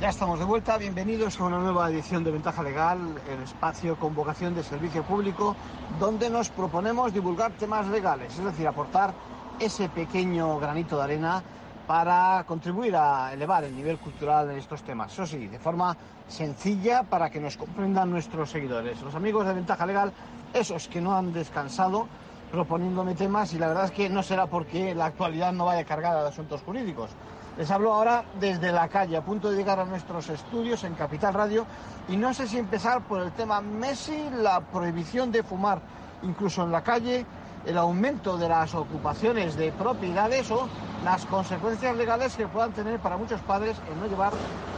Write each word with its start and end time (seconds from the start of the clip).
Ya 0.00 0.10
estamos 0.10 0.38
de 0.38 0.44
vuelta, 0.44 0.78
bienvenidos 0.78 1.40
a 1.40 1.44
una 1.44 1.58
nueva 1.58 1.90
edición 1.90 2.22
de 2.22 2.30
Ventaja 2.30 2.62
Legal, 2.62 3.00
el 3.28 3.42
espacio 3.42 3.96
con 3.98 4.14
vocación 4.14 4.54
de 4.54 4.62
servicio 4.62 5.02
público, 5.02 5.56
donde 5.98 6.30
nos 6.30 6.50
proponemos 6.50 7.12
divulgar 7.12 7.50
temas 7.54 7.84
legales, 7.88 8.38
es 8.38 8.44
decir, 8.44 8.68
aportar 8.68 9.12
ese 9.58 9.88
pequeño 9.88 10.56
granito 10.60 10.96
de 10.98 11.02
arena 11.02 11.42
para 11.88 12.44
contribuir 12.46 12.94
a 12.94 13.32
elevar 13.32 13.64
el 13.64 13.74
nivel 13.74 13.98
cultural 13.98 14.48
en 14.52 14.58
estos 14.58 14.84
temas. 14.84 15.12
Eso 15.12 15.26
sí, 15.26 15.48
de 15.48 15.58
forma 15.58 15.96
sencilla 16.28 17.02
para 17.02 17.28
que 17.28 17.40
nos 17.40 17.56
comprendan 17.56 18.08
nuestros 18.08 18.50
seguidores. 18.50 19.02
Los 19.02 19.16
amigos 19.16 19.48
de 19.48 19.54
Ventaja 19.54 19.84
Legal, 19.84 20.12
esos 20.54 20.86
que 20.86 21.00
no 21.00 21.16
han 21.16 21.32
descansado 21.32 22.06
proponiéndome 22.52 23.16
temas 23.16 23.52
y 23.52 23.58
la 23.58 23.66
verdad 23.66 23.86
es 23.86 23.90
que 23.90 24.08
no 24.08 24.22
será 24.22 24.46
porque 24.46 24.94
la 24.94 25.06
actualidad 25.06 25.52
no 25.52 25.64
vaya 25.64 25.84
cargada 25.84 26.22
de 26.22 26.28
asuntos 26.28 26.62
jurídicos 26.62 27.10
les 27.58 27.68
hablo 27.72 27.92
ahora 27.92 28.24
desde 28.38 28.70
la 28.70 28.86
calle, 28.86 29.16
a 29.16 29.22
punto 29.22 29.50
de 29.50 29.56
llegar 29.56 29.80
a 29.80 29.84
nuestros 29.84 30.28
estudios 30.28 30.84
en 30.84 30.94
Capital 30.94 31.34
Radio. 31.34 31.66
Y 32.08 32.16
no 32.16 32.32
sé 32.32 32.46
si 32.46 32.56
empezar 32.56 33.02
por 33.02 33.20
el 33.20 33.32
tema 33.32 33.60
Messi, 33.60 34.30
la 34.30 34.60
prohibición 34.60 35.32
de 35.32 35.42
fumar 35.42 35.80
incluso 36.22 36.62
en 36.62 36.70
la 36.70 36.82
calle, 36.82 37.26
el 37.66 37.76
aumento 37.76 38.38
de 38.38 38.48
las 38.48 38.74
ocupaciones 38.76 39.56
de 39.56 39.72
propiedades 39.72 40.48
o 40.52 40.68
las 41.04 41.26
consecuencias 41.26 41.96
legales 41.96 42.36
que 42.36 42.46
puedan 42.46 42.72
tener 42.72 43.00
para 43.00 43.16
muchos 43.16 43.40
padres 43.40 43.76
en 43.90 44.00
no 44.00 44.06
llevar 44.06 44.32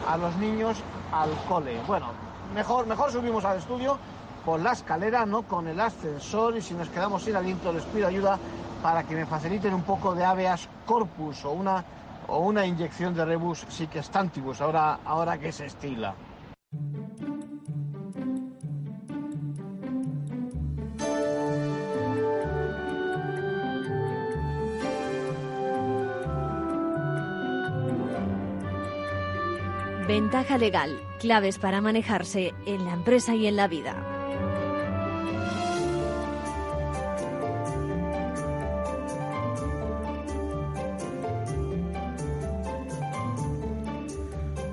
a 0.09 0.17
los 0.17 0.35
niños 0.37 0.79
al 1.13 1.31
cole. 1.49 1.79
Bueno, 1.87 2.07
mejor, 2.55 2.87
mejor 2.87 3.13
subimos 3.13 3.45
al 3.45 3.59
estudio 3.59 3.99
por 4.45 4.59
la 4.59 4.73
escalera, 4.73 5.27
no 5.27 5.43
con 5.43 5.69
el 5.69 5.79
ascensor 5.79 6.57
y 6.57 6.63
si 6.63 6.73
nos 6.73 6.89
quedamos 6.89 7.25
sin 7.25 7.37
aliento 7.37 7.75
les 7.75 7.85
pido 7.85 8.09
ayuda 8.09 8.39
para 8.83 9.03
que 9.03 9.15
me 9.15 9.27
faciliten 9.27 9.75
un 9.75 9.83
poco 9.83 10.15
de 10.15 10.25
habeas 10.25 10.67
corpus 10.87 11.45
o 11.45 11.51
una 11.51 11.85
o 12.31 12.39
una 12.39 12.65
inyección 12.65 13.15
de 13.15 13.25
rebus 13.25 13.67
siquestantibus, 13.69 14.61
ahora, 14.61 15.01
ahora 15.05 15.39
que 15.39 15.53
se 15.53 15.67
estila. 15.67 16.15
Ventaja 30.07 30.59
legal, 30.59 31.01
claves 31.21 31.59
para 31.59 31.81
manejarse 31.81 32.53
en 32.67 32.85
la 32.85 32.95
empresa 32.95 33.37
y 33.37 33.47
en 33.47 33.55
la 33.55 33.69
vida. 33.69 34.10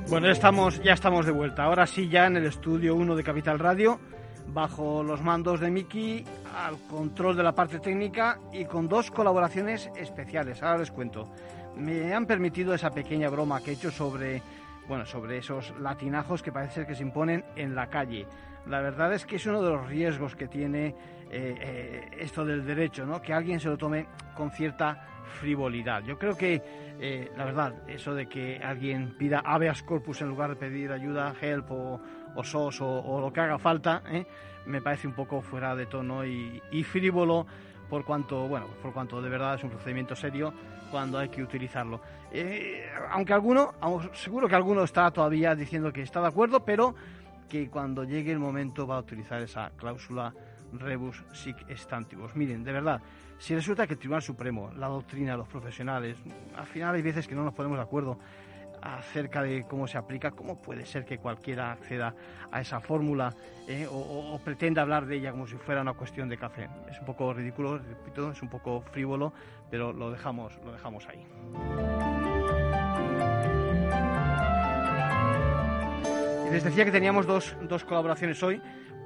Bueno, 0.09 0.30
estamos, 0.30 0.81
ya 0.81 0.94
estamos 0.94 1.25
de 1.25 1.33
vuelta. 1.33 1.66
Ahora 1.66 1.86
sí, 1.86 2.08
ya 2.08 2.27
en 2.27 2.38
el 2.38 2.45
estudio 2.45 2.95
1 2.95 3.13
de 3.17 3.23
Capital 3.25 3.59
Radio, 3.59 4.00
bajo 4.47 5.03
los 5.03 5.22
mandos 5.22 5.59
de 5.59 5.69
Miki, 5.69 6.23
al 6.55 6.77
control 6.89 7.36
de 7.36 7.44
la 7.44 7.52
parte 7.52 7.80
técnica 7.80 8.39
y 8.53 8.63
con 8.63 8.88
dos 8.88 9.11
colaboraciones 9.11 9.91
especiales. 9.97 10.63
Ahora 10.63 10.78
les 10.80 10.91
cuento. 10.91 11.30
Me 11.75 12.13
han 12.13 12.25
permitido 12.25 12.73
esa 12.73 12.89
pequeña 12.89 13.28
broma 13.30 13.59
que 13.59 13.72
he 13.72 13.73
hecho 13.73 13.91
sobre, 13.91 14.41
bueno, 14.88 15.05
sobre 15.05 15.39
esos 15.39 15.73
latinajos 15.81 16.41
que 16.41 16.53
parece 16.53 16.88
que 16.88 16.95
se 16.95 17.03
imponen 17.03 17.44
en 17.58 17.75
la 17.75 17.88
calle. 17.88 18.25
La 18.70 18.82
verdad 18.82 19.14
es 19.14 19.26
que 19.26 19.38
es 19.38 19.46
uno 19.46 19.62
de 19.62 19.70
los 19.72 19.88
riesgos 19.88 20.36
que 20.36 20.48
tiene 20.48 20.88
eh, 20.88 20.94
eh, 21.32 22.10
esto 22.20 22.46
del 22.46 22.66
derecho, 22.66 23.06
¿no? 23.06 23.22
Que 23.22 23.34
alguien 23.34 23.59
se 23.59 23.70
lo 23.70 23.78
tome 23.78 24.08
con 24.36 24.52
cierta 24.52 25.18
frivolidad. 25.28 26.04
Yo 26.04 26.18
creo 26.18 26.36
que, 26.36 26.62
eh, 27.00 27.32
la 27.38 27.46
verdad, 27.46 27.74
eso 27.88 28.14
de 28.14 28.28
que 28.28 28.58
alguien 28.58 29.16
pida 29.18 29.40
habeas 29.40 29.84
corpus 29.84 30.22
en 30.22 30.30
lugar 30.30 30.50
de 30.50 30.56
pedir 30.56 30.92
ayuda, 30.92 31.34
help 31.40 31.72
o, 31.72 32.02
SOS 32.42 32.82
o, 32.82 33.20
lo 33.20 33.34
que 33.34 33.40
haga 33.40 33.58
falta, 33.58 34.04
¿eh? 34.09 34.26
me 34.66 34.81
parece 34.81 35.08
un 35.08 35.14
poco 35.14 35.42
fuera 35.42 35.76
de 35.76 35.86
tono 35.86 36.25
y, 36.25 36.84
frívolo 36.84 37.47
por 37.90 38.03
cuanto, 38.03 38.47
bueno, 38.47 38.68
por 38.81 38.94
cuanto 38.94 39.22
de 39.22 39.30
verdad 39.30 39.56
es 39.56 39.64
un 39.64 39.70
procedimiento 39.70 40.16
serio 40.16 40.53
cuando 40.91 41.18
hay 41.18 41.30
que 41.30 41.41
utilizarlo. 41.41 42.02
Eh, 42.31 42.86
aunque 43.12 43.34
alguno, 43.34 43.74
seguro 44.14 44.47
que 44.47 44.56
alguno 44.56 44.84
está 44.84 45.09
todavía 45.12 45.56
diciendo 45.56 45.91
que 45.91 46.02
está 46.02 46.22
de 46.22 46.28
acuerdo, 46.28 46.64
pero 46.64 46.94
que 47.47 47.69
cuando 47.69 48.03
llegue 48.03 48.31
el 48.31 48.40
momento 48.40 48.85
va 48.88 48.97
a 48.97 49.00
utilizar 49.00 49.41
esa 49.41 49.72
cláusula 49.75 50.34
rebus 50.74 51.24
sic 51.34 51.58
stantibus. 51.75 52.35
Miren, 52.35 52.63
de 52.63 52.72
verdad, 52.72 53.02
si 53.40 53.56
resulta 53.56 53.88
que 53.88 53.94
el 53.94 54.00
Tribunal 54.00 54.22
Supremo, 54.22 54.72
la 54.75 54.88
doctrina, 54.88 55.38
los 55.38 55.47
profesionales, 55.47 56.18
al 56.56 56.66
final 56.66 56.96
hay 56.96 57.02
veces 57.02 57.28
que 57.28 57.35
no 57.35 57.44
nos 57.44 57.53
ponemos 57.53 57.78
de 57.78 57.84
acuerdo 57.84 58.19
acerca 58.81 59.41
de 59.41 59.66
cómo 59.68 59.88
se 59.88 59.97
aplica, 59.97 60.31
cómo 60.31 60.62
puede 60.62 60.85
ser 60.85 61.06
que 61.06 61.18
cualquiera 61.18 61.72
acceda 61.72 62.13
a 62.52 62.62
esa 62.62 62.80
fórmula 62.80 63.34
eh, 63.68 63.88
o, 63.90 64.40
pretenda 64.44 64.81
hablar 64.81 65.06
de 65.06 65.18
ella 65.18 65.31
como 65.31 65.47
si 65.47 65.56
fuera 65.56 65.81
una 65.81 65.94
cuestión 65.94 66.29
de 66.29 66.38
café. 66.38 66.69
Es 66.90 67.00
un 67.00 67.06
poco 67.06 67.34
ridículo, 67.34 67.78
repito, 67.79 68.31
es 68.31 68.41
un 68.41 68.50
poco 68.50 68.81
frívolo, 68.81 69.34
pero 69.69 69.94
lo 69.94 70.12
dejamos, 70.12 70.58
lo 70.64 70.72
dejamos 70.72 71.08
ahí. 71.08 72.06
Les 76.52 76.63
decía 76.63 76.85
que 76.85 76.91
teníamos 76.91 77.25
dos, 77.25 77.56
dos 77.62 77.84
colaboraciones 77.84 78.41
hoy. 78.41 78.62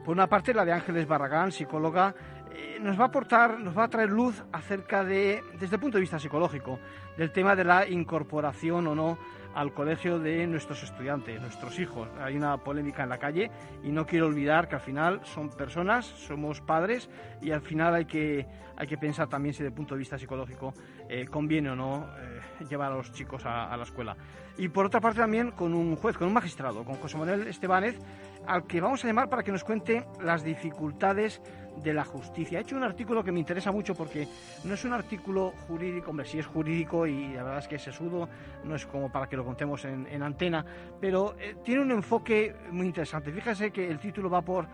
Por 0.06 0.13
una 0.13 0.28
parte, 0.28 0.53
la 0.53 0.66
de 0.66 0.74
Ángeles 0.74 1.07
Barragán, 1.07 1.52
psicóloga 1.52 2.13
eh, 2.53 2.79
nos 2.79 3.00
va 3.00 3.06
a 3.06 3.07
aportar, 3.07 3.59
nos 3.59 3.78
va 3.78 3.85
a 3.85 3.88
traer 3.88 4.09
luz 4.09 4.44
acerca 4.52 5.03
de, 5.03 5.44
desde 5.59 5.75
el 5.75 5.81
punto 5.81 5.97
de 5.97 6.02
vista 6.02 6.19
psicológico, 6.19 6.79
del 7.18 7.31
tema 7.31 7.56
de 7.56 7.63
la 7.63 7.88
incorporación 7.88 8.88
o 8.88 8.96
no 8.96 9.18
al 9.53 9.74
colegio 9.74 10.19
de 10.19 10.47
nuestros 10.47 10.84
estudiantes, 10.84 11.41
nuestros 11.41 11.78
hijos. 11.79 12.07
Hay 12.22 12.35
una 12.35 12.57
polémica 12.57 13.03
en 13.03 13.09
la 13.09 13.18
calle 13.18 13.52
y 13.84 13.91
no 13.91 14.06
quiero 14.06 14.28
olvidar 14.28 14.68
que 14.68 14.75
al 14.75 14.81
final 14.81 15.22
son 15.23 15.50
personas, 15.50 16.06
somos 16.06 16.62
padres 16.62 17.09
y 17.41 17.52
al 17.52 17.62
final 17.62 17.96
hay 17.96 18.06
que, 18.06 18.47
hay 18.78 18.88
que 18.88 18.97
pensar 18.97 19.28
también 19.28 19.53
si 19.53 19.59
desde 19.59 19.69
el 19.69 19.75
punto 19.75 19.96
de 19.96 20.00
vista 20.00 20.18
psicológico 20.18 20.73
eh, 21.09 21.25
conviene 21.25 21.69
o 21.72 21.75
no 21.75 22.08
eh, 22.18 22.66
llevar 22.69 22.91
a 22.91 22.96
los 22.96 23.12
chicos 23.12 23.46
a, 23.46 23.72
a, 23.72 23.78
la 23.78 23.84
escuela. 23.84 24.16
Y 24.61 24.69
por 24.69 24.85
otra 24.85 25.01
parte 25.01 25.19
también 25.19 25.49
con 25.49 25.73
un 25.73 25.95
juez, 25.95 26.16
con 26.16 26.27
un 26.27 26.35
magistrado, 26.35 26.85
con 26.85 26.94
José 26.97 27.17
Manuel 27.17 27.47
Estebanez, 27.47 27.97
al 28.45 28.67
que 28.67 28.79
vamos 28.79 29.03
a 29.03 29.07
llamar 29.07 29.27
para 29.27 29.41
que 29.41 29.51
nos 29.51 29.63
cuente 29.63 30.05
las 30.23 30.44
dificultades 30.44 31.41
de 31.77 31.95
la 31.95 32.05
justicia. 32.05 32.59
He 32.59 32.61
hecho 32.61 32.75
un 32.75 32.83
artículo 32.83 33.23
que 33.23 33.31
me 33.31 33.39
interesa 33.39 33.72
mucho 33.72 33.95
porque 33.95 34.27
no 34.63 34.75
es 34.75 34.85
un 34.85 34.94
artículo 34.94 35.51
jurídico, 35.66 36.11
hombre, 36.11 36.27
sí 36.27 36.38
es 36.38 36.45
jurídico 36.45 37.07
y 37.07 37.29
la 37.33 37.41
verdad 37.41 37.57
es 37.57 37.67
que 37.67 37.77
es 37.77 37.81
sesudo, 37.81 38.29
no 38.63 38.75
es 38.75 38.85
como 38.85 39.11
para 39.11 39.27
que 39.27 39.35
lo 39.35 39.44
contemos 39.44 39.83
en, 39.85 40.22
antena, 40.22 40.63
pero 40.99 41.33
eh, 41.39 41.55
tiene 41.63 41.81
un 41.81 41.89
enfoque 41.89 42.53
muy 42.69 42.85
interesante. 42.85 43.31
Fíjese 43.31 43.72
que 43.72 43.89
el 43.89 43.97
título 43.97 44.29
va 44.29 44.43
por 44.43 44.67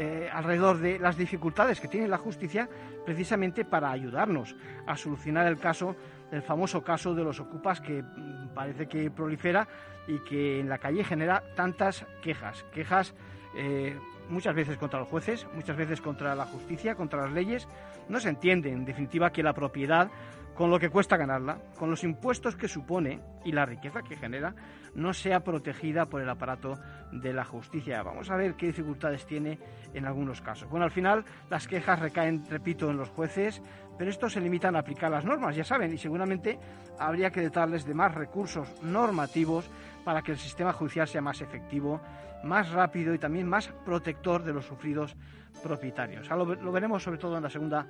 eh, 0.00 0.30
alrededor 0.32 0.78
de 0.78 0.96
las 1.00 1.16
dificultades 1.16 1.80
que 1.80 1.88
tiene 1.88 2.06
la 2.06 2.18
justicia 2.18 2.68
precisamente 3.04 3.64
para 3.64 3.90
ayudarnos 3.90 4.54
a 4.86 4.96
solucionar 4.96 5.48
el 5.48 5.58
caso, 5.58 5.96
el 6.30 6.40
famoso 6.40 6.84
caso 6.84 7.16
de 7.16 7.24
los 7.24 7.40
ocupas 7.40 7.80
que 7.80 8.04
mm, 8.04 8.54
parece 8.54 8.86
que 8.86 9.10
prolifera 9.10 9.66
y 10.06 10.20
que 10.20 10.60
en 10.60 10.68
la 10.68 10.78
calle 10.78 11.02
genera 11.02 11.42
tantas 11.56 12.06
quejas, 12.22 12.64
quejas 12.72 13.12
eh, 13.56 13.98
muchas 14.28 14.54
veces 14.54 14.76
contra 14.76 15.00
los 15.00 15.08
jueces, 15.08 15.48
muchas 15.52 15.76
veces 15.76 16.00
contra 16.00 16.36
la 16.36 16.44
justicia, 16.44 16.94
contra 16.94 17.22
las 17.22 17.32
leyes. 17.32 17.66
No 18.08 18.20
se 18.20 18.28
entiende, 18.28 18.70
en 18.70 18.84
definitiva, 18.84 19.32
que 19.32 19.42
la 19.42 19.52
propiedad, 19.52 20.12
con 20.58 20.70
lo 20.70 20.80
que 20.80 20.90
cuesta 20.90 21.16
ganarla, 21.16 21.56
con 21.78 21.88
los 21.88 22.02
impuestos 22.02 22.56
que 22.56 22.66
supone 22.66 23.20
y 23.44 23.52
la 23.52 23.64
riqueza 23.64 24.02
que 24.02 24.16
genera, 24.16 24.56
no 24.96 25.14
sea 25.14 25.38
protegida 25.44 26.06
por 26.06 26.20
el 26.20 26.28
aparato 26.28 26.76
de 27.12 27.32
la 27.32 27.44
justicia. 27.44 28.02
Vamos 28.02 28.28
a 28.28 28.34
ver 28.34 28.56
qué 28.56 28.66
dificultades 28.66 29.24
tiene 29.24 29.60
en 29.94 30.04
algunos 30.04 30.40
casos. 30.40 30.68
Bueno, 30.68 30.84
al 30.84 30.90
final 30.90 31.24
las 31.48 31.68
quejas 31.68 32.00
recaen, 32.00 32.44
repito, 32.50 32.90
en 32.90 32.96
los 32.96 33.08
jueces, 33.08 33.62
pero 33.96 34.10
estos 34.10 34.32
se 34.32 34.40
limitan 34.40 34.74
a 34.74 34.80
aplicar 34.80 35.12
las 35.12 35.24
normas, 35.24 35.54
ya 35.54 35.62
saben, 35.62 35.94
y 35.94 35.98
seguramente 35.98 36.58
habría 36.98 37.30
que 37.30 37.44
dotarles 37.44 37.84
de 37.84 37.94
más 37.94 38.12
recursos 38.12 38.82
normativos 38.82 39.70
para 40.04 40.22
que 40.22 40.32
el 40.32 40.38
sistema 40.38 40.72
judicial 40.72 41.06
sea 41.06 41.22
más 41.22 41.40
efectivo 41.40 42.00
más 42.42 42.70
rápido 42.70 43.14
y 43.14 43.18
también 43.18 43.48
más 43.48 43.68
protector 43.84 44.42
de 44.42 44.52
los 44.52 44.66
sufridos 44.66 45.16
propietarios. 45.62 46.28
Lo, 46.28 46.44
lo, 46.44 46.72
veremos 46.72 47.02
sobre 47.02 47.18
todo 47.18 47.36
en 47.36 47.42
la 47.42 47.50
segunda 47.50 47.86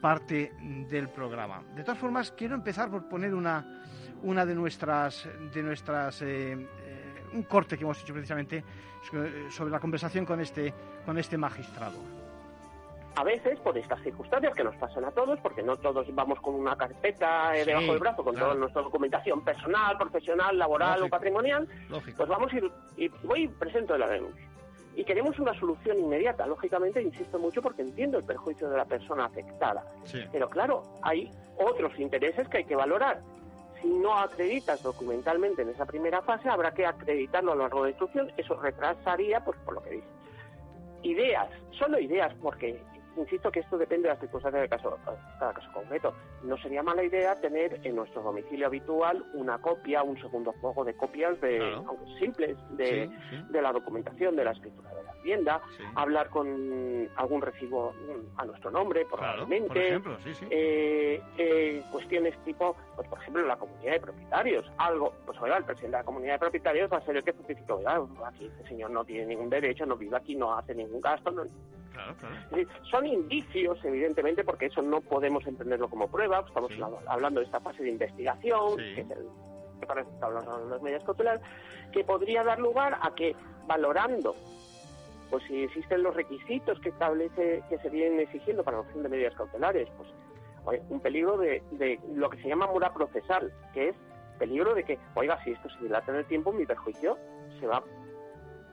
parte 0.00 0.52
del 0.88 1.08
programa. 1.08 1.62
De 1.74 1.82
todas 1.82 1.98
formas, 1.98 2.32
quiero 2.32 2.54
empezar 2.54 2.90
por 2.90 3.08
poner 3.08 3.34
una, 3.34 3.64
una 4.22 4.46
de 4.46 4.54
nuestras, 4.54 5.28
de 5.52 5.62
nuestras 5.62 6.22
eh, 6.22 6.52
eh, 6.52 7.24
un 7.32 7.42
corte 7.44 7.76
que 7.76 7.84
hemos 7.84 8.02
hecho 8.02 8.12
precisamente 8.12 8.64
sobre 9.50 9.70
la 9.70 9.80
conversación 9.80 10.26
con 10.26 10.40
este, 10.40 10.74
con 11.06 11.16
este 11.18 11.38
magistrado 11.38 12.20
a 13.16 13.24
veces 13.24 13.58
por 13.60 13.76
estas 13.76 14.00
circunstancias 14.02 14.54
que 14.54 14.64
nos 14.64 14.74
pasan 14.76 15.04
a 15.04 15.10
todos, 15.10 15.38
porque 15.40 15.62
no 15.62 15.76
todos 15.76 16.06
vamos 16.14 16.40
con 16.40 16.54
una 16.54 16.76
carpeta 16.76 17.56
eh, 17.56 17.64
debajo 17.64 17.92
del 17.92 17.98
brazo 17.98 18.24
con 18.24 18.36
toda 18.36 18.54
nuestra 18.54 18.82
documentación 18.82 19.42
personal, 19.42 19.98
profesional, 19.98 20.56
laboral 20.58 21.02
o 21.02 21.08
patrimonial, 21.08 21.68
pues 21.88 22.28
vamos 22.28 22.52
y, 22.54 23.04
y 23.04 23.08
voy 23.24 23.44
y 23.44 23.48
presento 23.48 23.94
el 23.94 24.02
ADEMUS. 24.02 24.32
Y 24.96 25.04
queremos 25.04 25.38
una 25.38 25.54
solución 25.58 25.98
inmediata. 25.98 26.46
Lógicamente, 26.46 27.02
insisto 27.02 27.38
mucho 27.38 27.62
porque 27.62 27.82
entiendo 27.82 28.18
el 28.18 28.24
perjuicio 28.24 28.68
de 28.68 28.76
la 28.76 28.84
persona 28.84 29.24
afectada. 29.24 29.84
Pero 30.32 30.50
claro, 30.50 30.82
hay 31.02 31.30
otros 31.56 31.98
intereses 31.98 32.48
que 32.48 32.58
hay 32.58 32.64
que 32.64 32.76
valorar. 32.76 33.20
si 33.80 33.88
no 33.88 34.18
acreditas 34.18 34.82
documentalmente 34.82 35.62
en 35.62 35.70
esa 35.70 35.86
primera 35.86 36.20
fase, 36.20 36.50
habrá 36.50 36.72
que 36.72 36.84
acreditarlo 36.84 37.52
a 37.52 37.54
lo 37.54 37.62
largo 37.62 37.78
de 37.78 37.84
la 37.84 37.90
instrucción. 37.90 38.30
Eso 38.36 38.54
retrasaría, 38.60 39.42
pues 39.42 39.58
por 39.64 39.74
lo 39.74 39.82
que 39.82 39.90
dice. 39.90 40.06
Ideas, 41.02 41.48
solo 41.70 41.98
ideas, 41.98 42.34
porque 42.42 42.82
insisto 43.16 43.50
que 43.50 43.60
esto 43.60 43.78
depende 43.78 44.08
de 44.08 44.14
las 44.14 44.20
circunstancias 44.20 44.62
de 44.62 44.68
caso, 44.68 44.98
cada 45.38 45.52
caso 45.52 45.68
concreto. 45.72 46.14
No 46.42 46.56
sería 46.58 46.82
mala 46.82 47.02
idea 47.02 47.40
tener 47.40 47.80
en 47.84 47.96
nuestro 47.96 48.22
domicilio 48.22 48.66
habitual 48.66 49.24
una 49.34 49.58
copia, 49.58 50.02
un 50.02 50.20
segundo 50.20 50.52
juego 50.60 50.84
de 50.84 50.94
copias 50.94 51.40
de, 51.40 51.76
simples, 52.18 52.56
de, 52.70 53.10
de, 53.50 53.62
la 53.62 53.72
documentación, 53.72 54.36
de 54.36 54.44
la 54.44 54.52
escritura 54.52 54.90
de 54.94 55.02
la 55.02 55.12
vivienda, 55.14 55.60
hablar 55.94 56.30
con 56.30 57.08
algún 57.16 57.42
recibo 57.42 57.92
a 58.36 58.44
nuestro 58.44 58.70
nombre, 58.70 59.04
probablemente. 59.06 60.00
Eh, 60.50 61.22
eh, 61.38 61.82
cuestiones 61.90 62.36
tipo, 62.44 62.76
pues 62.96 63.08
por 63.08 63.18
ejemplo, 63.20 63.42
la 63.46 63.56
comunidad 63.56 63.92
de 63.92 64.00
propietarios. 64.00 64.70
Algo, 64.78 65.12
pues 65.26 65.38
oiga, 65.40 65.56
el 65.56 65.64
presidente 65.64 65.96
de 65.96 66.02
la 66.02 66.04
comunidad 66.04 66.34
de 66.34 66.38
propietarios 66.38 66.92
va 66.92 66.98
a 66.98 67.04
ser 67.04 67.16
el 67.16 67.24
que 67.24 67.32
certifique, 67.32 67.72
oiga, 67.72 68.00
aquí 68.26 68.46
este 68.46 68.68
señor 68.68 68.90
no 68.90 69.04
tiene 69.04 69.26
ningún 69.26 69.50
derecho, 69.50 69.86
no 69.86 69.96
vive 69.96 70.16
aquí, 70.16 70.36
no 70.36 70.56
hace 70.56 70.74
ningún 70.74 71.00
gasto, 71.00 71.30
no, 71.30 71.42
son 72.90 73.06
indicios, 73.06 73.78
evidentemente, 73.84 74.44
porque 74.44 74.66
eso 74.66 74.82
no 74.82 75.00
podemos 75.00 75.46
entenderlo 75.46 75.88
como 75.88 76.10
prueba. 76.10 76.44
Estamos 76.46 76.72
hablando 77.06 77.40
de 77.40 77.46
esta 77.46 77.60
fase 77.60 77.82
de 77.82 77.90
investigación, 77.90 78.76
que 78.76 79.00
es 79.00 79.10
el 79.10 79.26
que 79.80 79.86
parece 79.86 80.10
que 80.10 80.24
hablando 80.24 80.58
de 80.64 80.70
las 80.70 80.82
medidas 80.82 81.04
cautelares, 81.04 81.42
que 81.92 82.04
podría 82.04 82.44
dar 82.44 82.58
lugar 82.58 82.98
a 83.00 83.14
que, 83.14 83.34
valorando 83.66 84.34
pues 85.30 85.44
si 85.44 85.62
existen 85.62 86.02
los 86.02 86.14
requisitos 86.14 86.78
que 86.80 86.88
establece 86.88 87.62
que 87.68 87.78
se 87.78 87.88
vienen 87.88 88.20
exigiendo 88.20 88.64
para 88.64 88.78
la 88.78 88.82
adopción 88.82 89.04
de 89.04 89.08
medidas 89.08 89.34
cautelares, 89.36 89.88
pues 89.96 90.82
un 90.88 91.00
peligro 91.00 91.38
de, 91.38 91.62
de, 91.72 91.98
lo 92.14 92.28
que 92.28 92.42
se 92.42 92.48
llama 92.48 92.66
mora 92.66 92.92
procesal, 92.92 93.52
que 93.72 93.90
es 93.90 93.96
peligro 94.38 94.74
de 94.74 94.84
que, 94.84 94.98
oiga, 95.14 95.42
si 95.44 95.52
esto 95.52 95.70
se 95.70 95.84
dilata 95.84 96.12
en 96.12 96.18
el 96.18 96.26
tiempo, 96.26 96.52
mi 96.52 96.66
perjuicio 96.66 97.16
se 97.60 97.66
va 97.66 97.82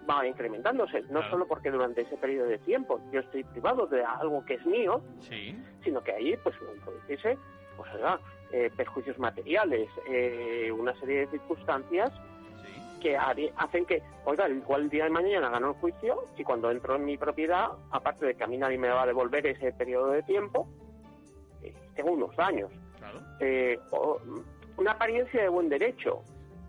va 0.09 0.25
incrementándose, 0.25 1.03
no 1.09 1.27
solo 1.29 1.47
porque 1.47 1.71
durante 1.71 2.01
ese 2.01 2.17
periodo 2.17 2.47
de 2.47 2.57
tiempo 2.59 2.99
yo 3.11 3.19
estoy 3.19 3.43
privado 3.43 3.87
de 3.87 4.03
algo 4.03 4.43
que 4.45 4.55
es 4.55 4.65
mío, 4.65 5.01
sino 5.83 6.01
que 6.01 6.11
ahí 6.13 6.37
pues 6.43 6.55
producirse 6.83 7.37
pues, 7.75 7.89
eh, 8.51 8.71
perjuicios 8.75 9.19
materiales, 9.19 9.89
eh, 10.09 10.71
una 10.71 10.93
serie 10.99 11.21
de 11.21 11.27
circunstancias 11.27 12.11
que 12.97 13.15
hacen 13.15 13.85
que, 13.85 14.01
oiga, 14.25 14.49
igual 14.49 14.83
el 14.83 14.89
día 14.89 15.03
de 15.03 15.09
mañana 15.09 15.49
gano 15.49 15.69
el 15.69 15.73
juicio 15.75 16.25
y 16.35 16.43
cuando 16.43 16.71
entro 16.71 16.95
en 16.95 17.05
mi 17.05 17.17
propiedad, 17.17 17.67
aparte 17.91 18.25
de 18.25 18.35
que 18.35 18.43
a 18.43 18.47
mí 18.47 18.57
nadie 18.57 18.77
me 18.77 18.89
va 18.89 19.03
a 19.03 19.05
devolver 19.05 19.45
ese 19.45 19.71
periodo 19.73 20.11
de 20.11 20.23
tiempo, 20.23 20.67
eh, 21.61 21.73
tengo 21.95 22.11
unos 22.11 22.35
daños. 22.35 22.71
Eh, 23.39 23.79
una 24.77 24.91
apariencia 24.91 25.41
de 25.41 25.49
buen 25.49 25.69
derecho, 25.69 26.23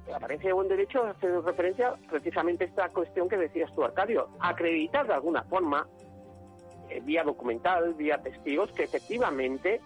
la 0.09 0.17
apariencia 0.17 0.49
de 0.49 0.55
buen 0.55 0.69
derecho 0.69 1.05
hace 1.05 1.41
referencia 1.41 1.95
precisamente 2.09 2.65
a 2.65 2.67
esta 2.67 2.89
cuestión 2.89 3.29
que 3.29 3.37
decías 3.37 3.73
tú, 3.75 3.85
Arcadio, 3.85 4.29
acreditar 4.41 5.07
de 5.07 5.15
alguna 5.15 5.43
forma, 5.45 5.87
eh, 6.89 7.01
vía 7.05 7.23
documental, 7.23 7.95
vía 7.95 8.19
testigos, 8.23 8.73
que 8.73 8.85
efectivamente, 8.85 9.81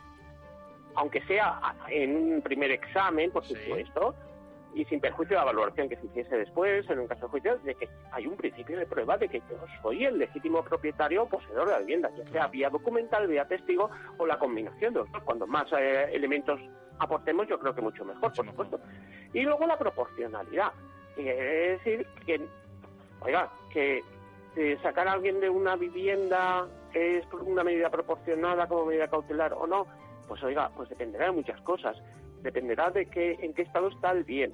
aunque 0.94 1.22
sea 1.22 1.60
en 1.88 2.16
un 2.16 2.42
primer 2.42 2.70
examen, 2.70 3.30
por 3.30 3.44
supuesto, 3.44 4.14
y 4.74 4.84
sin 4.86 5.00
perjuicio 5.00 5.36
de 5.36 5.40
la 5.40 5.44
valoración 5.44 5.88
que 5.88 5.96
se 5.96 6.06
hiciese 6.06 6.36
después, 6.36 6.88
en 6.88 7.00
un 7.00 7.06
caso 7.06 7.26
de 7.26 7.28
juicio, 7.28 7.58
de 7.58 7.74
que 7.74 7.88
hay 8.10 8.26
un 8.26 8.36
principio 8.36 8.78
de 8.78 8.86
prueba 8.86 9.18
de 9.18 9.28
que 9.28 9.40
yo 9.40 9.56
soy 9.82 10.04
el 10.04 10.18
legítimo 10.18 10.62
propietario 10.64 11.24
o 11.24 11.28
poseedor 11.28 11.66
de 11.66 11.72
la 11.72 11.78
vivienda, 11.80 12.10
ya 12.16 12.26
sea 12.30 12.46
vía 12.46 12.70
documental, 12.70 13.26
vía 13.26 13.44
testigo 13.46 13.90
o 14.16 14.26
la 14.26 14.38
combinación 14.38 14.94
de 14.94 15.00
los 15.00 15.12
dos. 15.12 15.22
Cuando 15.24 15.46
más 15.46 15.66
eh, 15.72 16.08
elementos 16.12 16.58
aportemos, 16.98 17.46
yo 17.48 17.58
creo 17.58 17.74
que 17.74 17.82
mucho 17.82 18.04
mejor, 18.04 18.32
por 18.32 18.46
supuesto. 18.46 18.80
Y 19.32 19.42
luego 19.42 19.66
la 19.66 19.78
proporcionalidad. 19.78 20.72
Es 21.16 21.78
decir, 21.78 22.06
que, 22.26 22.40
oiga, 23.20 23.50
que 23.70 24.02
sacar 24.82 25.08
a 25.08 25.12
alguien 25.12 25.40
de 25.40 25.48
una 25.48 25.76
vivienda 25.76 26.66
es 26.94 27.24
una 27.32 27.64
medida 27.64 27.90
proporcionada 27.90 28.66
como 28.66 28.86
medida 28.86 29.08
cautelar 29.08 29.52
o 29.54 29.66
no, 29.66 29.86
pues 30.28 30.42
oiga, 30.42 30.70
pues 30.76 30.88
dependerá 30.88 31.26
de 31.26 31.32
muchas 31.32 31.60
cosas. 31.62 31.96
Dependerá 32.42 32.90
de 32.90 33.06
que, 33.06 33.38
en 33.40 33.54
qué 33.54 33.62
estado 33.62 33.88
está 33.88 34.10
el 34.12 34.24
bien. 34.24 34.52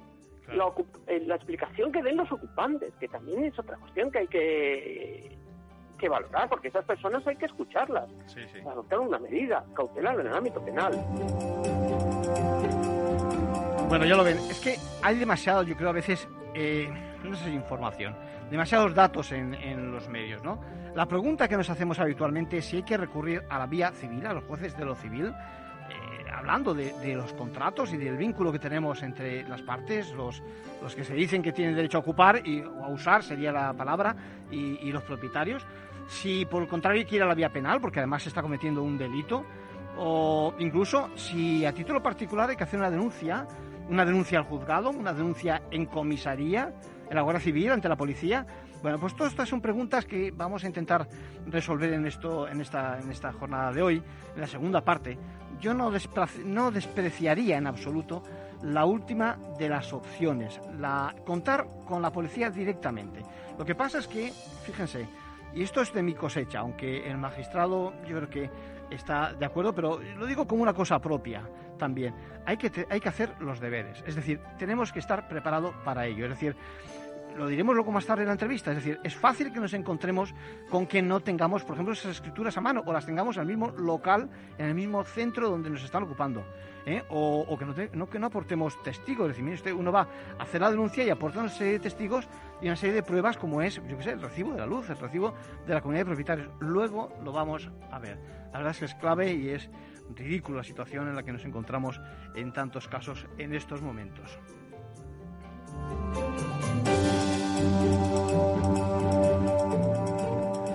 La, 0.53 0.71
eh, 1.07 1.23
la, 1.25 1.35
explicación 1.35 1.91
que 1.91 2.01
den 2.01 2.17
los 2.17 2.31
ocupantes, 2.31 2.93
que 2.99 3.07
también 3.07 3.43
es 3.43 3.57
otra 3.59 3.77
cuestión 3.77 4.09
que 4.11 4.19
hay 4.19 4.27
que, 4.27 5.37
que 5.99 6.09
valorar, 6.09 6.49
porque 6.49 6.69
esas 6.69 6.85
personas 6.85 7.25
hay 7.27 7.35
que 7.35 7.45
escucharlas, 7.45 8.09
para 8.63 8.71
adoptar 8.71 8.99
una 8.99 9.19
medida 9.19 9.63
cautelar 9.75 10.19
en 10.19 10.27
el 10.27 10.33
ámbito 10.33 10.63
penal. 10.65 10.93
Bueno, 13.89 14.05
ya 14.05 14.15
lo 14.15 14.23
ven. 14.23 14.37
Es 14.51 14.59
que 14.59 14.75
hay 15.01 15.17
demasiado, 15.17 15.63
yo 15.63 15.75
creo, 15.75 15.89
a 15.89 15.93
veces, 15.93 16.27
eh, 16.53 16.87
no 17.23 17.35
sé 17.35 17.45
si 17.45 17.49
información, 17.55 18.15
demasiados 18.51 18.93
datos 18.93 19.31
en, 19.31 19.91
los 19.91 20.07
medios, 20.07 20.43
¿no? 20.43 20.59
La 20.93 21.07
pregunta 21.07 21.47
que 21.47 21.57
nos 21.57 21.71
hacemos 21.71 21.97
habitualmente 21.97 22.59
es 22.59 22.65
si 22.65 22.77
hay 22.77 22.83
que 22.83 22.97
recurrir 22.97 23.41
a 23.49 23.57
la 23.57 23.65
vía 23.65 23.91
civil, 23.91 24.27
a 24.27 24.33
los 24.33 24.43
jueces 24.43 24.77
de 24.77 24.85
lo 24.85 24.93
civil, 24.93 25.33
eh, 25.89 26.29
hablando 26.31 26.75
de, 26.75 27.15
los 27.15 27.33
contratos 27.33 27.91
y 27.91 27.97
del 27.97 28.15
vínculo 28.15 28.51
que 28.51 28.59
tenemos 28.59 29.01
entre 29.01 29.41
las 29.49 29.63
partes, 29.63 30.11
los, 30.11 30.43
los 30.83 30.93
que 30.93 31.03
se 31.03 31.15
dicen 31.15 31.41
que 31.41 31.51
tienen 31.51 31.75
derecho 31.75 31.97
a 31.97 32.01
ocupar 32.01 32.47
y, 32.47 32.61
o 32.61 32.85
a 32.85 32.89
usar, 32.89 33.23
sería 33.23 33.51
la 33.51 33.73
palabra, 33.73 34.15
y, 34.51 34.87
y 34.87 34.91
los 34.91 35.01
propietarios. 35.01 35.65
Si 36.07 36.45
por 36.45 36.61
el 36.61 36.67
contrario 36.67 37.23
a 37.23 37.25
la 37.25 37.33
vía 37.33 37.49
penal, 37.49 37.81
porque 37.81 37.97
además 37.97 38.21
se 38.21 38.29
está 38.29 38.43
cometiendo 38.43 38.83
un 38.83 38.99
delito, 38.99 39.43
o 39.97 40.53
incluso 40.59 41.09
si 41.15 41.65
a 41.65 41.73
título 41.73 42.03
particular 42.03 42.51
hay 42.51 42.55
que 42.55 42.63
hacer 42.63 42.79
una 42.79 42.91
denuncia 42.91 43.47
una 43.89 44.05
denuncia 44.05 44.39
al 44.39 44.45
juzgado, 44.45 44.91
una 44.91 45.13
denuncia 45.13 45.63
en 45.71 45.85
comisaría, 45.85 46.73
en 47.09 47.15
la 47.15 47.21
Guardia 47.21 47.41
Civil, 47.41 47.71
ante 47.71 47.89
la 47.89 47.95
policía. 47.95 48.45
Bueno, 48.81 48.99
pues 48.99 49.15
todas 49.15 49.33
estas 49.33 49.49
son 49.49 49.59
preguntas 49.59 50.05
que 50.05 50.31
vamos 50.31 50.63
a 50.63 50.67
intentar 50.67 51.07
resolver 51.47 51.91
en, 51.91 52.05
esto, 52.05 52.47
en, 52.47 52.61
esta, 52.61 52.99
en 52.99 53.11
esta 53.11 53.33
jornada 53.33 53.73
de 53.73 53.81
hoy, 53.81 54.03
en 54.35 54.41
la 54.41 54.47
segunda 54.47 54.81
parte. 54.81 55.17
Yo 55.59 55.73
no, 55.73 55.91
despreciaría 56.71 57.57
en 57.57 57.67
absoluto 57.67 58.23
la 58.61 58.85
última 58.85 59.37
de 59.57 59.67
las 59.67 59.91
opciones, 59.91 60.61
contar 61.25 61.67
con 61.85 62.01
la 62.01 62.11
policía 62.11 62.49
directamente. 62.49 63.21
Lo 63.57 63.65
que 63.65 63.75
pasa 63.75 63.99
es 63.99 64.07
que, 64.07 64.31
fíjense, 64.63 65.07
y 65.53 65.63
esto 65.63 65.81
es 65.81 65.91
de 65.91 66.03
mi 66.03 66.13
cosecha, 66.13 66.59
aunque 66.59 67.09
el 67.09 67.17
magistrado 67.17 67.91
yo 68.07 68.17
creo 68.17 68.29
que 68.29 68.49
está 68.89 69.33
de 69.33 69.45
acuerdo, 69.45 69.73
pero 69.73 69.99
lo 70.17 70.25
digo 70.25 70.47
como 70.47 70.63
una 70.63 70.73
cosa 70.73 70.99
propia 70.99 71.43
también. 71.77 72.13
Hay 72.45 72.57
que, 72.57 72.85
hay 72.89 72.99
que 72.99 73.09
hacer 73.09 73.33
los 73.39 73.59
deberes, 73.59 74.03
es 74.05 74.15
decir, 74.15 74.39
tenemos 74.57 74.91
que 74.91 74.99
estar 74.99 75.27
preparados 75.27 75.73
para 75.83 76.05
ello. 76.05 76.25
Es 76.25 76.31
decir, 76.31 76.55
lo 77.37 77.47
diremos 77.47 77.75
luego 77.75 77.91
más 77.91 78.05
tarde 78.05 78.23
en 78.23 78.27
la 78.27 78.33
entrevista, 78.33 78.71
es 78.71 78.77
decir, 78.77 78.99
es 79.03 79.15
fácil 79.15 79.51
que 79.51 79.59
nos 79.59 79.73
encontremos 79.73 80.33
con 80.69 80.87
que 80.87 81.01
no 81.01 81.19
tengamos, 81.19 81.63
por 81.63 81.75
ejemplo, 81.75 81.93
esas 81.93 82.11
escrituras 82.11 82.57
a 82.57 82.61
mano 82.61 82.83
o 82.85 82.93
las 82.93 83.05
tengamos 83.05 83.37
en 83.37 83.41
el 83.41 83.47
mismo 83.47 83.71
local, 83.71 84.29
en 84.57 84.65
el 84.65 84.75
mismo 84.75 85.03
centro 85.03 85.49
donde 85.49 85.69
nos 85.69 85.83
están 85.83 86.03
ocupando. 86.03 86.43
¿eh? 86.85 87.03
O, 87.09 87.57
que, 87.57 87.65
no, 87.93 88.09
que 88.09 88.19
no 88.19 88.27
aportemos 88.27 88.81
testigos, 88.83 89.29
es 89.29 89.37
decir, 89.37 89.43
mire 89.43 89.73
uno 89.73 89.91
va 89.91 90.07
a 90.37 90.43
hacer 90.43 90.61
la 90.61 90.71
denuncia 90.71 91.03
y 91.03 91.09
aporta 91.09 91.39
una 91.39 91.49
serie 91.49 91.73
de 91.73 91.79
testigos 91.79 92.27
y 92.61 92.65
una 92.65 92.75
serie 92.75 92.95
de 92.95 93.03
pruebas 93.03 93.37
como 93.37 93.61
es, 93.61 93.75
yo 93.87 93.97
qué 93.97 94.03
sé, 94.03 94.11
el 94.11 94.21
recibo 94.21 94.53
de 94.53 94.59
la 94.59 94.65
luz, 94.65 94.89
el 94.89 94.97
recibo 94.97 95.33
de 95.65 95.73
la 95.73 95.81
comunidad 95.81 96.01
de 96.01 96.05
propietarios. 96.05 96.49
Luego 96.59 97.13
lo 97.23 97.31
vamos 97.31 97.69
a 97.91 97.99
ver. 97.99 98.17
La 98.51 98.59
verdad 98.59 98.71
es 98.71 98.79
que 98.79 98.85
es 98.85 98.95
clave 98.95 99.33
y 99.33 99.49
es 99.49 99.69
ridícula 100.15 100.57
la 100.57 100.63
situación 100.63 101.07
en 101.07 101.15
la 101.15 101.23
que 101.23 101.31
nos 101.31 101.45
encontramos 101.45 102.01
en 102.35 102.51
tantos 102.51 102.87
casos 102.87 103.27
en 103.37 103.53
estos 103.53 103.81
momentos. 103.81 104.39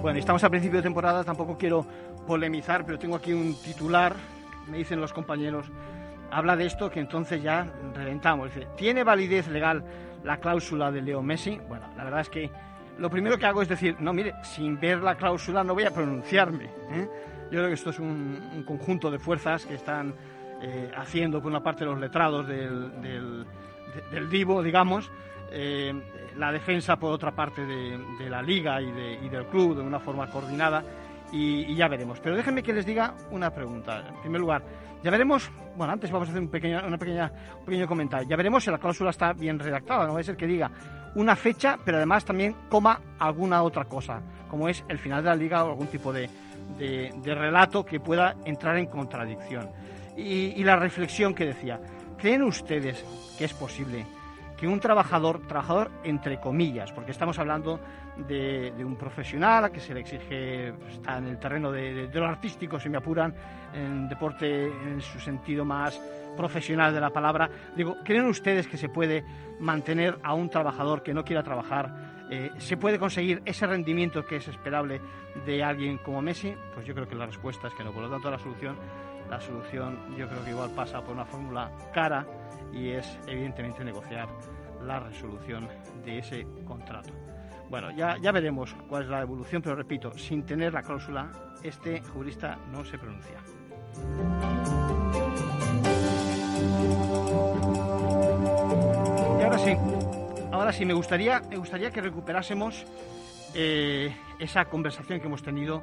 Bueno, 0.02 0.18
estamos 0.18 0.44
a 0.44 0.50
principio 0.50 0.78
de 0.78 0.82
temporada, 0.82 1.24
tampoco 1.24 1.56
quiero 1.56 1.86
polemizar, 2.26 2.84
pero 2.84 2.98
tengo 2.98 3.16
aquí 3.16 3.32
un 3.32 3.54
titular, 3.62 4.14
me 4.68 4.78
dicen 4.78 5.00
los 5.00 5.12
compañeros, 5.12 5.66
habla 6.30 6.56
de 6.56 6.66
esto 6.66 6.90
que 6.90 7.00
entonces 7.00 7.42
ya 7.42 7.66
reventamos. 7.94 8.52
Dice, 8.54 8.66
¿tiene 8.76 9.04
validez 9.04 9.48
legal 9.48 9.84
la 10.22 10.38
cláusula 10.38 10.90
de 10.90 11.02
Leo 11.02 11.22
Messi? 11.22 11.58
Bueno, 11.68 11.86
la 11.96 12.04
verdad 12.04 12.20
es 12.20 12.28
que 12.28 12.50
lo 12.98 13.10
primero 13.10 13.38
que 13.38 13.46
hago 13.46 13.62
es 13.62 13.68
decir, 13.68 13.96
no, 14.00 14.12
mire, 14.12 14.34
sin 14.42 14.78
ver 14.78 15.02
la 15.02 15.16
cláusula 15.16 15.64
no 15.64 15.74
voy 15.74 15.84
a 15.84 15.90
pronunciarme. 15.90 16.64
¿eh? 16.64 17.08
Yo 17.44 17.58
creo 17.58 17.68
que 17.68 17.74
esto 17.74 17.90
es 17.90 17.98
un, 17.98 18.64
conjunto 18.66 19.10
de 19.10 19.18
fuerzas 19.18 19.66
que 19.66 19.74
están 19.74 20.14
eh, 20.62 20.90
haciendo, 20.96 21.40
por 21.40 21.50
una 21.50 21.62
parte, 21.62 21.84
los 21.84 21.98
letrados 21.98 22.46
del, 22.46 23.00
del, 23.00 24.28
Divo, 24.28 24.62
digamos, 24.62 25.10
eh, 25.50 25.92
la 26.36 26.52
defensa 26.52 26.96
por 26.96 27.12
otra 27.12 27.32
parte 27.32 27.64
de, 27.64 28.28
la 28.28 28.42
liga 28.42 28.80
y, 28.80 28.90
del 28.92 29.46
club 29.46 29.76
de 29.76 29.82
una 29.82 30.00
forma 30.00 30.30
coordinada 30.30 30.82
y, 31.32 31.74
ya 31.74 31.88
veremos. 31.88 32.20
Pero 32.20 32.36
déjenme 32.36 32.62
que 32.62 32.72
les 32.72 32.86
diga 32.86 33.14
una 33.30 33.50
pregunta. 33.50 34.04
En 34.08 34.20
primer 34.20 34.40
lugar, 34.40 34.62
ya 35.02 35.10
veremos, 35.10 35.50
bueno, 35.76 35.92
antes 35.92 36.10
vamos 36.10 36.28
a 36.28 36.30
hacer 36.30 36.42
un, 36.42 36.48
pequeño, 36.48 36.82
una 36.86 36.98
pequeña, 36.98 37.32
un 37.58 37.64
pequeño 37.64 37.86
comentario. 37.86 38.28
Ya 38.28 38.36
veremos 38.36 38.64
si 38.64 38.70
la 38.70 38.78
cláusula 38.78 39.10
está 39.10 39.32
bien 39.32 39.58
redactada. 39.58 40.06
No 40.06 40.14
va 40.14 40.20
a 40.20 40.22
ser 40.22 40.36
que 40.36 40.46
diga 40.46 40.70
una 41.14 41.36
fecha, 41.36 41.78
pero 41.84 41.98
además 41.98 42.24
también 42.24 42.54
coma 42.68 43.00
alguna 43.18 43.62
otra 43.62 43.84
cosa, 43.84 44.20
como 44.48 44.68
es 44.68 44.84
el 44.88 44.98
final 44.98 45.22
de 45.22 45.30
la 45.30 45.36
liga 45.36 45.64
o 45.64 45.70
algún 45.70 45.86
tipo 45.88 46.12
de, 46.12 46.28
relato 47.24 47.84
que 47.84 48.00
pueda 48.00 48.36
entrar 48.44 48.76
en 48.76 48.86
contradicción. 48.86 49.68
y 50.16 50.62
la 50.62 50.76
reflexión 50.76 51.34
que 51.34 51.44
decía 51.44 51.80
¿creen 52.24 52.42
ustedes 52.42 53.04
que 53.36 53.44
es 53.44 53.52
posible 53.52 54.06
que 54.56 54.68
un 54.68 54.80
trabajador, 54.80 55.46
trabajador 55.46 55.90
entre 56.04 56.40
comillas, 56.40 56.92
porque 56.92 57.10
estamos 57.10 57.38
hablando 57.38 57.80
de, 58.16 58.72
un 58.84 58.96
profesional 58.96 59.64
a 59.64 59.70
que 59.70 59.80
se 59.80 59.94
le 59.94 60.00
exige, 60.00 60.68
está 60.88 61.18
en 61.18 61.26
el 61.28 61.38
terreno 61.38 61.72
de, 61.72 62.08
lo 62.12 62.26
artístico, 62.26 62.78
si 62.78 62.88
me 62.88 62.98
apuran, 62.98 63.34
en 63.72 64.08
deporte 64.08 64.66
en 64.66 65.00
su 65.00 65.18
sentido 65.18 65.64
más 65.64 66.00
profesional 66.36 66.92
de 66.92 67.00
la 67.00 67.10
palabra. 67.10 67.48
Digo, 67.76 67.96
¿creen 68.04 68.26
ustedes 68.26 68.66
que 68.66 68.76
se 68.76 68.88
puede 68.88 69.24
mantener 69.60 70.18
a 70.22 70.34
un 70.34 70.48
trabajador 70.48 71.02
que 71.02 71.14
no 71.14 71.24
quiera 71.24 71.42
trabajar? 71.42 72.14
Eh, 72.30 72.50
¿Se 72.58 72.76
puede 72.76 72.98
conseguir 72.98 73.42
ese 73.44 73.66
rendimiento 73.66 74.24
que 74.24 74.36
es 74.36 74.48
esperable 74.48 75.00
de 75.44 75.62
alguien 75.62 75.98
como 75.98 76.22
Messi? 76.22 76.54
Pues 76.74 76.86
yo 76.86 76.94
creo 76.94 77.08
que 77.08 77.14
la 77.14 77.26
respuesta 77.26 77.68
es 77.68 77.74
que 77.74 77.84
no. 77.84 77.92
Por 77.92 78.02
lo 78.02 78.10
tanto, 78.10 78.30
la 78.30 78.38
solución, 78.38 78.76
la 79.30 79.40
solución 79.40 79.98
yo 80.16 80.28
creo 80.28 80.44
que 80.44 80.50
igual 80.50 80.70
pasa 80.70 81.02
por 81.02 81.14
una 81.14 81.24
fórmula 81.24 81.70
cara 81.92 82.26
y 82.72 82.90
es 82.90 83.18
evidentemente 83.26 83.84
negociar 83.84 84.28
la 84.82 85.00
resolución 85.00 85.68
de 86.04 86.18
ese 86.18 86.46
contrato. 86.66 87.10
Bueno, 87.70 87.90
ya, 87.92 88.16
ya 88.18 88.30
veremos 88.32 88.74
cuál 88.88 89.04
es 89.04 89.08
la 89.08 89.22
evolución, 89.22 89.62
pero 89.62 89.74
repito, 89.74 90.16
sin 90.18 90.44
tener 90.44 90.72
la 90.72 90.82
cláusula, 90.82 91.30
este 91.62 92.00
jurista 92.02 92.58
no 92.70 92.84
se 92.84 92.98
pronuncia. 92.98 93.38
Y 99.38 99.42
ahora 99.42 99.58
sí, 99.58 99.76
ahora 100.52 100.72
sí, 100.72 100.84
me 100.84 100.94
gustaría, 100.94 101.40
me 101.48 101.56
gustaría 101.56 101.90
que 101.90 102.00
recuperásemos 102.00 102.84
eh, 103.54 104.14
esa 104.38 104.66
conversación 104.66 105.20
que 105.20 105.26
hemos 105.26 105.42
tenido 105.42 105.82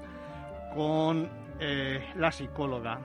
con 0.75 1.29
eh, 1.59 2.11
la 2.15 2.31
psicóloga, 2.31 2.99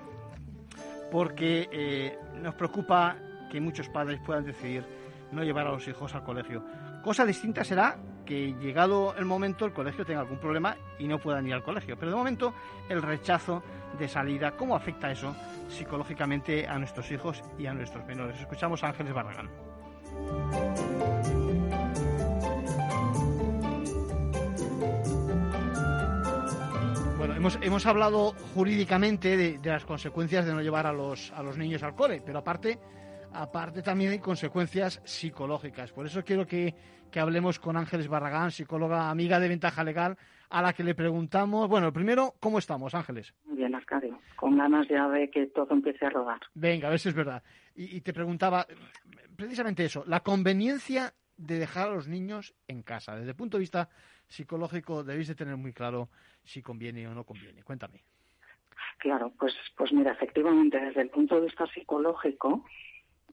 porque 1.10 1.68
eh, 1.72 2.18
nos 2.40 2.54
preocupa 2.54 3.16
que 3.50 3.60
muchos 3.60 3.88
padres 3.88 4.20
puedan 4.24 4.44
decidir 4.44 4.84
no 5.32 5.42
llevar 5.42 5.66
a 5.66 5.72
los 5.72 5.86
hijos 5.88 6.14
al 6.14 6.24
colegio. 6.24 6.64
Cosa 7.02 7.24
distinta 7.24 7.64
será 7.64 7.96
que 8.24 8.54
llegado 8.60 9.14
el 9.16 9.24
momento 9.24 9.64
el 9.64 9.72
colegio 9.72 10.04
tenga 10.04 10.20
algún 10.20 10.38
problema 10.38 10.76
y 10.98 11.06
no 11.06 11.18
puedan 11.18 11.46
ir 11.46 11.54
al 11.54 11.62
colegio. 11.62 11.96
Pero 11.96 12.10
de 12.10 12.16
momento 12.16 12.54
el 12.88 13.00
rechazo 13.00 13.62
de 13.98 14.08
salida, 14.08 14.52
¿cómo 14.52 14.74
afecta 14.74 15.10
eso 15.10 15.34
psicológicamente 15.68 16.66
a 16.66 16.78
nuestros 16.78 17.10
hijos 17.12 17.42
y 17.58 17.66
a 17.66 17.74
nuestros 17.74 18.04
menores? 18.06 18.40
Escuchamos 18.40 18.82
a 18.82 18.88
Ángeles 18.88 19.14
Barragán. 19.14 19.48
Hemos, 27.36 27.58
hemos 27.62 27.86
hablado 27.86 28.32
jurídicamente 28.54 29.36
de, 29.36 29.58
de, 29.58 29.70
las 29.70 29.84
consecuencias 29.84 30.46
de 30.46 30.52
no 30.52 30.62
llevar 30.62 30.86
a 30.86 30.92
los, 30.92 31.30
a 31.32 31.42
los 31.42 31.56
niños 31.56 31.82
al 31.82 31.94
cole, 31.94 32.22
pero 32.24 32.38
aparte 32.38 32.78
aparte 33.36 33.82
también 33.82 34.12
hay 34.12 34.18
consecuencias 34.18 35.00
psicológicas. 35.04 35.92
Por 35.92 36.06
eso 36.06 36.24
quiero 36.24 36.46
que, 36.46 36.74
hablemos 37.16 37.58
con 37.58 37.78
Ángeles 37.78 38.08
Barragán, 38.08 38.50
psicóloga 38.50 39.08
amiga 39.08 39.40
de 39.40 39.48
Ventaja 39.48 39.82
Legal, 39.82 40.18
a 40.50 40.60
la 40.60 40.74
que 40.74 40.84
le 40.84 40.94
preguntamos, 40.94 41.66
bueno, 41.66 41.90
primero, 41.92 42.34
¿cómo 42.40 42.58
estamos, 42.58 42.94
Ángeles? 42.94 43.32
Muy 43.46 43.56
bien, 43.56 43.74
Arcadio, 43.74 44.18
con 44.36 44.58
ganas 44.58 44.86
ya 44.88 45.08
de 45.08 45.30
que 45.30 45.46
todo 45.46 45.72
empiece 45.72 46.04
a 46.04 46.10
rodar. 46.10 46.40
Venga, 46.54 46.88
a 46.88 46.90
ver 46.90 46.98
si 46.98 47.08
es 47.08 47.14
verdad. 47.14 47.42
Y, 47.74 48.02
te 48.02 48.12
preguntaba 48.12 48.66
precisamente 49.34 49.84
eso, 49.84 50.04
la 50.06 50.20
conveniencia 50.20 51.14
de 51.38 51.58
dejar 51.58 51.88
a 51.88 51.94
los 51.94 52.06
niños 52.06 52.54
en 52.68 52.82
casa. 52.82 53.16
Desde 53.16 53.30
el 53.30 53.36
punto 53.36 53.56
de 53.56 53.62
vista 53.62 53.88
psicológico 54.28 55.04
debéis 55.04 55.28
de 55.28 55.34
tener 55.34 55.56
muy 55.56 55.72
claro 55.72 56.08
si 56.44 56.62
conviene 56.62 57.06
o 57.08 57.14
no 57.14 57.24
conviene. 57.24 57.62
Cuéntame. 57.62 58.02
Claro, 58.98 59.32
pues, 59.38 59.54
pues 59.76 59.92
mira, 59.92 60.12
efectivamente, 60.12 60.78
desde 60.80 61.02
el 61.02 61.10
punto 61.10 61.36
de 61.36 61.42
vista 61.42 61.66
psicológico, 61.66 62.64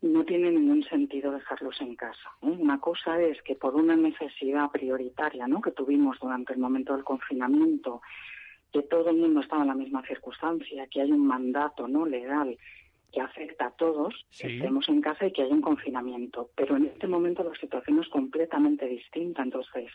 no 0.01 0.25
tiene 0.25 0.51
ningún 0.51 0.83
sentido 0.83 1.31
dejarlos 1.31 1.79
en 1.79 1.95
casa. 1.95 2.29
¿eh? 2.41 2.47
Una 2.47 2.79
cosa 2.79 3.21
es 3.21 3.41
que 3.41 3.55
por 3.55 3.75
una 3.75 3.95
necesidad 3.95 4.69
prioritaria 4.69 5.47
¿no? 5.47 5.61
que 5.61 5.71
tuvimos 5.71 6.19
durante 6.19 6.53
el 6.53 6.59
momento 6.59 6.93
del 6.93 7.05
confinamiento, 7.05 8.01
que 8.71 8.81
todo 8.83 9.09
el 9.09 9.17
mundo 9.17 9.39
estaba 9.39 9.61
en 9.61 9.69
la 9.69 9.75
misma 9.75 10.05
circunstancia, 10.05 10.87
que 10.87 11.01
hay 11.01 11.11
un 11.11 11.25
mandato 11.25 11.87
no 11.87 12.05
legal 12.05 12.57
que 13.13 13.21
afecta 13.21 13.67
a 13.67 13.71
todos, 13.71 14.25
que 14.37 14.55
estemos 14.55 14.89
en 14.89 14.99
casa 14.99 15.27
y 15.27 15.31
que 15.31 15.43
haya 15.43 15.53
un 15.53 15.61
confinamiento. 15.61 16.49
Pero 16.55 16.75
en 16.75 16.87
este 16.87 17.07
momento 17.07 17.43
la 17.43 17.55
situación 17.59 17.99
es 17.99 18.09
completamente 18.09 18.87
distinta. 18.87 19.43
Entonces, 19.43 19.91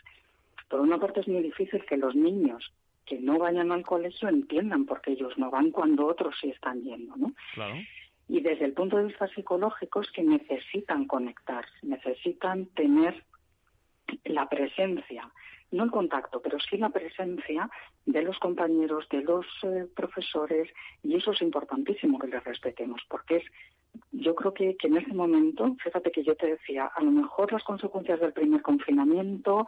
por 0.69 0.79
una 0.79 0.99
parte 0.99 1.21
es 1.21 1.27
muy 1.27 1.41
difícil 1.41 1.85
que 1.85 1.97
los 1.97 2.15
niños 2.15 2.73
que 3.05 3.19
no 3.19 3.39
vayan 3.39 3.71
al 3.71 3.83
colegio 3.83 4.29
entiendan 4.29 4.85
por 4.85 5.01
qué 5.01 5.11
ellos 5.11 5.37
no 5.37 5.49
van 5.49 5.71
cuando 5.71 6.05
otros 6.05 6.35
sí 6.39 6.49
están 6.49 6.81
yendo, 6.83 7.15
¿no? 7.15 7.33
Claro 7.53 7.75
y 8.29 8.41
desde 8.41 8.65
el 8.65 8.73
punto 8.73 8.97
de 8.97 9.05
vista 9.05 9.27
psicológico 9.27 10.01
es 10.01 10.11
que 10.11 10.23
necesitan 10.23 11.05
conectar, 11.05 11.65
necesitan 11.81 12.67
tener 12.67 13.23
la 14.23 14.47
presencia, 14.47 15.29
no 15.71 15.83
el 15.83 15.91
contacto, 15.91 16.39
pero 16.39 16.59
sí 16.59 16.77
la 16.77 16.89
presencia 16.89 17.69
de 18.05 18.21
los 18.21 18.37
compañeros, 18.37 19.09
de 19.09 19.23
los 19.23 19.45
eh, 19.63 19.87
profesores, 19.95 20.69
y 21.03 21.15
eso 21.15 21.31
es 21.31 21.41
importantísimo 21.41 22.19
que 22.19 22.27
les 22.27 22.43
respetemos, 22.43 23.01
porque 23.09 23.37
es, 23.37 23.43
yo 24.11 24.35
creo 24.35 24.53
que, 24.53 24.77
que 24.77 24.87
en 24.87 24.97
ese 24.97 25.13
momento, 25.13 25.75
fíjate 25.83 26.11
que 26.11 26.23
yo 26.23 26.35
te 26.35 26.47
decía, 26.51 26.85
a 26.85 27.03
lo 27.03 27.09
mejor 27.09 27.51
las 27.51 27.63
consecuencias 27.63 28.19
del 28.19 28.33
primer 28.33 28.61
confinamiento, 28.61 29.65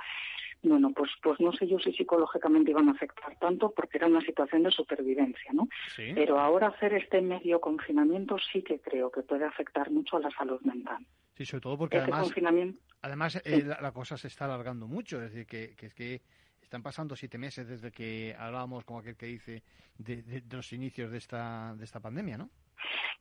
bueno, 0.63 0.91
pues, 0.95 1.09
pues 1.23 1.39
no 1.39 1.51
sé 1.53 1.67
yo 1.67 1.79
si 1.79 1.91
psicológicamente 1.93 2.71
iban 2.71 2.89
a 2.89 2.91
afectar 2.91 3.35
tanto 3.39 3.71
porque 3.71 3.97
era 3.97 4.07
una 4.07 4.21
situación 4.21 4.63
de 4.63 4.71
supervivencia, 4.71 5.51
¿no? 5.53 5.67
Pero 5.95 6.39
ahora 6.39 6.67
hacer 6.67 6.93
este 6.93 7.21
medio 7.21 7.59
confinamiento 7.59 8.37
sí 8.51 8.61
que 8.61 8.79
creo 8.79 9.11
que 9.11 9.21
puede 9.21 9.45
afectar 9.45 9.89
mucho 9.89 10.17
a 10.17 10.19
la 10.19 10.31
salud 10.31 10.61
mental. 10.61 11.05
Sí, 11.35 11.45
sobre 11.45 11.61
todo 11.61 11.77
porque 11.77 11.97
este 11.97 12.11
además, 12.11 12.33
además 13.01 13.41
eh, 13.43 13.63
la, 13.63 13.91
cosa 13.91 14.17
se 14.17 14.27
está 14.27 14.45
alargando 14.45 14.87
mucho, 14.87 15.17
es 15.17 15.33
decir, 15.33 15.47
que, 15.47 15.75
que 15.75 15.85
es 15.87 15.93
que 15.93 16.21
están 16.61 16.83
pasando 16.83 17.15
siete 17.15 17.37
meses 17.37 17.67
desde 17.67 17.91
que 17.91 18.35
hablábamos, 18.37 18.85
como 18.85 18.99
aquel 18.99 19.17
que 19.17 19.25
dice, 19.25 19.63
de, 19.97 20.21
de 20.21 20.43
los 20.55 20.71
inicios 20.73 21.11
de 21.11 21.17
esta, 21.17 21.75
de 21.75 21.83
esta 21.83 21.99
pandemia, 21.99 22.37
¿no? 22.37 22.49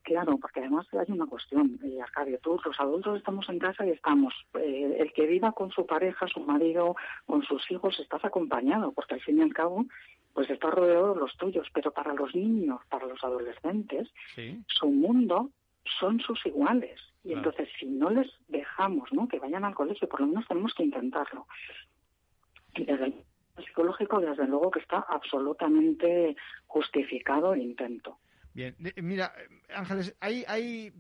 Claro, 0.03 0.39
porque 0.39 0.61
además 0.61 0.87
hay 0.93 1.13
una 1.13 1.27
cuestión, 1.27 1.79
eh, 1.85 2.01
Arcadio, 2.03 2.39
todos 2.39 2.65
los 2.65 2.81
adultos 2.81 3.19
estamos 3.19 3.49
en 3.49 3.59
casa 3.59 3.87
y 3.87 3.91
estamos, 3.91 4.35
eh, 4.59 4.97
el 4.99 5.13
que 5.13 5.27
viva 5.27 5.53
con 5.53 5.71
su 5.71 5.87
pareja, 5.87 6.27
su 6.27 6.41
marido, 6.41 6.97
con 7.27 7.43
sus 7.43 7.71
hijos, 7.71 7.99
estás 8.01 8.25
acompañado, 8.25 8.93
porque 8.93 9.15
al 9.15 9.21
fin 9.21 9.39
y 9.39 9.43
al 9.43 9.53
cabo, 9.53 9.87
pues 10.33 10.49
estás 10.51 10.73
rodeado 10.73 11.15
de 11.15 11.21
los 11.21 11.37
tuyos, 11.37 11.67
pero 11.73 11.93
para 11.93 12.15
los 12.15 12.35
niños, 12.35 12.81
para 12.89 13.07
los 13.07 13.23
adolescentes, 13.23 14.09
su 14.67 14.87
mundo 14.89 15.51
son 15.99 16.21
sus 16.21 16.45
iguales. 16.47 17.01
Y 17.23 17.35
entonces, 17.35 17.69
si 17.79 17.87
no 17.87 18.09
les 18.11 18.31
dejamos 18.49 19.13
¿no? 19.13 19.29
que 19.29 19.39
vayan 19.39 19.65
al 19.65 19.75
colegio, 19.75 20.09
por 20.09 20.21
lo 20.21 20.29
menos 20.29 20.47
tenemos 20.49 20.73
que 20.75 20.85
intentarlo. 20.85 21.47
Y 22.75 22.85
desde 22.85 23.07
el 23.07 23.15
psicológico, 23.65 24.21
desde 24.21 24.47
luego 24.47 24.71
que 24.71 24.81
está 24.81 25.05
absolutamente 25.09 26.37
justificado 26.67 27.53
el 27.53 27.63
intento. 27.63 28.19
Bien, 28.61 28.77
mira, 28.97 29.33
Ángeles, 29.75 30.15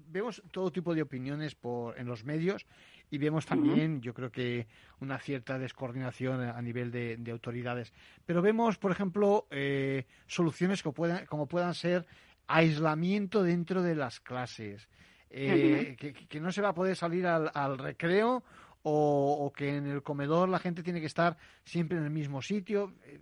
vemos 0.07 0.43
todo 0.50 0.73
tipo 0.73 0.95
de 0.95 1.02
opiniones 1.02 1.55
por, 1.55 1.99
en 1.99 2.07
los 2.07 2.25
medios 2.25 2.64
y 3.11 3.19
vemos 3.19 3.45
también, 3.45 4.00
yo 4.00 4.14
creo 4.14 4.33
que 4.33 4.67
una 5.00 5.19
cierta 5.19 5.59
descoordinación 5.59 6.40
a 6.40 6.62
nivel 6.62 6.90
de, 6.90 7.31
autoridades. 7.31 7.93
Pero 8.25 8.40
vemos, 8.40 8.79
por 8.79 8.93
ejemplo, 8.93 9.47
eh, 9.50 10.07
soluciones 10.26 10.83
que 10.83 10.90
puedan, 10.90 11.26
como 11.26 11.49
puedan 11.49 11.75
ser 11.75 12.07
aislamiento 12.47 13.43
dentro 13.43 13.83
de 13.83 13.95
las 13.95 14.21
clases, 14.21 14.88
eh, 15.29 15.97
que, 15.99 16.40
no 16.40 16.52
se 16.52 16.62
va 16.62 16.71
a 16.71 16.75
poder 16.75 16.97
salir 16.97 17.26
al, 17.26 17.76
recreo 17.76 18.43
o, 18.85 19.52
que 19.55 19.76
en 19.76 19.87
el 19.87 20.02
comedor 20.02 20.49
la 20.49 20.61
gente 20.61 20.83
tiene 20.83 21.00
que 21.00 21.07
estar 21.07 21.37
siempre 21.62 21.99
en 21.99 22.05
el 22.05 22.11
mismo 22.11 22.40
sitio. 22.40 22.95
Eh, 23.05 23.21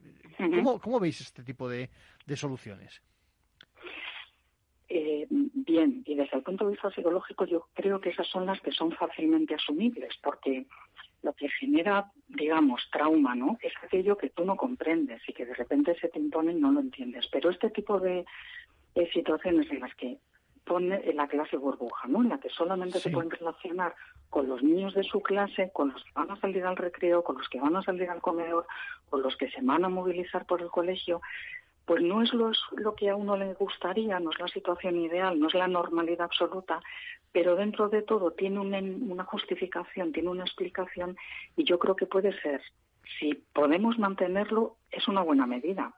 ¿Cómo, 0.80 1.00
veis 1.00 1.23
este 1.23 1.42
tipo 1.42 1.68
de 1.68 1.90
soluciones? 2.37 3.02
Eh, 5.00 5.28
bien, 5.31 6.02
y 6.07 6.17
desde 6.17 6.38
el 6.38 6.43
punto 6.43 6.64
de 6.64 6.73
vista 6.73 6.90
psicológico 6.90 7.45
yo 7.45 7.69
creo 7.73 8.00
que 8.00 8.09
esas 8.09 8.26
son 8.26 8.47
las 8.47 8.61
que 8.61 8.73
son 8.73 8.90
fácilmente 8.90 9.55
asumibles, 9.55 10.12
porque 10.21 10.67
lo 11.23 11.33
que 11.35 11.49
genera, 11.50 12.11
digamos, 12.26 12.83
trauma, 12.90 13.37
¿no? 13.37 13.59
Es 13.62 13.73
aquello 13.81 14.17
que 14.17 14.31
tú 14.31 14.45
no 14.45 14.57
comprendes 14.57 15.23
y 15.28 15.33
que 15.33 15.47
de 15.47 15.55
repente 15.55 15.97
se 16.00 16.09
te 16.09 16.19
impone 16.19 16.50
y 16.50 16.57
no 16.57 16.73
lo 16.73 16.81
entiendes. 16.81 17.28
Pero 17.31 17.50
este 17.50 17.71
tipo 17.71 18.00
de, 18.00 18.25
situaciones 19.12 19.71
en 19.71 19.78
las 19.78 19.95
que 19.95 20.19
pone 20.64 21.00
la 21.14 21.28
clase 21.28 21.57
burbuja, 21.57 22.09
¿no? 22.09 22.23
En 22.23 22.31
la 22.31 22.40
que 22.40 22.49
solamente 22.49 22.99
se 22.99 23.11
pueden 23.11 23.31
relacionar 23.31 23.95
con 24.31 24.49
los 24.49 24.64
niños 24.64 24.95
de 24.95 25.05
su 25.05 25.21
clase, 25.21 25.71
con 25.73 25.93
los 25.93 26.02
que 26.02 26.11
van 26.17 26.33
a 26.33 26.40
salir 26.40 26.64
al 26.64 26.76
recreo, 26.76 27.23
con 27.23 27.38
los 27.38 27.49
que 27.49 27.61
van 27.61 27.76
a 27.76 27.83
salir 27.83 28.11
al 28.11 28.21
comedor, 28.21 28.67
con 29.09 29.23
los 29.23 29.37
que 29.37 29.49
se 29.49 29.62
van 29.62 29.85
a 29.85 29.88
movilizar 29.88 30.45
por 30.45 30.61
el 30.61 30.71
colegio, 30.71 31.21
pues 31.88 32.02
no 32.02 32.23
es 32.23 32.35
lo, 32.35 32.52
que 32.95 33.09
a 33.09 33.16
uno 33.16 33.35
le 33.38 33.54
gustaría, 33.54 34.21
no 34.21 34.30
es 34.30 34.38
la 34.38 34.49
situación 34.49 34.97
ideal, 34.97 35.40
no 35.40 35.49
es 35.49 35.54
la 35.54 35.66
normalidad 35.66 36.26
absoluta, 36.26 36.83
pero 37.33 37.57
dentro 37.57 37.88
de 37.88 38.02
todo 38.02 38.33
tiene 38.33 38.61
una, 38.61 39.25
justificación, 39.25 40.12
tiene 40.12 40.28
una 40.28 40.45
explicación 40.45 41.16
y 41.57 41.64
yo 41.64 41.78
creo 41.78 41.97
que 41.97 42.04
puede 42.04 42.38
ser, 42.42 42.61
si 43.18 43.33
podemos 43.54 43.99
mantenerlo, 43.99 44.76
es 44.90 45.09
una 45.09 45.23
buena 45.23 45.47
medida. 45.47 45.95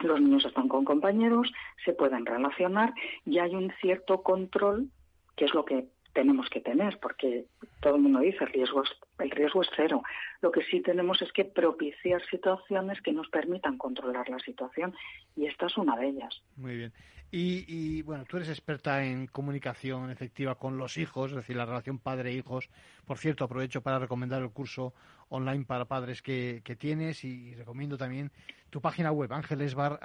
Los 0.00 0.18
niños 0.18 0.46
están 0.46 0.66
con 0.66 0.86
compañeros, 0.86 1.52
se 1.84 1.92
pueden 1.92 2.24
relacionar 2.24 2.94
y 3.26 3.38
hay 3.38 3.54
un 3.54 3.70
cierto 3.82 4.22
control, 4.22 4.88
que 5.36 5.44
es 5.44 5.52
lo 5.52 5.66
que 5.66 5.88
tenemos 6.12 6.48
que 6.50 6.60
tener, 6.60 6.98
porque 6.98 7.46
todo 7.80 7.96
el 7.96 8.02
mundo 8.02 8.20
dice 8.20 8.44
el 8.44 8.52
riesgo 8.52 8.82
es, 8.82 8.90
el 9.18 9.30
riesgo 9.30 9.62
es 9.62 9.68
cero. 9.74 10.02
Lo 10.40 10.52
que 10.52 10.62
sí 10.62 10.80
tenemos 10.80 11.22
es 11.22 11.32
que 11.32 11.44
propiciar 11.44 12.22
situaciones 12.26 13.00
que 13.00 13.12
nos 13.12 13.28
permitan 13.28 13.78
controlar 13.78 14.28
la 14.28 14.38
situación 14.38 14.94
y 15.36 15.46
esta 15.46 15.66
es 15.66 15.76
una 15.76 15.96
de 15.96 16.08
ellas. 16.08 16.42
Muy 16.56 16.76
bien. 16.76 16.92
Y, 17.34 18.02
bueno, 18.02 18.26
tú 18.26 18.36
eres 18.36 18.50
experta 18.50 19.06
en 19.06 19.26
comunicación 19.26 20.10
efectiva 20.10 20.56
con 20.56 20.76
los 20.76 20.98
hijos, 20.98 21.30
es 21.30 21.36
decir, 21.36 21.56
la 21.56 21.64
relación 21.64 21.98
padre-hijos. 21.98 22.68
Por 23.06 23.16
cierto, 23.16 23.44
aprovecho 23.44 23.80
para 23.80 23.98
recomendar 23.98 24.42
el 24.42 24.50
curso 24.50 24.92
online 25.30 25.64
para 25.64 25.86
padres 25.86 26.20
que, 26.20 26.60
tienes 26.78 27.24
y, 27.24 27.54
recomiendo 27.54 27.96
también 27.96 28.30
tu 28.68 28.82
página 28.82 29.12
web, 29.12 29.32
ángeles, 29.32 29.74
bar, 29.74 29.98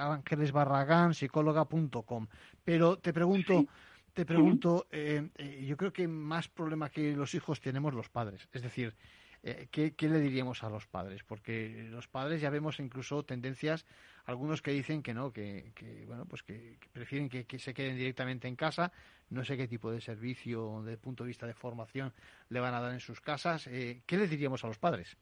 Pero 2.64 2.96
te 2.98 3.12
pregunto, 3.12 3.66
te 4.18 4.26
pregunto, 4.26 4.88
eh, 4.92 5.30
eh, 5.38 5.64
yo 5.68 5.78
creo 5.78 5.94
que 5.94 6.08
más 6.08 6.48
problema 6.48 6.90
que 6.90 7.16
los 7.16 7.36
hijos 7.36 7.62
tenemos 7.62 7.94
los 7.94 8.10
padres. 8.10 8.50
Es 8.52 8.64
decir, 8.64 8.96
eh, 9.44 9.68
¿qué, 9.70 9.94
le 10.10 10.20
diríamos 10.20 10.64
a 10.64 10.72
los 10.72 10.88
padres? 10.88 11.24
Porque 11.24 11.86
los 11.92 12.08
padres 12.08 12.42
ya 12.42 12.50
vemos 12.50 12.80
incluso 12.80 13.22
tendencias, 13.22 13.86
algunos 14.26 14.64
que 14.64 14.72
dicen 14.72 15.04
que 15.04 15.14
no, 15.14 15.32
que, 15.32 15.72
bueno, 16.08 16.26
pues 16.26 16.42
que, 16.42 16.80
prefieren 16.92 17.30
que, 17.30 17.60
se 17.60 17.76
queden 17.76 17.96
directamente 17.96 18.48
en 18.48 18.56
casa. 18.56 18.92
No 19.30 19.46
sé 19.46 19.56
qué 19.56 19.68
tipo 19.68 19.92
de 19.92 20.02
servicio, 20.02 20.80
desde 20.80 20.94
el 20.94 21.00
punto 21.00 21.24
de 21.24 21.28
vista 21.28 21.46
de 21.46 21.54
formación, 21.54 22.12
le 22.50 22.60
van 22.60 22.74
a 22.74 22.82
dar 22.82 22.94
en 22.94 23.00
sus 23.00 23.22
casas. 23.22 23.68
¿Qué 23.68 24.18
le 24.18 24.28
diríamos 24.28 24.64
a 24.64 24.68
los 24.68 24.80
padres? 24.80 25.16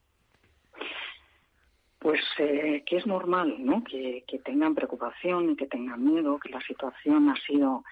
Pues 1.98 2.22
que 2.38 2.96
es 2.96 3.06
normal, 3.06 3.56
¿no? 3.58 3.84
Que, 3.84 4.24
que 4.26 4.38
tengan 4.38 4.74
preocupación 4.74 5.50
y 5.50 5.56
que 5.56 5.66
tengan 5.66 6.02
miedo, 6.02 6.38
que 6.38 6.48
la 6.48 6.62
situación 6.62 7.28
ha 7.28 7.36
sido 7.46 7.84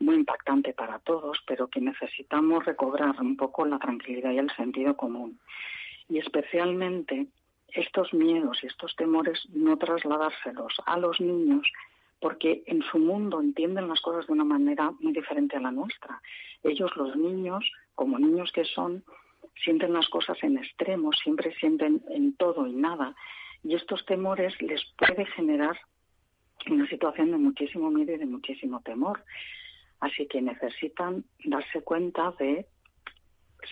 muy 0.00 0.16
impactante 0.16 0.72
para 0.72 0.98
todos, 0.98 1.38
pero 1.46 1.68
que 1.68 1.80
necesitamos 1.80 2.64
recobrar 2.64 3.20
un 3.20 3.36
poco 3.36 3.64
la 3.66 3.78
tranquilidad 3.78 4.32
y 4.32 4.38
el 4.38 4.50
sentido 4.56 4.96
común. 4.96 5.38
Y 6.08 6.18
especialmente 6.18 7.26
estos 7.68 8.12
miedos 8.12 8.58
y 8.62 8.66
estos 8.66 8.96
temores 8.96 9.46
no 9.50 9.76
trasladárselos 9.76 10.74
a 10.86 10.98
los 10.98 11.20
niños 11.20 11.66
porque 12.20 12.62
en 12.66 12.82
su 12.82 12.98
mundo 12.98 13.40
entienden 13.40 13.88
las 13.88 14.00
cosas 14.00 14.26
de 14.26 14.32
una 14.32 14.44
manera 14.44 14.90
muy 15.00 15.12
diferente 15.12 15.56
a 15.56 15.60
la 15.60 15.70
nuestra. 15.70 16.20
Ellos, 16.62 16.90
los 16.96 17.16
niños, 17.16 17.64
como 17.94 18.18
niños 18.18 18.52
que 18.52 18.64
son, 18.64 19.02
sienten 19.64 19.94
las 19.94 20.08
cosas 20.08 20.36
en 20.42 20.58
extremos, 20.58 21.16
siempre 21.22 21.54
sienten 21.54 22.02
en 22.10 22.36
todo 22.36 22.66
y 22.66 22.72
nada, 22.72 23.14
y 23.62 23.74
estos 23.74 24.04
temores 24.06 24.60
les 24.60 24.82
puede 24.96 25.26
generar 25.26 25.78
una 26.70 26.86
situación 26.88 27.30
de 27.30 27.38
muchísimo 27.38 27.90
miedo 27.90 28.12
y 28.12 28.18
de 28.18 28.26
muchísimo 28.26 28.80
temor. 28.80 29.24
Así 30.00 30.26
que 30.26 30.40
necesitan 30.40 31.24
darse 31.44 31.82
cuenta 31.82 32.32
de 32.38 32.66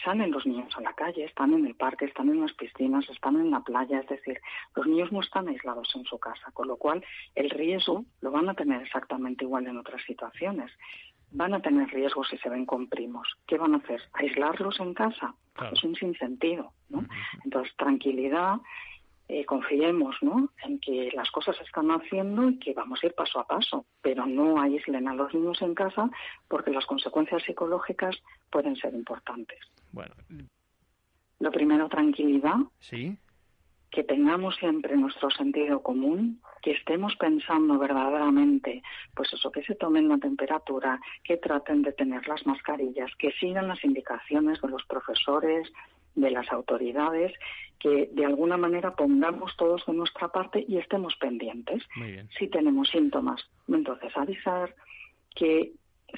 salen 0.04 0.30
los 0.30 0.46
niños 0.46 0.74
a 0.76 0.80
la 0.80 0.92
calle, 0.92 1.24
están 1.24 1.52
en 1.54 1.66
el 1.66 1.74
parque, 1.74 2.04
están 2.04 2.28
en 2.28 2.40
las 2.40 2.52
piscinas, 2.52 3.08
están 3.08 3.36
en 3.36 3.50
la 3.50 3.60
playa, 3.60 4.00
es 4.00 4.08
decir, 4.08 4.40
los 4.74 4.86
niños 4.86 5.12
no 5.12 5.20
están 5.20 5.48
aislados 5.48 5.88
en 5.94 6.04
su 6.04 6.18
casa, 6.18 6.50
con 6.52 6.68
lo 6.68 6.76
cual 6.76 7.04
el 7.34 7.50
riesgo 7.50 8.04
lo 8.20 8.30
van 8.30 8.48
a 8.48 8.54
tener 8.54 8.82
exactamente 8.82 9.44
igual 9.44 9.66
en 9.66 9.78
otras 9.78 10.02
situaciones. 10.04 10.70
Van 11.30 11.52
a 11.52 11.60
tener 11.60 11.88
riesgo 11.88 12.24
si 12.24 12.38
se 12.38 12.48
ven 12.48 12.64
con 12.64 12.88
primos. 12.88 13.28
¿Qué 13.46 13.58
van 13.58 13.74
a 13.74 13.78
hacer? 13.78 14.00
¿Aislarlos 14.14 14.80
en 14.80 14.94
casa? 14.94 15.34
Es 15.72 15.82
un 15.84 15.94
sinsentido, 15.94 16.72
¿no? 16.88 17.04
Entonces, 17.44 17.74
tranquilidad, 17.76 18.56
eh, 19.28 19.44
confiemos 19.44 20.16
¿no? 20.22 20.50
en 20.64 20.78
que 20.80 21.10
las 21.14 21.30
cosas 21.30 21.56
se 21.56 21.64
están 21.64 21.90
haciendo 21.90 22.48
y 22.48 22.58
que 22.58 22.72
vamos 22.72 23.00
a 23.02 23.06
ir 23.06 23.14
paso 23.14 23.38
a 23.38 23.46
paso, 23.46 23.84
pero 24.00 24.26
no 24.26 24.60
aíslen 24.60 25.06
a 25.06 25.14
los 25.14 25.32
niños 25.34 25.60
en 25.60 25.74
casa 25.74 26.10
porque 26.48 26.70
las 26.70 26.86
consecuencias 26.86 27.42
psicológicas 27.42 28.16
pueden 28.50 28.74
ser 28.76 28.94
importantes. 28.94 29.58
Bueno. 29.92 30.14
Lo 31.40 31.52
primero, 31.52 31.88
tranquilidad. 31.88 32.56
Sí. 32.78 33.16
Que 33.90 34.04
tengamos 34.04 34.56
siempre 34.56 34.96
nuestro 34.96 35.30
sentido 35.30 35.82
común, 35.82 36.40
que 36.62 36.72
estemos 36.72 37.16
pensando 37.16 37.78
verdaderamente, 37.78 38.82
pues 39.14 39.32
eso, 39.32 39.50
que 39.50 39.62
se 39.62 39.74
tomen 39.74 40.08
la 40.08 40.18
temperatura, 40.18 41.00
que 41.24 41.36
traten 41.36 41.82
de 41.82 41.92
tener 41.92 42.26
las 42.28 42.46
mascarillas, 42.46 43.10
que 43.18 43.32
sigan 43.32 43.68
las 43.68 43.82
indicaciones 43.84 44.60
de 44.60 44.68
los 44.68 44.84
profesores, 44.84 45.72
de 46.14 46.30
las 46.30 46.50
autoridades, 46.52 47.32
que 47.78 48.10
de 48.12 48.24
alguna 48.24 48.56
manera 48.56 48.94
pongamos 48.94 49.56
todos 49.56 49.86
de 49.86 49.92
nuestra 49.92 50.28
parte 50.28 50.64
y 50.66 50.78
estemos 50.78 51.14
pendientes. 51.16 51.82
Si 52.38 52.48
tenemos 52.48 52.88
síntomas, 52.88 53.40
entonces 53.68 54.16
avisar 54.16 54.74
que 55.34 55.72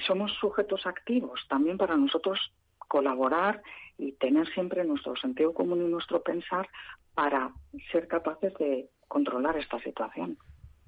somos 0.07 0.31
sujetos 0.39 0.85
activos 0.87 1.45
también 1.47 1.77
para 1.77 1.95
nosotros 1.97 2.51
colaborar 2.87 3.61
y 3.97 4.13
tener 4.13 4.51
siempre 4.53 4.83
nuestro 4.83 5.15
sentido 5.15 5.53
común 5.53 5.85
y 5.85 5.89
nuestro 5.89 6.23
pensar 6.23 6.67
para 7.13 7.51
ser 7.91 8.07
capaces 8.07 8.53
de 8.55 8.89
controlar 9.07 9.57
esta 9.57 9.79
situación. 9.81 10.37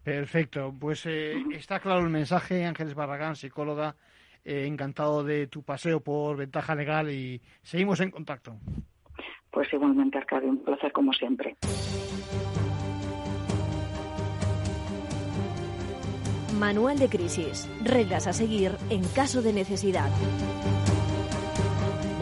Perfecto, 0.03 0.73
pues 0.77 1.05
eh, 1.05 1.41
está 1.51 1.79
claro 1.79 2.01
el 2.01 2.09
mensaje, 2.09 2.65
Ángeles 2.65 2.93
Barragán, 2.93 3.35
psicóloga, 3.35 3.95
eh, 4.43 4.65
encantado 4.65 5.23
de 5.23 5.47
tu 5.47 5.63
paseo 5.63 6.01
por 6.01 6.35
Ventaja 6.35 6.75
Legal 6.75 7.09
y 7.09 7.41
seguimos 7.61 8.01
en 8.01 8.11
contacto. 8.11 8.57
Pues 9.49 9.71
igualmente, 9.71 10.17
Arcadio, 10.17 10.49
un 10.49 10.63
placer 10.63 10.91
como 10.91 11.13
siempre. 11.13 11.55
Manual 16.59 16.97
de 16.97 17.09
crisis. 17.09 17.69
Reglas 17.83 18.27
a 18.27 18.33
seguir 18.33 18.71
en 18.89 19.03
caso 19.15 19.41
de 19.41 19.53
necesidad. 19.53 20.09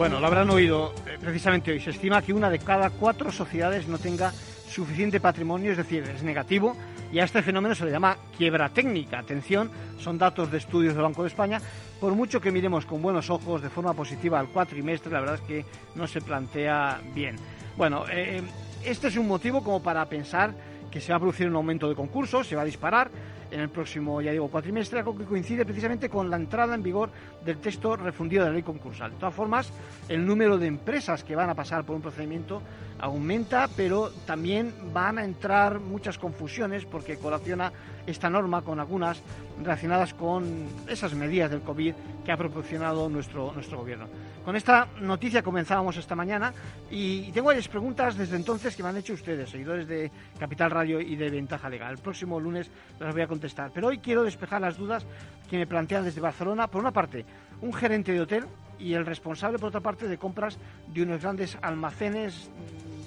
Bueno, 0.02 0.18
lo 0.18 0.26
habrán 0.26 0.50
oído 0.50 0.92
eh, 1.06 1.16
precisamente 1.20 1.70
hoy. 1.70 1.78
Se 1.78 1.90
estima 1.90 2.22
que 2.22 2.32
una 2.32 2.50
de 2.50 2.58
cada 2.58 2.90
cuatro 2.90 3.30
sociedades 3.30 3.86
no 3.86 3.98
tenga 3.98 4.32
suficiente 4.32 5.20
patrimonio, 5.20 5.70
es 5.70 5.76
decir, 5.76 6.02
es 6.02 6.24
negativo, 6.24 6.76
y 7.12 7.20
a 7.20 7.24
este 7.24 7.40
fenómeno 7.40 7.72
se 7.76 7.84
le 7.84 7.92
llama 7.92 8.16
quiebra 8.36 8.68
técnica. 8.70 9.20
Atención, 9.20 9.70
son 10.00 10.18
datos 10.18 10.50
de 10.50 10.58
estudios 10.58 10.94
del 10.94 11.04
Banco 11.04 11.22
de 11.22 11.28
España. 11.28 11.60
Por 12.00 12.16
mucho 12.16 12.40
que 12.40 12.50
miremos 12.50 12.84
con 12.84 13.00
buenos 13.00 13.30
ojos 13.30 13.62
de 13.62 13.70
forma 13.70 13.94
positiva 13.94 14.40
al 14.40 14.48
cuatrimestre, 14.48 15.12
la 15.12 15.20
verdad 15.20 15.36
es 15.36 15.42
que 15.42 15.64
no 15.94 16.08
se 16.08 16.20
plantea 16.20 17.00
bien. 17.14 17.36
Bueno, 17.76 18.04
eh, 18.10 18.42
este 18.84 19.06
es 19.06 19.16
un 19.16 19.28
motivo 19.28 19.62
como 19.62 19.84
para 19.84 20.04
pensar 20.06 20.52
que 20.90 21.00
se 21.00 21.12
va 21.12 21.18
a 21.18 21.20
producir 21.20 21.46
un 21.46 21.54
aumento 21.54 21.88
de 21.88 21.94
concursos, 21.94 22.48
se 22.48 22.56
va 22.56 22.62
a 22.62 22.64
disparar 22.64 23.08
en 23.52 23.60
el 23.60 23.68
próximo, 23.68 24.20
ya 24.22 24.32
digo, 24.32 24.48
cuatrimestre, 24.48 25.00
algo 25.00 25.16
que 25.16 25.24
coincide 25.24 25.64
precisamente 25.64 26.08
con 26.08 26.30
la 26.30 26.36
entrada 26.36 26.74
en 26.74 26.82
vigor 26.82 27.10
del 27.44 27.58
texto 27.58 27.96
refundido 27.96 28.44
de 28.44 28.48
la 28.48 28.54
ley 28.54 28.62
concursal. 28.62 29.12
De 29.12 29.18
todas 29.18 29.34
formas, 29.34 29.72
el 30.08 30.26
número 30.26 30.56
de 30.56 30.66
empresas 30.66 31.22
que 31.22 31.36
van 31.36 31.50
a 31.50 31.54
pasar 31.54 31.84
por 31.84 31.94
un 31.94 32.02
procedimiento 32.02 32.62
aumenta, 32.98 33.68
pero 33.76 34.10
también 34.26 34.72
van 34.92 35.18
a 35.18 35.24
entrar 35.24 35.80
muchas 35.80 36.18
confusiones 36.18 36.86
porque 36.86 37.18
colaciona 37.18 37.72
esta 38.06 38.30
norma 38.30 38.62
con 38.62 38.80
algunas 38.80 39.22
relacionadas 39.62 40.14
con 40.14 40.66
esas 40.88 41.14
medidas 41.14 41.50
del 41.50 41.60
COVID 41.60 41.94
que 42.24 42.32
ha 42.32 42.36
proporcionado 42.36 43.08
nuestro, 43.08 43.52
nuestro 43.52 43.78
gobierno. 43.78 44.06
Con 44.44 44.56
esta 44.56 44.88
noticia 45.00 45.40
comenzábamos 45.40 45.96
esta 45.96 46.16
mañana 46.16 46.52
y 46.90 47.30
tengo 47.30 47.46
varias 47.46 47.68
preguntas 47.68 48.16
desde 48.16 48.34
entonces 48.34 48.74
que 48.74 48.82
me 48.82 48.88
han 48.88 48.96
hecho 48.96 49.12
ustedes, 49.12 49.48
seguidores 49.48 49.86
de 49.86 50.10
Capital 50.36 50.72
Radio 50.72 51.00
y 51.00 51.14
de 51.14 51.30
Ventaja 51.30 51.68
Legal. 51.68 51.92
El 51.92 51.98
próximo 51.98 52.40
lunes 52.40 52.68
las 52.98 53.14
voy 53.14 53.22
a 53.22 53.28
contestar, 53.28 53.70
pero 53.72 53.86
hoy 53.86 53.98
quiero 53.98 54.24
despejar 54.24 54.60
las 54.60 54.76
dudas 54.76 55.06
que 55.48 55.58
me 55.58 55.66
plantean 55.68 56.04
desde 56.04 56.20
Barcelona. 56.20 56.66
Por 56.66 56.80
una 56.80 56.90
parte, 56.90 57.24
un 57.60 57.72
gerente 57.72 58.10
de 58.12 58.20
hotel 58.20 58.46
y 58.80 58.94
el 58.94 59.06
responsable, 59.06 59.60
por 59.60 59.68
otra 59.68 59.80
parte, 59.80 60.08
de 60.08 60.18
compras 60.18 60.58
de 60.88 61.02
unos 61.04 61.22
grandes 61.22 61.56
almacenes 61.62 62.50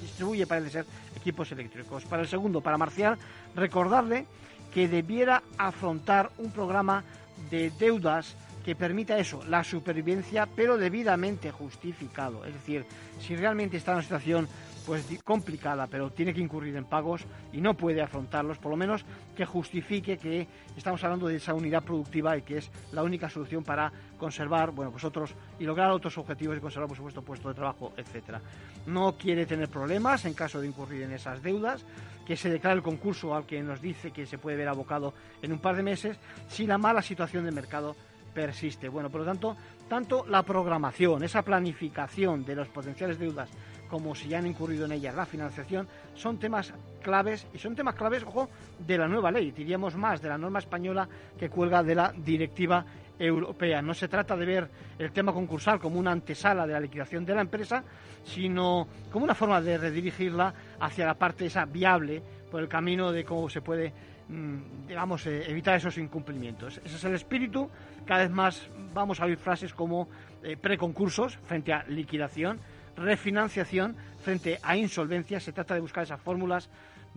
distribuye, 0.01 0.47
parece 0.47 0.69
ser, 0.69 0.85
equipos 1.17 1.51
eléctricos. 1.51 2.05
Para 2.05 2.21
el 2.21 2.29
segundo, 2.29 2.61
para 2.61 2.77
Marcial, 2.77 3.17
recordarle 3.55 4.25
que 4.73 4.87
debiera 4.87 5.43
afrontar 5.57 6.31
un 6.37 6.51
programa 6.51 7.03
de 7.49 7.71
deudas 7.71 8.37
que 8.65 8.75
permita 8.75 9.15
eso, 9.19 9.43
la 9.47 9.63
supervivencia, 9.63 10.47
pero 10.47 10.75
debidamente 10.75 11.51
justificado. 11.51 12.43
Es 12.45 12.53
decir, 12.55 12.83
si 13.19 13.35
realmente 13.35 13.77
está 13.77 13.91
en 13.91 13.97
una 13.97 14.03
situación 14.03 14.47
pues 14.87 15.05
complicada, 15.23 15.85
pero 15.85 16.09
tiene 16.09 16.33
que 16.33 16.41
incurrir 16.41 16.75
en 16.75 16.85
pagos 16.85 17.25
y 17.53 17.61
no 17.61 17.75
puede 17.75 18.01
afrontarlos, 18.01 18.57
por 18.57 18.71
lo 18.71 18.77
menos 18.77 19.05
que 19.35 19.45
justifique 19.45 20.17
que 20.17 20.47
estamos 20.75 21.03
hablando 21.03 21.27
de 21.27 21.35
esa 21.35 21.53
unidad 21.53 21.83
productiva 21.83 22.35
y 22.37 22.41
que 22.41 22.57
es 22.57 22.71
la 22.91 23.03
única 23.03 23.29
solución 23.29 23.63
para 23.63 23.91
conservar, 24.17 24.71
bueno, 24.71 24.91
otros 25.03 25.35
y 25.59 25.63
lograr 25.63 25.91
otros 25.91 26.17
objetivos 26.17 26.57
y 26.57 26.59
conservar, 26.59 26.87
por 26.87 26.97
supuesto, 26.97 27.21
puesto 27.21 27.49
de 27.49 27.55
trabajo, 27.55 27.93
etcétera. 27.95 28.41
No 28.87 29.15
quiere 29.15 29.45
tener 29.45 29.69
problemas 29.69 30.25
en 30.25 30.33
caso 30.33 30.59
de 30.59 30.67
incurrir 30.67 31.03
en 31.03 31.11
esas 31.11 31.43
deudas, 31.43 31.85
que 32.25 32.35
se 32.35 32.49
declare 32.49 32.77
el 32.77 32.83
concurso 32.83 33.35
al 33.35 33.45
que 33.45 33.61
nos 33.61 33.79
dice 33.79 34.09
que 34.09 34.25
se 34.25 34.39
puede 34.39 34.57
ver 34.57 34.69
abocado 34.69 35.13
en 35.43 35.53
un 35.53 35.59
par 35.59 35.75
de 35.75 35.83
meses, 35.83 36.17
si 36.49 36.65
la 36.65 36.79
mala 36.79 37.03
situación 37.03 37.45
del 37.45 37.53
mercado 37.53 37.95
persiste. 38.35 38.89
Bueno, 38.89 39.09
por 39.09 39.21
lo 39.21 39.25
tanto, 39.25 39.57
tanto 39.89 40.25
la 40.27 40.43
programación, 40.43 41.23
esa 41.23 41.41
planificación 41.41 42.45
de 42.45 42.55
las 42.55 42.67
potenciales 42.67 43.17
deudas 43.17 43.49
como 43.89 44.15
si 44.15 44.27
ya 44.27 44.39
han 44.39 44.47
incurrido 44.47 44.85
en 44.85 44.91
ellas 44.91 45.15
la 45.15 45.25
financiación, 45.25 45.87
son 46.15 46.37
temas 46.37 46.73
claves 47.01 47.47
y 47.53 47.59
son 47.59 47.75
temas 47.75 47.95
claves, 47.95 48.23
ojo, 48.23 48.49
de 48.79 48.97
la 48.97 49.07
nueva 49.07 49.31
ley, 49.31 49.51
diríamos 49.51 49.95
más 49.95 50.21
de 50.21 50.29
la 50.29 50.37
norma 50.37 50.59
española 50.59 51.07
que 51.37 51.49
cuelga 51.49 51.83
de 51.83 51.95
la 51.95 52.11
directiva 52.11 52.83
europea. 53.17 53.81
No 53.81 53.93
se 53.93 54.07
trata 54.07 54.35
de 54.35 54.45
ver 54.45 54.69
el 54.97 55.11
tema 55.11 55.31
concursal 55.31 55.79
como 55.79 55.99
una 55.99 56.11
antesala 56.11 56.67
de 56.67 56.73
la 56.73 56.79
liquidación 56.79 57.25
de 57.25 57.35
la 57.35 57.41
empresa, 57.41 57.83
sino 58.25 58.87
como 59.11 59.23
una 59.23 59.35
forma 59.35 59.61
de 59.61 59.77
redirigirla 59.77 60.53
hacia 60.79 61.05
la 61.05 61.13
parte 61.13 61.45
esa 61.45 61.65
viable 61.65 62.21
por 62.51 62.61
el 62.61 62.67
camino 62.67 63.11
de 63.11 63.23
cómo 63.23 63.49
se 63.49 63.61
puede 63.61 63.93
digamos, 64.27 65.25
eh, 65.27 65.49
evitar 65.49 65.75
esos 65.75 65.97
incumplimientos. 65.97 66.79
Ese 66.83 66.95
es 66.95 67.03
el 67.03 67.13
espíritu. 67.13 67.69
Cada 68.05 68.21
vez 68.21 68.31
más 68.31 68.69
vamos 68.93 69.19
a 69.19 69.25
oír 69.25 69.37
frases 69.37 69.73
como 69.73 70.07
eh, 70.43 70.57
preconcursos 70.57 71.37
frente 71.37 71.73
a 71.73 71.83
liquidación, 71.87 72.59
refinanciación 72.95 73.95
frente 74.19 74.59
a 74.63 74.77
insolvencia. 74.77 75.39
Se 75.39 75.51
trata 75.51 75.75
de 75.75 75.81
buscar 75.81 76.03
esas 76.03 76.21
fórmulas 76.21 76.69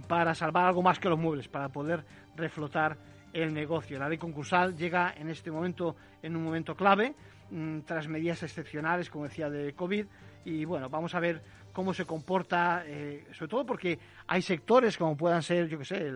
para 0.06 0.34
salvar 0.34 0.66
algo 0.66 0.82
más 0.82 0.98
que 0.98 1.08
los 1.08 1.18
muebles, 1.18 1.48
para 1.48 1.70
poder 1.70 2.04
reflotar 2.36 2.96
el 3.32 3.52
negocio. 3.52 3.98
La 3.98 4.08
ley 4.08 4.18
concursal 4.18 4.76
llega 4.76 5.12
en 5.16 5.28
este 5.28 5.50
momento, 5.50 5.96
en 6.22 6.36
un 6.36 6.44
momento 6.44 6.74
clave, 6.74 7.14
mm, 7.50 7.80
tras 7.80 8.06
medidas 8.08 8.42
excepcionales, 8.42 9.10
como 9.10 9.24
decía, 9.24 9.50
de 9.50 9.72
COVID. 9.74 10.06
Y 10.44 10.64
bueno, 10.64 10.88
vamos 10.88 11.14
a 11.14 11.20
ver 11.20 11.42
cómo 11.78 11.94
se 11.94 12.04
comporta, 12.04 12.82
eh, 12.84 13.24
sobre 13.30 13.50
todo 13.50 13.64
porque 13.64 13.96
hay 14.26 14.42
sectores 14.42 14.98
como 14.98 15.16
puedan 15.16 15.44
ser, 15.44 15.68
yo 15.68 15.78
que 15.78 15.84
sé, 15.84 16.08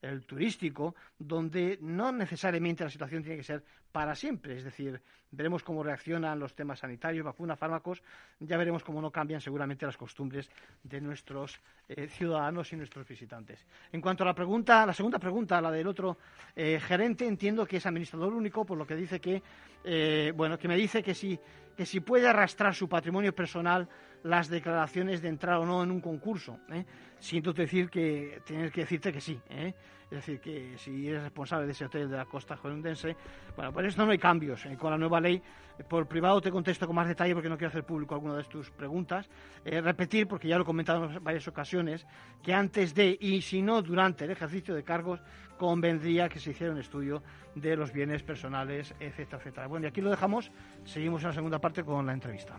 el, 0.00 0.24
turístico, 0.24 0.94
donde 1.18 1.78
no 1.82 2.10
necesariamente 2.10 2.84
la 2.84 2.88
situación 2.88 3.22
tiene 3.22 3.36
que 3.36 3.44
ser 3.44 3.62
para 3.92 4.14
siempre. 4.14 4.56
Es 4.56 4.64
decir, 4.64 4.98
veremos 5.30 5.62
cómo 5.62 5.82
reaccionan 5.82 6.38
los 6.38 6.54
temas 6.54 6.78
sanitarios, 6.78 7.22
vacunas, 7.22 7.58
fármacos, 7.58 8.02
ya 8.38 8.56
veremos 8.56 8.82
cómo 8.82 9.02
no 9.02 9.10
cambian 9.10 9.42
seguramente 9.42 9.84
las 9.84 9.98
costumbres 9.98 10.48
de 10.82 11.02
nuestros 11.02 11.60
eh, 11.86 12.08
ciudadanos 12.08 12.72
y 12.72 12.76
nuestros 12.76 13.06
visitantes. 13.06 13.66
En 13.92 14.00
cuanto 14.00 14.22
a 14.22 14.26
la 14.26 14.34
pregunta, 14.34 14.86
la 14.86 14.94
segunda 14.94 15.18
pregunta, 15.18 15.60
la 15.60 15.70
del 15.70 15.86
otro 15.86 16.16
eh, 16.56 16.80
gerente, 16.80 17.26
entiendo 17.26 17.66
que 17.66 17.76
es 17.76 17.84
administrador 17.84 18.32
único, 18.32 18.64
por 18.64 18.78
lo 18.78 18.86
que 18.86 18.96
dice 18.96 19.20
que, 19.20 19.42
bueno, 20.34 20.58
que 20.58 20.68
me 20.68 20.76
dice 20.76 21.02
que 21.02 21.14
si, 21.14 21.38
que 21.76 21.84
si 21.84 22.00
puede 22.00 22.26
arrastrar 22.26 22.74
su 22.74 22.88
patrimonio 22.88 23.34
personal 23.34 23.86
las 24.22 24.48
declaraciones 24.48 25.22
de 25.22 25.28
entrar 25.28 25.58
o 25.58 25.66
no 25.66 25.82
en 25.82 25.90
un 25.90 26.00
concurso. 26.00 26.58
¿eh? 26.70 26.84
Siento 27.18 27.52
decir 27.52 27.88
que 27.88 28.42
tener 28.44 28.70
que 28.70 28.82
decirte 28.82 29.12
que 29.12 29.20
sí. 29.20 29.40
¿eh? 29.48 29.74
Es 30.04 30.10
decir, 30.10 30.40
que 30.40 30.76
si 30.76 31.08
eres 31.08 31.22
responsable 31.22 31.66
de 31.66 31.72
ese 31.72 31.84
hotel 31.84 32.10
de 32.10 32.16
la 32.16 32.24
costa 32.24 32.56
jorundense, 32.56 33.16
bueno, 33.54 33.72
por 33.72 33.84
esto 33.84 34.04
no 34.04 34.12
hay 34.12 34.18
cambios. 34.18 34.66
¿eh? 34.66 34.76
Con 34.76 34.90
la 34.90 34.98
nueva 34.98 35.20
ley, 35.20 35.40
por 35.88 36.06
privado 36.08 36.40
te 36.40 36.50
contesto 36.50 36.86
con 36.86 36.96
más 36.96 37.06
detalle 37.06 37.32
porque 37.32 37.48
no 37.48 37.56
quiero 37.56 37.68
hacer 37.68 37.84
público 37.84 38.14
alguna 38.14 38.36
de 38.36 38.44
tus 38.44 38.70
preguntas. 38.70 39.28
repetir, 39.64 40.26
porque 40.26 40.48
ya 40.48 40.56
lo 40.56 40.62
he 40.62 40.66
comentado 40.66 41.04
en 41.04 41.22
varias 41.22 41.46
ocasiones, 41.46 42.06
que 42.42 42.52
antes 42.52 42.94
de 42.94 43.16
y 43.20 43.40
si 43.42 43.62
no 43.62 43.82
durante 43.82 44.24
el 44.24 44.32
ejercicio 44.32 44.74
de 44.74 44.82
cargos, 44.82 45.20
convendría 45.60 46.28
que 46.28 46.40
se 46.40 46.50
hiciera 46.50 46.72
un 46.72 46.80
estudio 46.80 47.22
de 47.54 47.76
los 47.76 47.92
bienes 47.92 48.22
personales, 48.22 48.94
etcétera, 48.98 49.38
etcétera. 49.38 49.66
Bueno, 49.66 49.86
y 49.86 49.88
aquí 49.90 50.00
lo 50.00 50.10
dejamos. 50.10 50.50
Seguimos 50.84 51.22
en 51.22 51.28
la 51.28 51.34
segunda 51.34 51.58
parte 51.58 51.84
con 51.84 52.06
la 52.06 52.14
entrevista. 52.14 52.58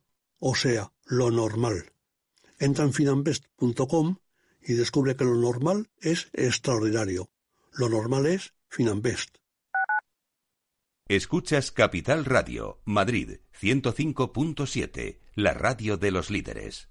o 0.41 0.55
sea, 0.55 0.91
lo 1.05 1.31
normal. 1.31 1.93
Entra 2.59 2.83
en 2.83 2.93
finambest.com 2.93 4.17
y 4.61 4.73
descubre 4.73 5.15
que 5.15 5.23
lo 5.23 5.35
normal 5.35 5.89
es 6.01 6.29
extraordinario. 6.33 7.29
Lo 7.71 7.87
normal 7.87 8.25
es 8.25 8.53
Finambest. 8.67 9.37
Escuchas 11.07 11.71
Capital 11.71 12.25
Radio, 12.25 12.81
Madrid 12.85 13.39
105.7, 13.59 15.19
la 15.35 15.53
radio 15.53 15.97
de 15.97 16.11
los 16.11 16.31
líderes. 16.31 16.90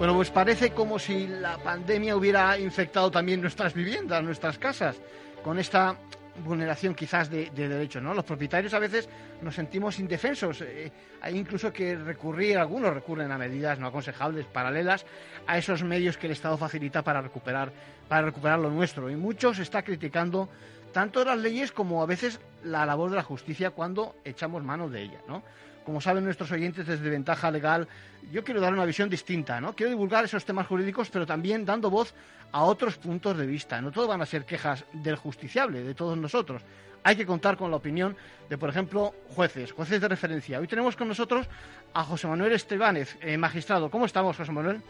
Bueno, 0.00 0.14
pues 0.14 0.30
parece 0.30 0.70
como 0.70 0.98
si 0.98 1.26
la 1.26 1.58
pandemia 1.58 2.16
hubiera 2.16 2.58
infectado 2.58 3.10
también 3.10 3.42
nuestras 3.42 3.74
viviendas, 3.74 4.24
nuestras 4.24 4.56
casas, 4.56 4.96
con 5.44 5.58
esta 5.58 5.94
vulneración 6.42 6.94
quizás 6.94 7.28
de, 7.28 7.50
derechos, 7.50 8.02
¿no? 8.02 8.14
Los 8.14 8.24
propietarios 8.24 8.72
a 8.72 8.78
veces 8.78 9.10
nos 9.42 9.54
sentimos 9.54 9.98
indefensos. 9.98 10.62
Eh, 10.62 10.90
hay 11.20 11.36
incluso 11.36 11.70
que 11.70 11.96
recurrir, 11.96 12.56
algunos 12.56 12.94
recurren 12.94 13.30
a 13.30 13.36
medidas 13.36 13.78
no 13.78 13.88
aconsejables, 13.88 14.46
paralelas 14.46 15.04
a 15.46 15.58
esos 15.58 15.82
medios 15.82 16.16
que 16.16 16.28
el 16.28 16.32
Estado 16.32 16.56
facilita 16.56 17.02
para 17.02 17.20
recuperar, 17.20 17.70
para 18.08 18.22
recuperar 18.22 18.58
lo 18.58 18.70
nuestro. 18.70 19.10
Y 19.10 19.16
muchos 19.16 19.58
está 19.58 19.82
criticando 19.82 20.48
tanto 20.94 21.22
las 21.26 21.36
leyes 21.36 21.72
como 21.72 22.02
a 22.02 22.06
veces 22.06 22.40
la 22.64 22.86
labor 22.86 23.10
de 23.10 23.16
la 23.16 23.22
justicia 23.22 23.68
cuando 23.68 24.16
echamos 24.24 24.64
mano 24.64 24.88
de 24.88 25.02
ella, 25.02 25.20
¿no? 25.28 25.42
Como 25.84 26.00
saben 26.00 26.24
nuestros 26.24 26.50
oyentes 26.52 26.86
desde 26.86 27.10
Ventaja 27.10 27.50
Legal, 27.50 27.88
yo 28.30 28.44
quiero 28.44 28.60
dar 28.60 28.72
una 28.72 28.84
visión 28.84 29.08
distinta, 29.08 29.60
¿no? 29.60 29.74
Quiero 29.74 29.90
divulgar 29.90 30.24
esos 30.24 30.44
temas 30.44 30.66
jurídicos, 30.66 31.10
pero 31.10 31.26
también 31.26 31.64
dando 31.64 31.90
voz 31.90 32.14
a 32.52 32.62
otros 32.64 32.96
puntos 32.96 33.36
de 33.36 33.46
vista. 33.46 33.80
No 33.80 33.90
todo 33.90 34.08
van 34.08 34.22
a 34.22 34.26
ser 34.26 34.44
quejas 34.44 34.84
del 34.92 35.16
justiciable, 35.16 35.82
de 35.82 35.94
todos 35.94 36.16
nosotros. 36.16 36.62
Hay 37.02 37.16
que 37.16 37.24
contar 37.24 37.56
con 37.56 37.70
la 37.70 37.78
opinión 37.78 38.16
de, 38.48 38.58
por 38.58 38.68
ejemplo, 38.68 39.14
jueces, 39.34 39.72
jueces 39.72 40.00
de 40.00 40.08
referencia. 40.08 40.60
Hoy 40.60 40.66
tenemos 40.66 40.96
con 40.96 41.08
nosotros 41.08 41.48
a 41.94 42.04
José 42.04 42.26
Manuel 42.26 42.52
Estebanez, 42.52 43.16
eh, 43.22 43.38
magistrado. 43.38 43.90
¿Cómo 43.90 44.04
estamos, 44.04 44.36
José 44.36 44.52
Manuel? 44.52 44.82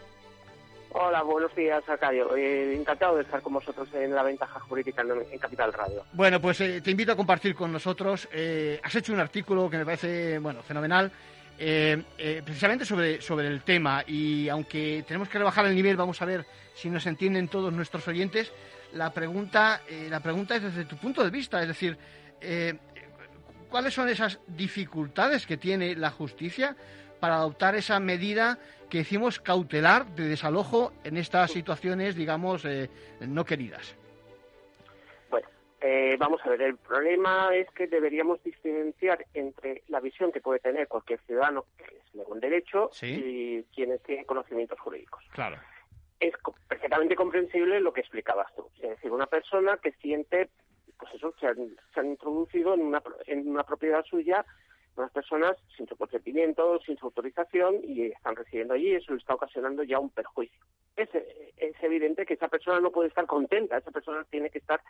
Hola, 0.93 1.23
buenos 1.23 1.55
días, 1.55 1.87
Arcadio. 1.87 2.35
Eh, 2.35 2.75
encantado 2.75 3.15
de 3.15 3.21
estar 3.21 3.41
con 3.41 3.53
vosotros 3.53 3.87
en 3.93 4.13
la 4.13 4.23
ventaja 4.23 4.59
jurídica 4.59 5.01
en, 5.01 5.39
Capital 5.39 5.71
Radio. 5.71 6.03
Bueno, 6.11 6.41
pues 6.41 6.59
eh, 6.59 6.81
te 6.81 6.91
invito 6.91 7.13
a 7.13 7.15
compartir 7.15 7.55
con 7.55 7.71
nosotros. 7.71 8.27
Eh, 8.33 8.77
has 8.83 8.93
hecho 8.95 9.13
un 9.13 9.19
artículo 9.21 9.69
que 9.69 9.77
me 9.77 9.85
parece, 9.85 10.37
bueno, 10.39 10.61
fenomenal, 10.63 11.09
precisamente 11.57 12.83
sobre, 12.83 13.21
sobre 13.21 13.47
el 13.47 13.61
tema. 13.61 14.03
Y 14.05 14.49
aunque 14.49 15.05
tenemos 15.07 15.29
que 15.29 15.37
rebajar 15.37 15.65
el 15.65 15.75
nivel, 15.75 15.95
vamos 15.95 16.21
a 16.21 16.25
ver 16.25 16.45
si 16.73 16.89
nos 16.89 17.05
entienden 17.05 17.47
todos 17.47 17.71
nuestros 17.71 18.05
oyentes. 18.09 18.51
La 18.91 19.13
pregunta, 19.13 19.81
la 20.09 20.19
pregunta 20.19 20.57
es 20.57 20.63
desde 20.63 20.83
tu 20.83 20.97
punto 20.97 21.23
de 21.23 21.29
vista, 21.29 21.61
es 21.61 21.69
decir, 21.69 21.97
¿cuáles 23.69 23.93
son 23.93 24.09
esas 24.09 24.39
dificultades 24.45 25.45
que 25.45 25.55
tiene 25.55 25.95
la 25.95 26.11
justicia 26.11 26.75
para 27.21 27.35
adoptar 27.35 27.75
esa 27.75 27.99
medida 27.99 28.57
que 28.91 28.99
hicimos 28.99 29.39
cautelar 29.39 30.05
de 30.15 30.25
desalojo 30.25 30.91
en 31.05 31.15
estas 31.15 31.51
situaciones, 31.51 32.13
digamos, 32.13 32.65
eh, 32.65 32.89
no 33.21 33.45
queridas. 33.45 33.95
Bueno, 35.29 35.47
eh, 35.79 36.17
vamos 36.19 36.41
a 36.43 36.49
ver, 36.49 36.61
el 36.61 36.75
problema 36.75 37.55
es 37.55 37.71
que 37.71 37.87
deberíamos 37.87 38.43
diferenciar 38.43 39.25
entre 39.33 39.83
la 39.87 40.01
visión 40.01 40.33
que 40.33 40.41
puede 40.41 40.59
tener 40.59 40.89
cualquier 40.89 41.21
ciudadano 41.21 41.65
que 41.77 41.85
es 41.85 42.27
un 42.27 42.41
derecho 42.41 42.91
y 43.01 43.63
quienes 43.73 44.03
tienen 44.03 44.25
conocimientos 44.25 44.77
jurídicos. 44.81 45.23
Claro. 45.31 45.57
Es 46.19 46.33
perfectamente 46.67 47.15
comprensible 47.15 47.79
lo 47.79 47.93
que 47.93 48.01
explicabas 48.01 48.53
tú. 48.55 48.67
Es 48.81 48.89
decir, 48.89 49.09
una 49.09 49.25
persona 49.25 49.77
que 49.77 49.93
siente, 49.93 50.49
pues 50.99 51.13
eso, 51.13 51.33
se 51.39 51.47
han, 51.47 51.77
se 51.93 51.99
han 52.01 52.07
introducido 52.07 52.73
en 52.73 52.81
una, 52.81 53.01
en 53.25 53.47
una 53.47 53.63
propiedad 53.63 54.03
suya 54.03 54.45
unas 54.95 55.11
personas 55.11 55.57
sin 55.75 55.87
su 55.87 55.95
consentimiento, 55.95 56.79
sin 56.85 56.97
su 56.97 57.05
autorización 57.05 57.79
y 57.83 58.07
están 58.07 58.35
residiendo 58.35 58.73
allí 58.73 58.89
y 58.89 58.95
eso 58.95 59.13
le 59.13 59.19
está 59.19 59.35
ocasionando 59.35 59.83
ya 59.83 59.99
un 59.99 60.09
perjuicio. 60.09 60.59
Es, 60.95 61.09
es 61.13 61.75
evidente 61.81 62.25
que 62.25 62.33
esa 62.33 62.47
persona 62.47 62.79
no 62.79 62.91
puede 62.91 63.09
estar 63.09 63.25
contenta, 63.25 63.77
esa 63.77 63.91
persona 63.91 64.25
tiene 64.29 64.49
que 64.49 64.59
estar 64.59 64.81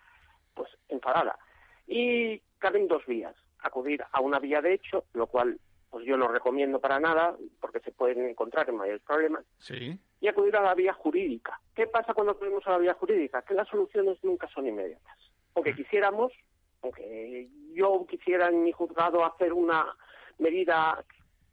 pues 0.54 0.70
enfadada. 0.90 1.38
Y 1.88 2.40
caben 2.58 2.88
dos 2.88 3.06
vías, 3.06 3.36
acudir 3.60 4.04
a 4.12 4.22
una 4.22 4.40
vía 4.40 4.62
de 4.62 4.74
hecho, 4.74 5.06
lo 5.14 5.28
cual 5.28 5.60
pues 5.92 6.06
yo 6.06 6.16
no 6.16 6.30
recomiendo 6.30 6.80
para 6.80 7.00
nada 7.00 7.36
porque 7.60 7.82
se 7.82 7.92
pueden 7.92 8.26
encontrar 8.26 8.70
en 8.70 8.78
mayores 8.78 9.02
problemas. 9.02 9.46
Sí. 9.60 10.00
Y 10.22 10.28
acudir 10.28 10.56
a 10.56 10.62
la 10.62 10.74
vía 10.74 10.94
jurídica. 10.94 11.60
¿Qué 11.76 11.86
pasa 11.86 12.14
cuando 12.14 12.32
acudimos 12.32 12.66
a 12.66 12.72
la 12.72 12.78
vía 12.78 12.94
jurídica? 12.94 13.42
Que 13.42 13.54
las 13.54 13.68
soluciones 13.68 14.18
nunca 14.24 14.48
son 14.48 14.68
inmediatas. 14.68 15.18
Aunque 15.54 15.76
quisiéramos, 15.76 16.32
aunque 16.82 17.48
yo 17.74 18.06
quisiera 18.10 18.50
en 18.50 18.64
mi 18.64 18.72
juzgado 18.72 19.24
hacer 19.26 19.54
una 19.54 19.96
medida 20.40 21.04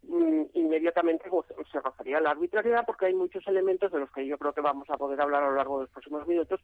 mm, 0.03 0.43
inmediatamente 0.55 1.29
pues, 1.29 1.47
se 1.71 1.81
rozaría 1.81 2.21
la 2.21 2.31
arbitrariedad 2.31 2.85
porque 2.87 3.07
hay 3.07 3.15
muchos 3.15 3.47
elementos 3.47 3.93
de 3.93 4.01
los 4.01 4.11
que 4.13 4.27
yo 4.27 4.39
creo 4.39 4.53
que 4.53 4.61
vamos 4.61 4.89
a 4.91 4.97
poder 4.97 5.21
hablar 5.21 5.43
a 5.43 5.51
lo 5.51 5.57
largo 5.57 5.79
de 5.79 5.85
los 5.85 5.91
próximos 5.91 6.27
minutos 6.27 6.61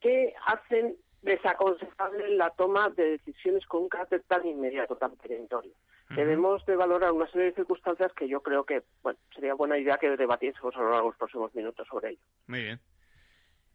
que 0.00 0.34
hacen 0.46 0.96
desaconsejable 1.22 2.36
la 2.36 2.50
toma 2.50 2.90
de 2.90 3.12
decisiones 3.12 3.66
con 3.66 3.84
un 3.84 3.88
carácter 3.88 4.22
tan 4.28 4.46
inmediato, 4.46 4.96
tan 4.96 5.16
perentorio. 5.16 5.72
Debemos 6.10 6.64
de 6.66 6.76
valorar 6.76 7.12
una 7.12 7.26
serie 7.28 7.46
de 7.46 7.54
circunstancias 7.54 8.12
que 8.12 8.28
yo 8.28 8.42
creo 8.42 8.64
que 8.64 8.82
bueno, 9.02 9.18
sería 9.34 9.54
buena 9.54 9.78
idea 9.78 9.96
que 9.96 10.16
debatiésemos 10.16 10.76
a 10.76 10.78
lo 10.78 10.90
largo 10.90 11.06
de 11.06 11.10
los 11.10 11.16
próximos 11.16 11.54
minutos 11.54 11.88
sobre 11.88 12.10
ello. 12.10 12.20
Muy 12.46 12.62
bien. 12.62 12.80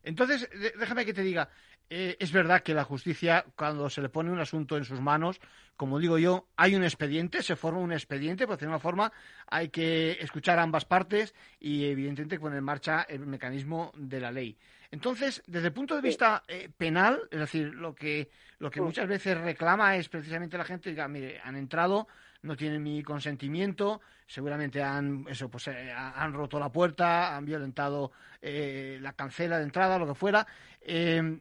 Entonces, 0.04 0.50
déjame 0.80 1.06
que 1.06 1.14
te 1.14 1.24
diga, 1.24 1.50
eh, 1.90 2.18
es 2.20 2.32
verdad 2.32 2.62
que 2.62 2.74
la 2.74 2.84
justicia, 2.84 3.46
cuando 3.56 3.90
se 3.90 4.02
le 4.02 4.10
pone 4.10 4.32
un 4.32 4.40
asunto 4.40 4.78
en 4.78 4.86
sus 4.86 5.02
manos, 5.02 5.40
como 5.76 5.98
digo 5.98 6.18
yo, 6.18 6.48
hay 6.56 6.76
un 6.76 6.84
expediente, 6.84 7.42
se 7.42 7.56
forma 7.56 7.80
un 7.80 7.92
expediente, 7.92 8.46
por 8.46 8.56
decirlo 8.56 8.72
de 8.72 8.76
una 8.76 8.80
forma, 8.80 9.14
hay 9.48 9.70
que 9.70 10.12
escuchar 10.22 10.60
ambas 10.60 10.86
partes 10.86 11.34
y, 11.60 11.86
evidentemente, 11.86 12.40
poner 12.40 12.60
en 12.60 12.64
marcha 12.64 13.04
el 13.04 13.26
mecanismo 13.26 13.92
de 13.96 14.20
la 14.20 14.32
ley. 14.32 14.58
Entonces, 14.92 15.44
desde 15.48 15.68
el 15.68 15.74
punto 15.74 15.96
de 15.96 16.02
vista 16.02 16.44
eh, 16.48 16.70
penal, 16.76 17.22
es 17.32 17.40
decir, 17.40 17.74
lo 17.74 17.96
que, 17.96 18.30
lo 18.60 18.70
que 18.70 18.82
muchas 18.82 19.08
veces 19.08 19.38
reclama 19.38 19.96
es 19.96 20.10
precisamente 20.10 20.58
la 20.58 20.66
gente, 20.66 20.90
diga, 20.90 21.08
mire, 21.08 21.40
han 21.44 21.56
entrado, 21.56 22.08
no 22.42 22.56
tienen 22.56 22.82
mi 22.82 23.04
consentimiento, 23.04 24.02
seguramente 24.26 24.82
han, 24.82 25.26
eso, 25.30 25.50
pues, 25.50 25.68
eh, 25.68 25.92
han 25.92 26.34
roto 26.34 26.60
la 26.60 26.72
puerta, 26.72 27.36
han 27.36 27.46
violentado 27.46 28.12
eh, 28.42 28.98
la 29.02 29.14
cancela 29.14 29.58
de 29.58 29.64
entrada, 29.64 30.00
lo 30.00 30.08
que 30.08 30.16
fuera. 30.16 30.46
Eh, 30.82 31.38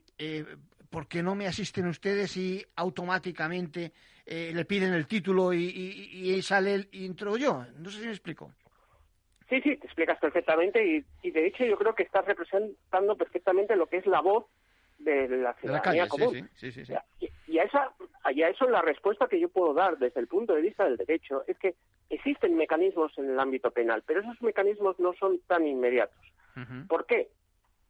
¿Por 0.91 1.07
qué 1.07 1.23
no 1.23 1.35
me 1.35 1.47
asisten 1.47 1.87
ustedes 1.87 2.35
y 2.39 2.65
automáticamente 2.77 3.93
le 4.27 4.65
piden 4.65 4.95
el 4.95 5.07
título 5.07 5.53
y, 5.53 5.59
y, 5.59 6.43
sale 6.43 6.75
el 6.75 6.89
intro 6.93 7.37
yo? 7.37 7.67
No 7.77 7.91
sé 7.91 8.01
si 8.01 8.07
me 8.07 8.13
explico. 8.13 8.53
Sí, 9.51 9.61
sí, 9.61 9.77
te 9.77 9.87
explicas 9.87 10.19
perfectamente 10.19 11.05
y, 11.23 11.31
de 11.31 11.47
hecho 11.47 11.65
yo 11.65 11.77
creo 11.77 11.95
que 11.95 12.05
estás 12.05 12.25
representando 12.25 13.17
perfectamente 13.17 13.77
lo 13.77 13.87
que 13.87 13.99
es 13.99 14.07
la 14.07 14.21
voz 14.21 14.47
de 14.99 15.29
la 15.29 15.55
ciudadanía 15.55 16.09
común. 16.09 16.49
Sí, 16.55 16.73
sí, 16.73 16.85
sí, 16.85 16.93
y, 17.47 17.59
a 17.59 17.63
esa, 17.63 17.93
y 18.31 18.43
a 18.43 18.49
eso 18.49 18.69
la 18.69 18.83
respuesta 18.83 19.27
que 19.27 19.41
yo 19.41 19.49
puedo 19.49 19.73
dar 19.75 19.99
desde 19.99 20.21
el 20.21 20.27
punto 20.27 20.55
de 20.55 20.63
vista 20.63 20.85
del 20.85 20.97
derecho 20.97 21.45
es 21.47 21.59
que 21.59 21.75
existen 22.11 22.57
mecanismos 22.57 23.17
en 23.19 23.31
el 23.31 23.41
ámbito 23.41 23.71
penal, 23.71 24.03
pero 24.07 24.21
esos 24.21 24.41
mecanismos 24.43 24.99
no 24.99 25.13
son 25.15 25.39
tan 25.47 25.67
inmediatos. 25.67 26.19
¿Por 26.89 27.07
qué? 27.07 27.29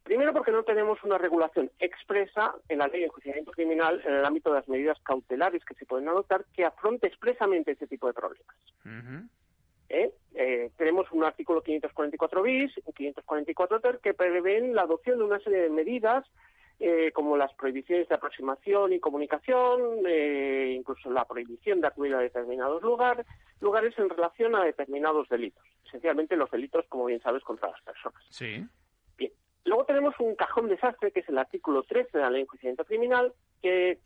Primero 0.03 0.33
porque 0.33 0.53
no 0.53 0.63
tenemos 0.63 1.03
una 1.05 1.19
regulación 1.19 1.71
expresa 1.79 2.55
en 2.69 2.79
la 2.79 2.89
ley 2.89 3.01
de 3.01 3.07
enjuiciamiento 3.07 3.51
criminal 3.53 4.03
en 4.07 4.15
el 4.15 4.25
ámbito 4.25 4.51
de 4.51 4.57
las 4.57 4.69
medidas 4.69 4.99
cautelares 5.03 5.65
que 5.65 5.75
se 5.75 5.87
pueden 5.87 6.09
adoptar 6.09 6.45
que 6.55 6.65
afronte 6.65 7.07
expresamente 7.07 7.73
ese 7.73 7.87
tipo 7.87 8.07
de 8.07 8.15
problemas. 8.15 8.57
¿Eh? 9.91 10.13
Eh, 10.35 10.71
tenemos 10.77 11.11
un 11.13 11.25
artículo 11.25 11.63
544 11.63 12.43
bis, 12.43 12.73
un 12.85 12.93
544 12.93 13.81
ter 13.81 13.99
que 13.99 14.15
prevén 14.15 14.75
la 14.75 14.83
adopción 14.83 15.19
de 15.19 15.25
una 15.25 15.41
serie 15.41 15.61
de 15.61 15.71
medidas 15.71 16.25
eh, 16.81 17.11
como 17.13 17.37
las 17.37 17.53
prohibiciones 17.55 18.09
de 18.09 18.15
aproximación 18.15 18.93
y 18.93 19.01
comunicación, 19.01 19.81
eh, 20.07 20.75
incluso 20.77 21.11
la 21.11 21.25
prohibición 21.25 21.81
de 21.81 21.89
acudir 21.89 22.15
a 22.15 22.21
determinados 22.21 22.83
lugares, 22.83 23.27
lugares 23.61 23.99
en 23.99 24.09
relación 24.09 24.55
a 24.55 24.65
determinados 24.65 25.29
delitos, 25.29 25.65
esencialmente 25.87 26.37
los 26.37 26.51
delitos, 26.51 26.85
como 26.89 27.07
bien 27.07 27.21
sabes, 27.21 27.43
contra 27.43 27.71
las 27.71 27.83
personas. 27.83 28.23
Sí. 28.31 28.65
Bien. 29.17 29.33
Luego 29.65 29.87
tenemos 29.87 30.15
un 30.21 30.37
cajón 30.37 30.69
desastre, 30.69 31.11
que 31.11 31.21
es 31.21 31.29
el 31.29 31.39
artículo 31.39 31.83
13 31.83 32.17
de 32.17 32.23
la 32.23 32.31
Ley 32.31 32.41
de 32.41 32.43
Enjuiciamiento 32.43 32.85
Criminal, 32.85 33.33
que 33.61 33.99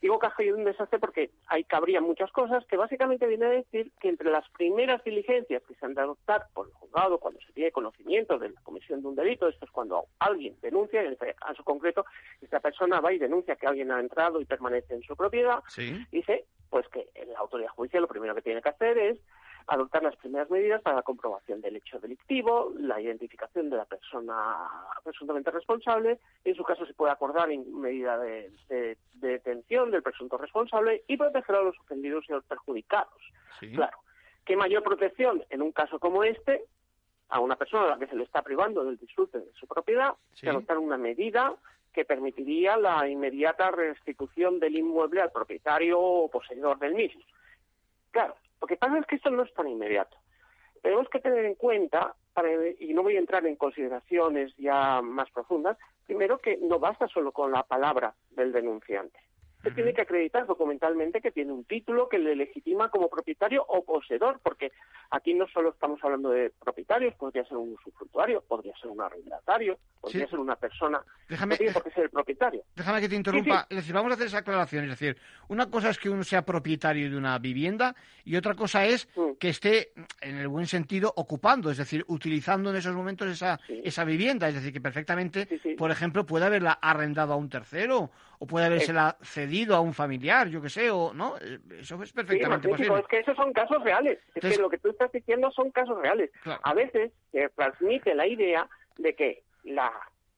digo 0.00 0.18
cajón 0.18 0.64
desastre 0.64 0.98
porque 0.98 1.30
ahí 1.46 1.64
cabrían 1.64 2.04
muchas 2.04 2.30
cosas, 2.32 2.64
que 2.66 2.76
básicamente 2.76 3.26
viene 3.26 3.46
a 3.46 3.50
decir 3.50 3.92
que 4.00 4.08
entre 4.08 4.30
las 4.30 4.48
primeras 4.50 5.02
diligencias 5.04 5.62
que 5.64 5.74
se 5.74 5.86
han 5.86 5.94
de 5.94 6.02
adoptar 6.02 6.46
por 6.54 6.70
juzgado, 6.72 7.18
cuando 7.18 7.40
se 7.40 7.52
tiene 7.52 7.72
conocimiento 7.72 8.38
de 8.38 8.50
la 8.50 8.60
comisión 8.62 9.02
de 9.02 9.08
un 9.08 9.16
delito, 9.16 9.48
esto 9.48 9.64
es 9.64 9.70
cuando 9.70 10.06
alguien 10.18 10.56
denuncia, 10.60 11.02
en 11.02 11.12
este 11.12 11.34
caso 11.34 11.64
concreto, 11.64 12.04
esta 12.40 12.60
persona 12.60 13.00
va 13.00 13.12
y 13.12 13.18
denuncia 13.18 13.56
que 13.56 13.66
alguien 13.66 13.90
ha 13.90 14.00
entrado 14.00 14.40
y 14.40 14.44
permanece 14.44 14.94
en 14.94 15.02
su 15.02 15.16
propiedad, 15.16 15.62
dice 16.10 16.44
pues 16.70 16.86
que 16.88 17.08
la 17.26 17.38
autoridad 17.38 17.70
judicial 17.70 18.02
lo 18.02 18.08
primero 18.08 18.34
que 18.34 18.42
tiene 18.42 18.60
que 18.60 18.68
hacer 18.68 18.98
es 18.98 19.18
adoptar 19.68 20.02
las 20.02 20.16
primeras 20.16 20.50
medidas 20.50 20.80
para 20.80 20.96
la 20.96 21.02
comprobación 21.02 21.60
del 21.60 21.76
hecho 21.76 22.00
delictivo, 22.00 22.72
la 22.78 23.00
identificación 23.00 23.68
de 23.68 23.76
la 23.76 23.84
persona 23.84 24.34
presuntamente 25.04 25.50
responsable, 25.50 26.18
en 26.44 26.54
su 26.54 26.64
caso 26.64 26.86
se 26.86 26.94
puede 26.94 27.12
acordar 27.12 27.50
en 27.50 27.78
medida 27.78 28.18
de, 28.18 28.50
detención 29.14 29.90
del 29.90 30.02
presunto 30.02 30.38
responsable 30.38 31.04
y 31.06 31.18
proteger 31.18 31.56
a 31.56 31.62
los 31.62 31.78
ofendidos 31.80 32.24
y 32.28 32.32
a 32.32 32.36
los 32.36 32.44
perjudicados. 32.44 33.22
Claro, 33.58 33.98
¿qué 34.44 34.56
mayor 34.56 34.82
protección 34.82 35.44
en 35.50 35.60
un 35.60 35.72
caso 35.72 35.98
como 35.98 36.24
este 36.24 36.64
a 37.28 37.40
una 37.40 37.56
persona 37.56 37.84
a 37.84 37.88
la 37.88 37.98
que 37.98 38.06
se 38.06 38.16
le 38.16 38.24
está 38.24 38.40
privando 38.40 38.84
del 38.84 38.96
disfrute 38.96 39.38
de 39.38 39.52
su 39.52 39.66
propiedad 39.66 40.14
que 40.40 40.48
adoptar 40.48 40.78
una 40.78 40.96
medida 40.96 41.54
que 41.92 42.06
permitiría 42.06 42.78
la 42.78 43.06
inmediata 43.06 43.70
restitución 43.70 44.60
del 44.60 44.78
inmueble 44.78 45.20
al 45.20 45.30
propietario 45.30 46.00
o 46.00 46.30
poseedor 46.30 46.78
del 46.78 46.94
mismo. 46.94 47.20
Claro, 48.10 48.34
lo 48.60 48.66
que 48.66 48.76
pasa 48.76 48.98
es 48.98 49.06
que 49.06 49.16
esto 49.16 49.30
no 49.30 49.42
es 49.42 49.52
tan 49.54 49.68
inmediato. 49.68 50.16
Tenemos 50.82 51.08
que 51.08 51.20
tener 51.20 51.44
en 51.44 51.54
cuenta, 51.54 52.14
y 52.78 52.94
no 52.94 53.02
voy 53.02 53.16
a 53.16 53.20
entrar 53.20 53.44
en 53.46 53.56
consideraciones 53.56 54.54
ya 54.56 55.02
más 55.02 55.30
profundas, 55.30 55.76
primero 56.06 56.38
que 56.38 56.56
no 56.58 56.78
basta 56.78 57.08
solo 57.08 57.32
con 57.32 57.52
la 57.52 57.64
palabra 57.64 58.14
del 58.30 58.52
denunciante. 58.52 59.18
Tiene 59.74 59.94
que 59.94 60.02
acreditar 60.02 60.46
documentalmente 60.46 61.20
que 61.20 61.30
tiene 61.30 61.52
un 61.52 61.64
título 61.64 62.08
que 62.08 62.18
le 62.18 62.36
legitima 62.36 62.90
como 62.90 63.08
propietario 63.08 63.64
o 63.66 63.84
poseedor, 63.84 64.40
porque 64.42 64.72
aquí 65.10 65.34
no 65.34 65.46
solo 65.48 65.70
estamos 65.70 66.02
hablando 66.02 66.30
de 66.30 66.50
propietarios, 66.50 67.14
podría 67.14 67.44
ser 67.44 67.56
un 67.56 67.74
usufructuario, 67.74 68.42
podría 68.46 68.74
ser 68.76 68.90
un 68.90 69.00
arrendatario, 69.00 69.78
podría 70.00 70.28
ser 70.28 70.38
una 70.38 70.56
persona. 70.56 71.02
Déjame, 71.28 71.54
no 71.54 71.58
tiene 71.58 71.72
por 71.72 71.84
qué 71.84 71.90
ser 71.90 72.04
el 72.04 72.10
propietario. 72.10 72.62
Déjame 72.74 73.00
que 73.00 73.08
te 73.08 73.16
interrumpa. 73.16 73.66
Es 73.68 73.76
decir, 73.76 73.94
vamos 73.94 74.10
a 74.10 74.14
hacer 74.14 74.26
esa 74.26 74.38
aclaración. 74.38 74.84
Es 74.84 74.90
decir, 74.90 75.16
una 75.48 75.70
cosa 75.70 75.90
es 75.90 75.98
que 75.98 76.10
uno 76.10 76.24
sea 76.24 76.42
propietario 76.42 77.10
de 77.10 77.16
una 77.16 77.38
vivienda 77.38 77.94
y 78.24 78.36
otra 78.36 78.54
cosa 78.54 78.84
es 78.86 79.08
mm. 79.16 79.32
que 79.38 79.48
esté, 79.48 79.92
en 80.20 80.36
el 80.36 80.48
buen 80.48 80.66
sentido, 80.66 81.12
ocupando, 81.16 81.70
es 81.70 81.78
decir, 81.78 82.04
utilizando 82.08 82.70
en 82.70 82.76
esos 82.76 82.94
momentos 82.94 83.28
esa, 83.28 83.58
esa 83.68 84.04
vivienda. 84.04 84.48
Es 84.48 84.54
decir, 84.54 84.72
que 84.72 84.80
perfectamente, 84.80 85.48
por 85.76 85.90
ejemplo, 85.90 86.26
puede 86.26 86.46
haberla 86.46 86.72
arrendado 86.72 87.32
a 87.32 87.36
un 87.36 87.48
tercero 87.48 88.10
o 88.38 88.46
puede 88.46 88.66
habérsela 88.66 89.16
cedido 89.22 89.74
a 89.74 89.80
un 89.80 89.92
familiar, 89.92 90.48
yo 90.48 90.62
qué 90.62 90.68
sé, 90.68 90.90
o 90.90 91.12
no, 91.12 91.36
eh, 91.38 91.58
eso 91.80 92.00
es 92.02 92.12
perfectamente 92.12 92.68
posible. 92.68 93.00
Es 93.00 93.06
que 93.06 93.18
esos 93.18 93.36
son 93.36 93.52
casos 93.52 93.82
reales, 93.82 94.18
es 94.34 94.56
que 94.56 94.62
lo 94.62 94.70
que 94.70 94.78
tú 94.78 94.90
estás 94.90 95.10
diciendo 95.10 95.50
son 95.50 95.70
casos 95.70 95.98
reales. 95.98 96.30
A 96.62 96.74
veces 96.74 97.12
se 97.32 97.48
transmite 97.50 98.14
la 98.14 98.26
idea 98.26 98.68
de 98.96 99.14
que 99.14 99.42
la, 99.64 99.92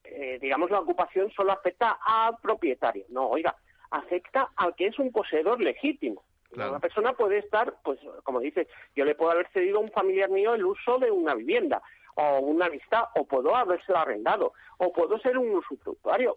eh, 0.05 0.39
digamos, 0.41 0.71
la 0.71 0.81
ocupación 0.81 1.31
solo 1.33 1.53
afecta 1.53 1.99
al 2.05 2.37
propietario. 2.39 3.05
No, 3.11 3.29
oiga, 3.29 3.55
afecta 3.91 4.49
al 4.57 4.75
que 4.75 4.87
es 4.87 4.99
un 4.99 5.13
poseedor 5.13 5.61
legítimo. 5.61 6.23
Una 6.53 6.81
persona 6.81 7.13
puede 7.13 7.39
estar, 7.39 7.77
pues, 7.85 8.01
como 8.25 8.41
dice, 8.41 8.67
yo 8.97 9.05
le 9.05 9.15
puedo 9.15 9.31
haber 9.31 9.49
cedido 9.53 9.79
a 9.79 9.83
un 9.83 9.93
familiar 9.93 10.31
mío 10.31 10.55
el 10.55 10.65
uso 10.65 10.99
de 10.99 11.11
una 11.11 11.35
vivienda 11.35 11.81
o 12.17 12.41
una 12.41 12.67
amistad, 12.67 13.05
o 13.15 13.25
puedo 13.25 13.55
habérsela 13.55 14.03
arrendado, 14.03 14.53
o 14.79 14.93
puedo 14.93 15.19
ser 15.21 15.39
un 15.39 15.55
usufructuario 15.55 16.37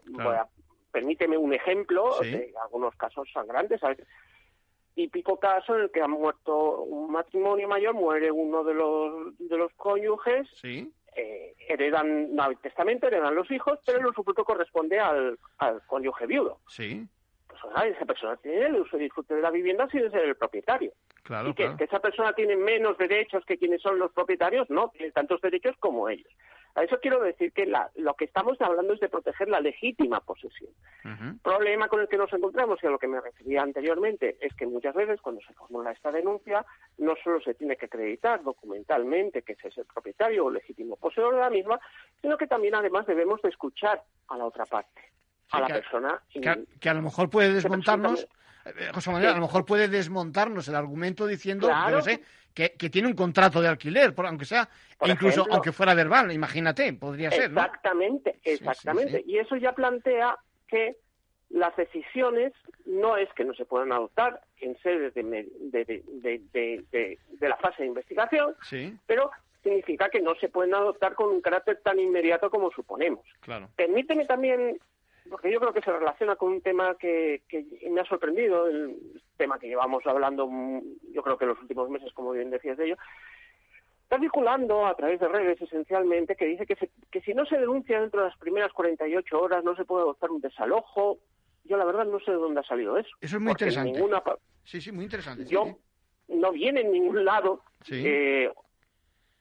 permíteme 0.93 1.35
un 1.35 1.53
ejemplo 1.53 2.11
de 2.21 2.53
algunos 2.61 2.95
casos 2.95 3.27
sangrantes. 3.33 3.81
¿sabes? 3.81 3.97
Típico 4.93 5.39
caso 5.39 5.75
en 5.75 5.81
el 5.81 5.91
que 5.91 6.01
ha 6.01 6.07
muerto 6.07 6.83
un 6.83 7.11
matrimonio 7.11 7.67
mayor, 7.67 7.95
muere 7.95 8.31
uno 8.31 8.63
de 8.63 8.75
los, 8.75 9.37
de 9.39 9.57
los 9.57 9.73
cónyuges, 9.73 10.47
eh, 10.63 11.55
heredan, 11.67 12.35
no 12.35 12.43
hay 12.43 12.55
testamento, 12.57 13.07
heredan 13.07 13.33
los 13.33 13.49
hijos, 13.49 13.79
pero 13.85 13.99
el 13.99 14.05
usufructo 14.05 14.45
corresponde 14.45 14.99
al, 14.99 15.39
al 15.57 15.81
cónyuge 15.87 16.27
viudo. 16.27 16.59
Sí. 16.67 17.07
Pues 17.47 17.59
esa 17.95 18.05
persona 18.05 18.35
tiene 18.37 18.67
el 18.67 18.75
uso 18.75 18.97
y 18.97 19.01
disfrute 19.01 19.35
de 19.35 19.41
la 19.41 19.51
vivienda 19.51 19.87
sin 19.89 20.09
ser 20.11 20.25
el 20.25 20.35
propietario. 20.35 20.93
Claro, 21.23 21.49
y 21.49 21.53
que, 21.53 21.75
que, 21.75 21.85
esa 21.85 21.99
persona 21.99 22.33
tiene 22.33 22.55
menos 22.55 22.97
derechos 22.97 23.43
que 23.45 23.57
quienes 23.57 23.81
son 23.81 23.97
los 23.97 24.11
propietarios, 24.11 24.69
no, 24.69 24.89
tiene 24.89 25.11
tantos 25.11 25.41
derechos 25.41 25.75
como 25.79 26.09
ellos. 26.09 26.31
A 26.75 26.83
eso 26.83 26.99
quiero 26.99 27.21
decir 27.21 27.51
que 27.53 27.71
lo 27.95 28.13
que 28.15 28.25
estamos 28.25 28.59
hablando 28.59 28.93
es 28.93 28.99
de 28.99 29.09
proteger 29.09 29.47
la 29.47 29.59
legítima 29.59 30.21
posesión. 30.21 30.71
El 31.03 31.39
problema 31.39 31.87
con 31.87 32.01
el 32.01 32.07
que 32.07 32.17
nos 32.17 32.33
encontramos 32.33 32.79
y 32.81 32.87
a 32.87 32.89
lo 32.89 32.97
que 32.97 33.07
me 33.07 33.21
refería 33.21 33.61
anteriormente 33.61 34.37
es 34.41 34.53
que 34.55 34.65
muchas 34.65 34.95
veces 34.95 35.21
cuando 35.21 35.41
se 35.41 35.53
formula 35.53 35.91
esta 35.91 36.11
denuncia 36.11 36.65
no 36.97 37.15
solo 37.23 37.41
se 37.41 37.53
tiene 37.53 37.77
que 37.77 37.85
acreditar 37.85 38.43
documentalmente 38.43 39.43
que 39.43 39.53
ese 39.53 39.67
es 39.67 39.77
el 39.77 39.85
propietario 39.85 40.45
o 40.45 40.49
legítimo 40.51 40.95
poseedor 40.95 41.35
de 41.35 41.41
la 41.41 41.49
misma, 41.51 41.79
sino 42.21 42.37
que 42.37 42.47
también 42.47 42.73
además 42.73 43.05
debemos 43.05 43.41
de 43.43 43.49
escuchar 43.49 44.01
a 44.29 44.37
la 44.37 44.45
otra 44.45 44.65
parte, 44.65 45.01
a 45.51 45.59
la 45.59 45.67
persona. 45.67 46.21
Que, 46.79 46.89
a 46.89 46.93
lo 46.93 47.01
mejor 47.01 47.29
puede 47.29 47.53
desmontarnos... 47.53 48.27
Eh, 48.65 48.91
José 48.93 49.11
Manuel, 49.11 49.31
a 49.31 49.35
lo 49.35 49.41
mejor 49.41 49.65
puede 49.65 49.89
desmontarnos 49.89 50.67
el 50.69 50.75
argumento 50.75 51.27
diciendo, 51.27 51.69
sé, 52.01 52.21
que, 52.53 52.69
tiene 52.89 53.07
un 53.07 53.13
contrato 53.13 53.61
de 53.61 53.67
alquiler, 53.67 54.13
por, 54.13 54.25
aunque 54.25 54.45
sea, 54.45 54.69
incluso 55.05 55.45
aunque 55.49 55.71
fuera 55.71 55.93
verbal, 55.93 56.31
imagínate, 56.31 56.93
podría 56.93 57.31
ser. 57.31 57.49
Exactamente, 57.49 58.39
exactamente. 58.43 59.23
y 59.25 59.37
eso 59.37 59.57
ya 59.57 59.73
plantea 59.73 60.37
que 60.67 60.97
las 61.49 61.75
decisiones 61.75 62.53
no 62.85 63.17
es 63.17 63.31
que 63.33 63.45
no 63.45 63.53
se 63.53 63.65
puedan 63.65 63.91
adoptar 63.91 64.41
en 64.59 64.77
sede 64.79 65.11
de, 65.11 65.47
la 67.39 67.57
fase 67.57 67.83
de 67.83 67.87
investigación, 67.87 68.55
pero 69.05 69.29
significa 69.61 70.09
que 70.09 70.21
no 70.21 70.35
se 70.35 70.49
pueden 70.49 70.73
adoptar 70.73 71.13
con 71.15 71.29
un 71.29 71.41
carácter 71.41 71.79
tan 71.83 71.99
inmediato 71.99 72.49
como 72.49 72.71
suponemos. 72.71 73.25
Claro. 73.41 73.69
Permíteme 73.75 74.25
también 74.25 74.79
porque 75.29 75.51
yo 75.51 75.59
creo 75.59 75.73
que 75.73 75.81
se 75.81 75.91
relaciona 75.91 76.35
con 76.35 76.53
un 76.53 76.61
tema 76.61 76.95
que, 76.95 77.41
me 77.89 78.01
ha 78.01 78.05
sorprendido, 78.05 78.67
el 78.67 79.21
tema 79.37 79.59
que 79.59 79.67
llevamos 79.67 80.05
hablando, 80.05 80.47
mm, 80.47 80.81
yo 81.13 81.21
creo 81.23 81.37
que 81.37 81.45
en 81.45 81.49
los 81.49 81.61
últimos 81.61 81.89
meses, 81.89 82.11
como 82.13 82.31
bien 82.31 82.49
decías 82.49 82.77
de 82.77 82.85
ello, 82.85 82.97
está 84.03 84.19
circulando 84.19 84.85
a 84.85 84.95
través 84.95 85.19
de 85.19 85.27
redes 85.27 85.61
esencialmente 85.61 86.35
que 86.35 86.45
dice 86.45 86.65
que, 86.65 86.75
que 87.09 87.21
si 87.21 87.33
no 87.33 87.45
se 87.45 87.57
denuncia 87.57 87.99
dentro 87.99 88.21
de 88.21 88.29
las 88.29 88.37
primeras 88.37 88.71
48 88.73 89.39
horas 89.39 89.63
no 89.63 89.75
se 89.75 89.85
puede 89.85 90.03
adoptar 90.03 90.31
un 90.31 90.41
desalojo. 90.41 91.19
Yo 91.63 91.77
la 91.77 91.85
verdad 91.85 92.05
no 92.05 92.19
sé 92.19 92.31
de 92.31 92.37
dónde 92.37 92.59
ha 92.59 92.63
salido 92.63 92.97
eso. 92.97 93.09
Eso 93.21 93.37
es 93.37 93.41
muy 93.41 93.51
interesante. 93.51 94.03
Sí, 94.65 94.81
sí, 94.81 94.91
muy 94.91 95.05
interesante. 95.05 95.45
Yo 95.45 95.77
no 96.27 96.51
viene 96.51 96.81
en 96.81 96.91
ningún 96.91 97.23
lado 97.23 97.61
eh, 97.89 98.51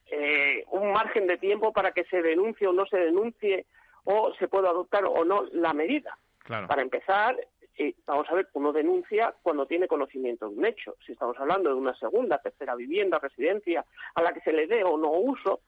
eh, 0.07 0.64
un 0.71 0.92
margen 0.92 1.27
de 1.27 1.38
tiempo 1.38 1.73
para 1.73 1.92
que 1.92 2.05
se 2.05 2.23
denuncie 2.23 2.66
o 2.66 2.73
no 2.73 2.87
se 2.87 2.99
denuncie 2.99 3.66
o 4.04 4.32
se 4.34 4.48
puede 4.48 4.68
adoptar 4.68 5.04
o 5.04 5.24
no 5.24 5.44
la 5.52 5.72
medida. 5.72 6.16
Para 6.46 6.82
empezar, 6.82 7.36
eh, 7.78 7.94
vamos 8.06 8.28
a 8.28 8.34
ver, 8.34 8.48
uno 8.54 8.72
denuncia 8.72 9.34
cuando 9.42 9.66
tiene 9.66 9.88
conocimiento 9.88 10.48
de 10.48 10.56
un 10.56 10.66
hecho. 10.66 10.96
Si 11.06 11.12
estamos 11.12 11.38
hablando 11.38 11.70
de 11.70 11.76
una 11.76 11.94
segunda, 11.94 12.38
tercera 12.38 12.74
vivienda, 12.74 13.18
residencia, 13.18 13.84
a 14.14 14.22
la 14.22 14.32
que 14.32 14.40
se 14.40 14.52
le 14.52 14.66
dé 14.66 14.84
o 14.84 14.96
no 14.96 15.10
uso, 15.12 15.60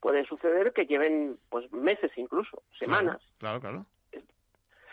puede 0.00 0.24
suceder 0.26 0.72
que 0.72 0.86
lleven 0.86 1.38
pues 1.48 1.70
meses 1.72 2.10
incluso, 2.16 2.62
semanas. 2.78 3.20
Claro, 3.38 3.60
claro. 3.60 3.86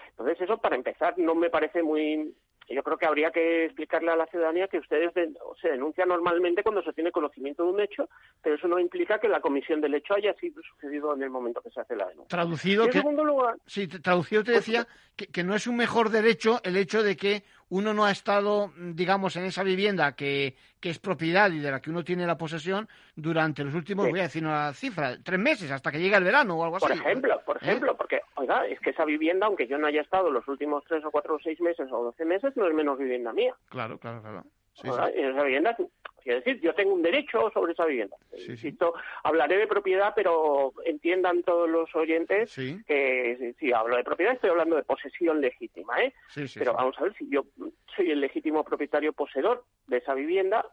Entonces 0.10 0.42
eso, 0.42 0.58
para 0.58 0.76
empezar, 0.76 1.18
no 1.18 1.34
me 1.34 1.50
parece 1.50 1.82
muy 1.82 2.34
yo 2.76 2.84
creo 2.84 2.98
que 2.98 3.06
habría 3.06 3.32
que 3.32 3.66
explicarle 3.66 4.12
a 4.12 4.16
la 4.16 4.28
ciudadanía 4.28 4.68
que 4.68 4.78
ustedes 4.78 5.12
se 5.14 5.70
denuncia 5.70 6.06
normalmente 6.06 6.62
cuando 6.64 6.84
se 6.84 6.94
tiene 6.94 7.12
conocimiento 7.12 7.64
de 7.64 7.72
un 7.72 7.82
hecho, 7.82 8.10
pero 8.42 8.56
eso 8.56 8.68
no 8.68 8.80
implica 8.80 9.20
que 9.20 9.28
la 9.28 9.42
comisión 9.42 9.82
del 9.82 9.96
hecho 9.96 10.14
haya 10.14 10.34
sido 10.36 10.62
sucedido 10.62 11.16
en 11.16 11.24
el 11.24 11.30
momento 11.30 11.62
que 11.62 11.72
se 11.72 11.82
hace 11.82 11.96
la 11.96 12.08
denuncia. 12.08 12.30
Traducido, 12.30 12.84
en 12.84 12.92
que, 12.92 12.98
segundo 13.00 13.24
lugar, 13.24 13.56
sí, 13.66 13.88
traducido 13.88 14.44
te 14.44 14.52
decía 14.52 14.88
que, 15.16 15.44
no 15.44 15.56
es 15.56 15.68
un 15.68 15.78
mejor 15.78 16.10
derecho 16.10 16.60
el 16.64 16.78
hecho 16.78 17.02
de 17.02 17.18
que 17.18 17.44
uno 17.70 17.94
no 17.94 18.06
ha 18.06 18.12
estado, 18.12 18.72
digamos, 18.78 19.36
en 19.36 19.46
esa 19.46 19.64
vivienda 19.64 20.16
que, 20.16 20.56
que 20.80 20.90
es 20.90 21.00
propiedad 21.00 21.52
y 21.52 21.60
de 21.60 21.72
la 21.72 21.82
que 21.82 21.90
uno 21.90 22.04
tiene 22.04 22.26
la 22.26 22.38
posesión 22.38 22.88
durante 23.16 23.64
los 23.64 23.76
últimos, 23.76 24.10
voy 24.10 24.20
a 24.20 24.24
decir 24.24 24.44
una 24.44 24.74
cifra, 24.74 25.18
tres 25.24 25.40
meses, 25.40 25.72
hasta 25.72 25.92
que 25.92 26.00
llegue 26.00 26.16
el 26.16 26.24
verano 26.24 26.56
o 26.56 26.64
algo 26.64 26.78
así. 26.78 26.88
Por 26.88 26.96
ejemplo, 26.96 27.42
por 27.46 27.58
¿Eh? 27.58 27.60
ejemplo, 27.62 27.96
porque, 27.96 28.22
oiga, 28.36 28.66
es 28.66 28.80
que 28.80 28.90
esa 28.90 29.06
vivienda, 29.06 29.46
aunque 29.46 29.68
yo 29.68 29.78
no 29.78 29.88
haya 29.88 30.02
estado 30.02 30.32
los 30.32 30.48
últimos 30.48 30.84
tres 30.88 31.04
o 31.06 31.12
cuatro 31.12 31.36
o 31.36 31.40
seis 31.40 31.60
meses 31.62 31.88
o 31.92 32.04
doce 32.04 32.26
meses, 32.26 32.56
no 32.56 32.68
es 32.68 32.74
menos 32.74 32.98
vivienda 32.98 33.34
mía. 33.34 33.54
Claro, 33.70 33.98
claro, 34.00 34.22
claro. 34.22 34.44
Esa 34.84 35.44
vivienda 35.44 35.76
Quiero 36.24 36.40
decir, 36.40 36.62
yo 36.62 36.74
tengo 36.76 36.94
un 36.94 37.02
derecho 37.02 37.50
sobre 37.54 37.74
esa 37.74 37.86
vivienda. 37.86 38.16
Insisto, 38.38 38.94
hablaré 39.24 39.58
de 39.58 39.68
propiedad, 39.68 40.14
pero 40.16 40.74
entiendan 40.86 41.44
todos 41.44 41.70
los 41.70 41.94
oyentes 41.96 42.54
que 42.56 43.56
si, 43.58 43.72
hablo 43.72 43.96
de 43.96 44.04
propiedad 44.04 44.34
estoy 44.34 44.50
hablando 44.50 44.76
de 44.76 44.84
posesión 44.84 45.42
legítima, 45.42 46.02
¿eh? 46.02 46.14
pero 46.56 46.74
vamos 46.74 46.96
a 47.00 47.04
ver 47.04 47.16
si 47.16 47.30
yo 47.30 47.46
soy 47.96 48.12
el 48.12 48.20
legítimo 48.20 48.64
propietario 48.64 49.14
poseedor 49.14 49.64
de 49.88 49.98
esa 49.98 50.14
vivienda, 50.14 50.66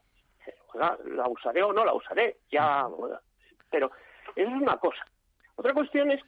la 0.74 1.28
usaré 1.28 1.62
o 1.62 1.72
no 1.72 1.84
la 1.84 1.94
usaré, 1.94 2.36
ya, 2.50 2.86
pero 3.70 3.90
eso 4.34 4.48
es 4.50 4.62
una 4.62 4.76
cosa. 4.78 5.07
Otra 5.54 5.72
cuestión 5.72 6.11
es 6.11 6.20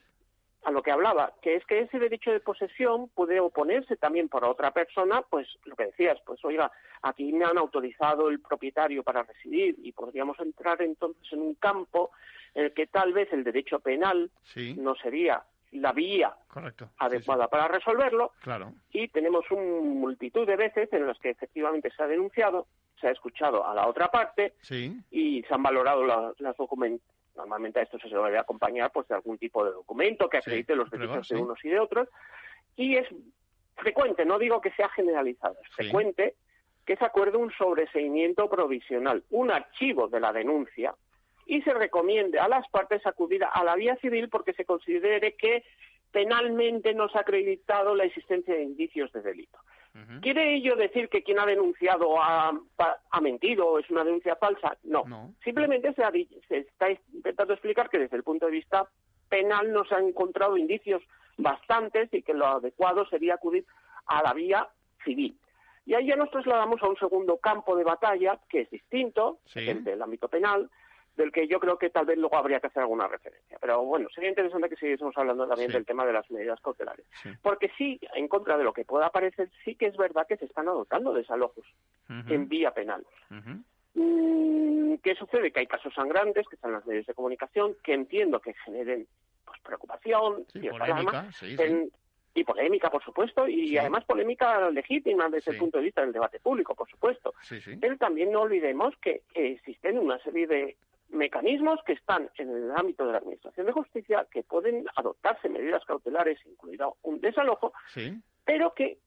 a 0.65 0.71
lo 0.71 0.83
que 0.83 0.91
hablaba, 0.91 1.33
que 1.41 1.57
es 1.57 1.65
que 1.67 1.81
ese 1.81 1.99
derecho 1.99 2.31
de 2.31 2.41
posesión 2.41 3.09
puede 3.09 3.41
oponerse 3.41 3.97
también 3.97 4.29
por 4.29 4.45
otra 4.45 4.73
persona, 4.73 5.23
pues 5.29 5.47
lo 5.65 5.77
que 5.77 5.87
decías, 5.87 6.19
pues 6.27 6.45
oiga, 6.45 6.71
aquí 7.03 7.33
me 7.33 7.45
han 7.45 7.59
autorizado 7.59 8.29
el 8.29 8.41
propietario 8.41 9.03
para 9.03 9.23
residir 9.23 9.77
y 9.83 9.93
podríamos 9.93 10.39
entrar 10.41 10.83
entonces 10.83 11.23
en 11.33 11.41
un 11.41 11.55
campo 11.55 12.11
en 12.55 12.67
el 12.67 12.75
que 12.75 12.87
tal 12.87 13.13
vez 13.13 13.33
el 13.33 13.45
derecho 13.45 13.79
penal 13.79 14.31
no 14.77 14.95
sería 14.97 15.43
la 15.73 15.93
vía 15.93 16.35
adecuada 16.99 17.49
para 17.49 17.69
resolverlo. 17.69 18.33
Claro. 18.41 18.73
y 18.91 19.09
tenemos 19.09 19.45
una 19.51 19.63
multitud 19.63 20.47
de 20.47 20.57
veces 20.57 20.93
en 20.93 21.07
las 21.07 21.19
que 21.19 21.31
efectivamente 21.31 21.91
se 21.95 22.03
ha 22.03 22.07
denunciado, 22.07 22.67
se 23.01 23.09
ha 23.09 23.11
escuchado 23.11 23.67
a 23.67 23.75
la 23.75 23.87
otra 23.87 24.09
parte 24.09 24.55
y 25.11 25.43
se 25.43 25.55
han 25.55 25.63
valorado 25.63 26.05
las 26.39 26.57
documentos 26.57 27.18
Normalmente 27.39 27.79
a 27.79 27.85
esto 27.85 27.99
se 28.01 28.09
debe 28.09 28.37
acompañar 28.37 28.91
pues, 28.93 29.07
de 29.07 29.15
algún 29.15 29.39
tipo 29.39 29.65
de 29.65 29.71
documento 29.71 30.29
que 30.29 30.39
acredite 30.39 30.75
los 30.75 30.91
derechos 30.91 31.29
de 31.29 31.37
unos 31.37 31.65
y 31.65 31.69
de 31.69 31.79
otros. 31.79 32.09
Y 32.77 32.97
es 32.97 33.07
frecuente, 33.77 34.25
no 34.25 34.41
digo 34.41 34.61
que 34.61 34.73
sea 34.73 34.89
generalizado, 34.89 35.57
es 35.63 35.71
frecuente 35.71 36.35
que 36.85 36.97
se 36.97 37.05
acuerde 37.05 37.37
un 37.37 37.53
sobreseimiento 37.53 38.51
provisional, 38.51 39.23
un 39.31 39.53
archivo 39.53 40.09
de 40.09 40.19
la 40.19 40.33
denuncia, 40.33 40.95
y 41.47 41.63
se 41.63 41.73
recomiende 41.73 42.41
a 42.41 42.49
las 42.49 42.69
partes 42.71 43.07
acudir 43.07 43.45
a 43.45 43.63
la 43.63 43.77
vía 43.77 43.97
civil 43.97 44.29
porque 44.29 44.53
se 44.53 44.65
considere 44.65 45.37
que 45.37 45.65
penalmente 46.11 46.93
no 46.93 47.09
se 47.09 47.19
ha 47.19 47.21
acreditado 47.21 47.95
la 47.95 48.05
existencia 48.05 48.55
de 48.55 48.63
indicios 48.63 49.13
de 49.13 49.23
delito. 49.23 49.59
¿Quiere 50.21 50.55
ello 50.55 50.77
decir 50.77 51.09
que 51.09 51.23
quien 51.23 51.39
ha 51.39 51.47
denunciado 51.47 52.21
ha, 52.21 52.53
mentido 53.21 53.67
o 53.67 53.79
es 53.79 53.89
una 53.91 54.05
denuncia 54.05 54.37
falsa? 54.37 54.77
No. 54.85 55.35
Simplemente 55.43 55.93
se, 55.95 56.03
se, 56.49 56.59
está 56.59 56.91
intentando 56.91 57.53
explicar 57.53 57.89
que 57.91 57.99
desde 57.99 58.17
el 58.17 58.23
punto 58.23 58.47
de 58.47 58.53
vista 58.53 58.89
penal 59.29 59.73
no 59.73 59.85
se 59.85 59.95
han 59.95 60.09
encontrado 60.09 60.57
indicios 60.57 61.03
bastantes 61.37 62.13
y 62.13 62.23
que 62.23 62.35
lo 62.35 62.47
adecuado 62.47 63.07
sería 63.09 63.35
acudir 63.35 63.65
a 64.07 64.23
la 64.23 64.33
vía 64.35 64.69
civil. 65.05 65.39
Y 65.87 65.95
ahí 65.95 66.07
ya 66.07 66.17
nos 66.17 66.31
trasladamos 66.31 66.83
a 66.83 66.89
un 66.89 66.97
segundo 66.97 67.39
campo 67.39 67.75
de 67.77 67.85
batalla 67.85 68.39
que 68.49 68.63
es 68.63 68.71
distinto, 68.71 69.39
el 69.55 69.85
del 69.85 70.03
ámbito 70.03 70.29
penal, 70.29 70.69
del 71.19 71.33
que 71.33 71.49
yo 71.49 71.59
creo 71.59 71.77
que 71.77 71.91
tal 71.91 72.07
vez 72.07 72.17
luego 72.17 72.37
habría 72.37 72.61
que 72.61 72.69
hacer 72.69 72.83
alguna 72.83 73.09
referencia. 73.09 73.59
Pero 73.61 73.85
bueno, 73.85 74.09
sería 74.15 74.31
interesante 74.31 74.69
que 74.69 74.77
siguiésemos 74.77 75.17
hablando 75.19 75.47
también 75.49 75.73
del 75.73 75.85
tema 75.85 76.07
de 76.07 76.13
las 76.13 76.31
medidas 76.31 76.61
cautelares. 76.61 77.05
Porque 77.43 77.71
sí, 77.77 78.01
en 78.15 78.29
contra 78.29 78.57
de 78.57 78.63
lo 78.63 78.73
que 78.73 78.85
pueda 78.85 79.11
parecer, 79.11 79.51
sí 79.65 79.75
que 79.75 79.87
es 79.87 79.97
verdad 79.97 80.27
que 80.29 80.37
se 80.37 80.45
están 80.45 80.69
adoptando 80.69 81.13
desalojos 81.13 81.67
en 82.09 82.49
vía 82.49 82.71
penal. 82.71 83.05
Mm, 83.95 84.95
¿Qué 85.03 85.15
sucede? 85.17 85.51
Que 85.51 85.61
hay 85.61 85.67
casos 85.67 85.93
sangrantes 85.93 86.47
que 86.49 86.55
están 86.55 86.71
en 86.71 86.77
los 86.77 86.87
medios 86.87 87.07
de 87.07 87.15
comunicación 87.15 87.75
que 87.83 87.95
entiendo 87.95 88.41
que 88.41 88.55
generen 88.65 89.09
pues, 89.45 89.61
preocupación 89.61 90.47
y 90.55 90.69
polémica, 90.69 91.29
y 92.33 92.45
polémica, 92.45 92.91
por 92.91 93.03
supuesto, 93.03 93.49
y 93.49 93.77
además 93.77 94.05
polémica 94.05 94.71
legítima 94.71 95.29
desde 95.29 95.51
el 95.51 95.59
punto 95.59 95.79
de 95.79 95.85
vista 95.85 96.03
del 96.03 96.13
debate 96.13 96.39
público, 96.39 96.77
por 96.77 96.89
supuesto. 96.89 97.35
Pero 97.81 97.97
también 97.97 98.31
no 98.31 98.43
olvidemos 98.43 98.95
que 99.03 99.23
existen 99.35 99.99
una 99.99 100.19
serie 100.21 100.47
de 100.47 100.77
mecanismos 101.11 101.81
que 101.85 101.95
están 101.95 102.31
en 102.37 102.51
el 102.51 102.71
ámbito 102.73 103.07
de 103.07 103.13
la 103.13 103.19
Administración 103.19 103.67
de 103.67 103.73
Justicia 103.73 104.27
que 104.31 104.43
pueden 104.43 104.87
adoptarse 104.97 105.49
medidas 105.49 105.85
cautelares, 105.85 106.39
incluido 106.47 106.97
un 107.03 107.21
desalojo, 107.21 107.73
pero 108.45 108.75
que, 108.75 108.99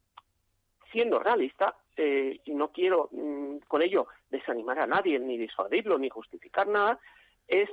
siendo 0.91 1.19
realista, 1.19 1.75
eh, 1.97 2.39
y 2.45 2.53
no 2.53 2.71
quiero 2.71 3.09
mm, 3.11 3.57
con 3.67 3.81
ello 3.81 4.07
desanimar 4.29 4.79
a 4.79 4.87
nadie, 4.87 5.19
ni 5.19 5.37
disuadirlo, 5.37 5.97
ni 5.99 6.09
justificar 6.09 6.67
nada, 6.67 6.99
es 7.47 7.69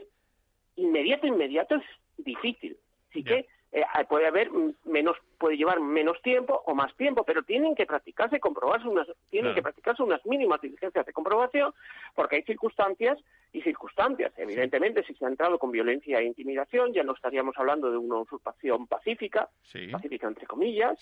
inmediato, 0.77 1.27
inmediato 1.27 1.77
es 1.77 1.85
difícil. 2.17 2.77
Así 3.11 3.25
que 3.25 3.47
eh, 3.71 3.85
puede 4.09 4.27
haber 4.27 4.51
menos, 4.85 5.17
puede 5.39 5.57
llevar 5.57 5.81
menos 5.81 6.21
tiempo 6.23 6.63
o 6.65 6.75
más 6.75 6.95
tiempo, 6.97 7.25
pero 7.25 7.43
tienen 7.43 7.75
que 7.75 7.85
practicarse, 7.85 8.41
comprobarse 8.41 8.89
unas, 8.89 9.07
tienen 9.31 9.55
que 9.55 9.63
practicarse 9.63 10.03
unas 10.03 10.25
mínimas 10.25 10.61
diligencias 10.61 11.05
de 11.05 11.13
comprobación, 11.13 11.75
porque 12.15 12.37
hay 12.37 12.43
circunstancias 12.43 13.19
y 13.53 13.61
circunstancias. 13.61 14.33
Evidentemente, 14.39 15.03
si 15.05 15.15
se 15.15 15.25
ha 15.27 15.29
entrado 15.29 15.59
con 15.59 15.71
violencia 15.71 16.19
e 16.19 16.25
intimidación, 16.25 16.95
ya 16.95 17.03
no 17.03 17.13
estaríamos 17.13 17.57
hablando 17.59 17.91
de 17.91 17.99
una 17.99 18.17
usurpación 18.17 18.87
pacífica, 18.87 19.49
pacífica 19.93 20.27
entre 20.27 20.47
comillas, 20.47 20.99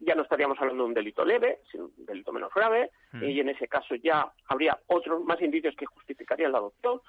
ya 0.00 0.14
no 0.14 0.22
estaríamos 0.22 0.58
hablando 0.60 0.84
de 0.84 0.88
un 0.88 0.94
delito 0.94 1.24
leve, 1.24 1.58
sino 1.70 1.90
un 1.96 2.06
delito 2.06 2.32
menos 2.32 2.52
grave, 2.54 2.90
mm. 3.12 3.24
y 3.24 3.40
en 3.40 3.50
ese 3.50 3.68
caso 3.68 3.94
ya 3.96 4.32
habría 4.46 4.78
otros 4.86 5.22
más 5.24 5.40
indicios 5.42 5.76
que 5.76 5.86
justificarían 5.86 6.52
la 6.52 6.58
adopción. 6.58 7.00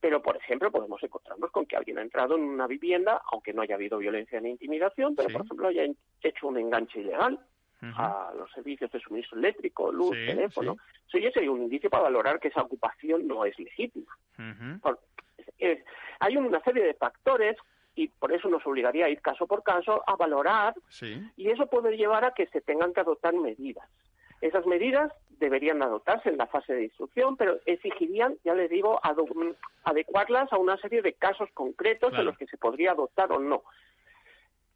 Pero, 0.00 0.22
por 0.22 0.36
ejemplo, 0.36 0.70
podemos 0.70 1.02
encontrarnos 1.02 1.50
con 1.50 1.66
que 1.66 1.76
alguien 1.76 1.98
ha 1.98 2.02
entrado 2.02 2.36
en 2.36 2.42
una 2.42 2.66
vivienda, 2.66 3.20
aunque 3.30 3.52
no 3.52 3.62
haya 3.62 3.74
habido 3.74 3.98
violencia 3.98 4.40
ni 4.40 4.50
intimidación, 4.50 5.14
pero, 5.14 5.28
por 5.28 5.44
ejemplo, 5.44 5.68
haya 5.68 5.84
hecho 6.22 6.48
un 6.48 6.58
enganche 6.58 7.00
ilegal 7.00 7.38
a 7.82 8.32
los 8.36 8.50
servicios 8.52 8.90
de 8.92 9.00
suministro 9.00 9.38
eléctrico, 9.38 9.90
luz, 9.90 10.10
teléfono. 10.10 10.76
Eso 11.08 11.18
ya 11.18 11.30
sería 11.30 11.50
un 11.50 11.62
indicio 11.62 11.90
para 11.90 12.04
valorar 12.04 12.38
que 12.38 12.48
esa 12.48 12.62
ocupación 12.62 13.26
no 13.26 13.44
es 13.44 13.58
legítima. 13.58 14.16
hay 16.20 16.36
una 16.36 16.60
serie 16.60 16.84
de 16.84 16.94
factores 16.94 17.56
y 17.94 18.08
por 18.08 18.32
eso 18.32 18.48
nos 18.48 18.66
obligaría 18.66 19.06
a 19.06 19.10
ir 19.10 19.20
caso 19.20 19.46
por 19.46 19.62
caso 19.62 20.02
a 20.06 20.16
valorar 20.16 20.74
y 21.36 21.50
eso 21.50 21.66
puede 21.66 21.96
llevar 21.96 22.24
a 22.24 22.32
que 22.32 22.46
se 22.46 22.60
tengan 22.60 22.92
que 22.92 23.00
adoptar 23.00 23.34
medidas. 23.34 23.88
Esas 24.40 24.66
medidas 24.66 25.12
deberían 25.28 25.82
adoptarse 25.82 26.28
en 26.28 26.36
la 26.36 26.46
fase 26.46 26.74
de 26.74 26.84
instrucción, 26.84 27.36
pero 27.36 27.58
exigirían, 27.66 28.36
ya 28.44 28.54
le 28.54 28.68
digo, 28.68 29.00
adecuarlas 29.84 30.52
a 30.52 30.58
una 30.58 30.76
serie 30.78 31.02
de 31.02 31.14
casos 31.14 31.48
concretos 31.54 32.12
en 32.14 32.26
los 32.26 32.36
que 32.36 32.46
se 32.46 32.58
podría 32.58 32.92
adoptar 32.92 33.32
o 33.32 33.38
no. 33.38 33.62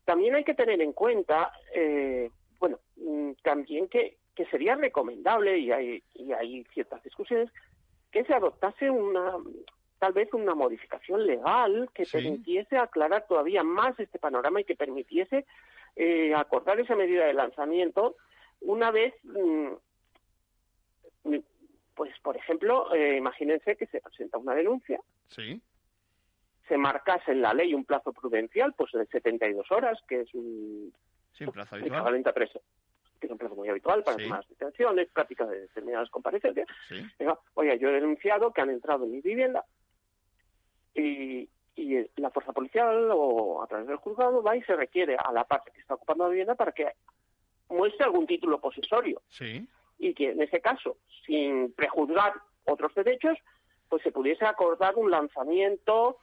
También 0.04 0.34
hay 0.34 0.44
que 0.44 0.54
tener 0.54 0.80
en 0.80 0.92
cuenta, 0.92 1.52
eh, 1.74 2.30
bueno, 2.58 2.78
mm, 2.96 3.32
también 3.42 3.88
que, 3.88 4.16
que 4.34 4.46
sería 4.46 4.74
recomendable, 4.74 5.58
y 5.58 5.70
hay, 5.70 6.02
y 6.14 6.32
hay 6.32 6.64
ciertas 6.72 7.02
discusiones, 7.02 7.50
que 8.10 8.24
se 8.24 8.34
adoptase 8.34 8.90
una, 8.90 9.36
tal 9.98 10.12
vez 10.12 10.32
una 10.32 10.54
modificación 10.54 11.26
legal 11.26 11.88
que 11.94 12.04
permitiese 12.04 12.76
aclarar 12.76 13.26
todavía 13.26 13.62
más 13.62 13.98
este 13.98 14.18
panorama 14.18 14.60
y 14.60 14.64
que 14.64 14.76
permitiese 14.76 15.46
eh, 15.96 16.34
acordar 16.34 16.78
esa 16.80 16.94
medida 16.94 17.26
de 17.26 17.34
lanzamiento 17.34 18.16
una 18.64 18.90
vez, 18.90 19.14
mm, 19.24 19.74
pues 21.94 22.12
por 22.20 22.36
ejemplo, 22.36 22.92
eh, 22.94 23.16
imagínense 23.16 23.76
que 23.76 23.86
se 23.86 24.00
presenta 24.00 24.38
una 24.38 24.54
denuncia. 24.54 25.00
Sí. 25.28 25.60
Se 26.68 26.76
marcase 26.76 27.32
en 27.32 27.42
la 27.42 27.54
ley 27.54 27.74
un 27.74 27.84
plazo 27.84 28.12
prudencial, 28.12 28.72
pues 28.74 28.92
de 28.92 29.06
72 29.06 29.70
horas, 29.70 29.98
que 30.08 30.22
es 30.22 30.34
un, 30.34 30.92
sí, 31.32 31.46
plazo 31.46 31.76
habitual. 31.76 32.00
equivalente 32.00 32.30
a 32.30 32.32
tres, 32.32 32.50
que 33.20 33.26
es 33.26 33.30
un 33.30 33.38
plazo 33.38 33.54
muy 33.54 33.68
habitual 33.68 34.02
para 34.02 34.18
sí. 34.18 34.30
detenciones, 34.48 35.08
prácticas 35.10 35.50
de 35.50 35.60
determinadas 35.60 36.10
comparecencias. 36.10 36.66
Sí. 36.88 37.06
oye, 37.54 37.78
yo 37.78 37.90
he 37.90 37.92
denunciado 37.92 38.52
que 38.52 38.62
han 38.62 38.70
entrado 38.70 39.04
en 39.04 39.12
mi 39.12 39.20
vivienda 39.20 39.64
y, 40.94 41.48
y 41.76 42.06
la 42.16 42.30
fuerza 42.30 42.52
policial 42.52 43.10
o 43.12 43.62
a 43.62 43.66
través 43.66 43.86
del 43.86 43.96
juzgado 43.96 44.42
va 44.42 44.56
y 44.56 44.62
se 44.62 44.74
requiere 44.74 45.16
a 45.16 45.32
la 45.32 45.44
parte 45.44 45.70
que 45.70 45.80
está 45.80 45.94
ocupando 45.94 46.24
la 46.24 46.30
vivienda 46.30 46.54
para 46.54 46.72
que 46.72 46.88
muestre 47.68 48.04
algún 48.04 48.26
título 48.26 48.60
posesorio. 48.60 49.22
Sí. 49.28 49.66
Y 49.98 50.14
que 50.14 50.30
en 50.30 50.42
ese 50.42 50.60
caso, 50.60 50.96
sin 51.26 51.72
prejuzgar 51.72 52.34
otros 52.64 52.94
derechos, 52.94 53.38
pues 53.88 54.02
se 54.02 54.12
pudiese 54.12 54.44
acordar 54.44 54.96
un 54.96 55.10
lanzamiento 55.10 56.18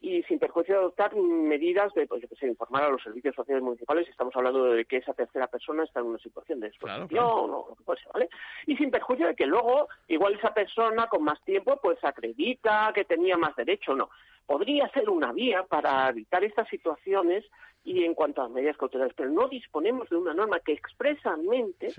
y 0.00 0.24
sin 0.24 0.40
perjuicio 0.40 0.74
de 0.74 0.80
adoptar 0.80 1.14
medidas 1.14 1.94
de, 1.94 2.06
pues 2.06 2.20
yo 2.20 2.28
que 2.28 2.34
sé, 2.34 2.48
informar 2.48 2.82
a 2.82 2.90
los 2.90 3.02
servicios 3.02 3.34
sociales 3.34 3.62
municipales, 3.62 4.08
estamos 4.08 4.34
hablando 4.34 4.64
de 4.64 4.84
que 4.84 4.96
esa 4.96 5.14
tercera 5.14 5.46
persona 5.46 5.84
está 5.84 6.00
en 6.00 6.06
una 6.06 6.18
situación 6.18 6.58
de 6.58 6.68
exposición 6.68 7.24
o 7.24 7.46
lo 7.68 7.76
que 7.76 7.84
fuese, 7.84 8.02
¿vale? 8.12 8.28
Y 8.66 8.76
sin 8.76 8.90
perjuicio 8.90 9.28
de 9.28 9.36
que 9.36 9.46
luego, 9.46 9.88
igual 10.08 10.34
esa 10.34 10.52
persona 10.52 11.06
con 11.06 11.22
más 11.22 11.40
tiempo, 11.44 11.78
pues 11.80 12.02
acredita 12.02 12.90
que 12.92 13.04
tenía 13.04 13.36
más 13.36 13.54
derecho 13.54 13.94
no. 13.94 14.10
Podría 14.46 14.88
ser 14.90 15.08
una 15.08 15.32
vía 15.32 15.64
para 15.64 16.08
evitar 16.08 16.44
estas 16.44 16.68
situaciones 16.68 17.44
y 17.84 18.04
en 18.04 18.14
cuanto 18.14 18.42
a 18.42 18.48
medidas 18.48 18.76
cautelares, 18.76 19.14
pero 19.16 19.30
no 19.30 19.48
disponemos 19.48 20.08
de 20.08 20.16
una 20.16 20.34
norma 20.34 20.60
que 20.60 20.72
expresamente 20.72 21.92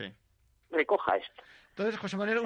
recoja 0.70 1.18
esto. 1.18 1.44
Entonces, 1.76 2.00
José 2.00 2.18
Manuel, 2.18 2.38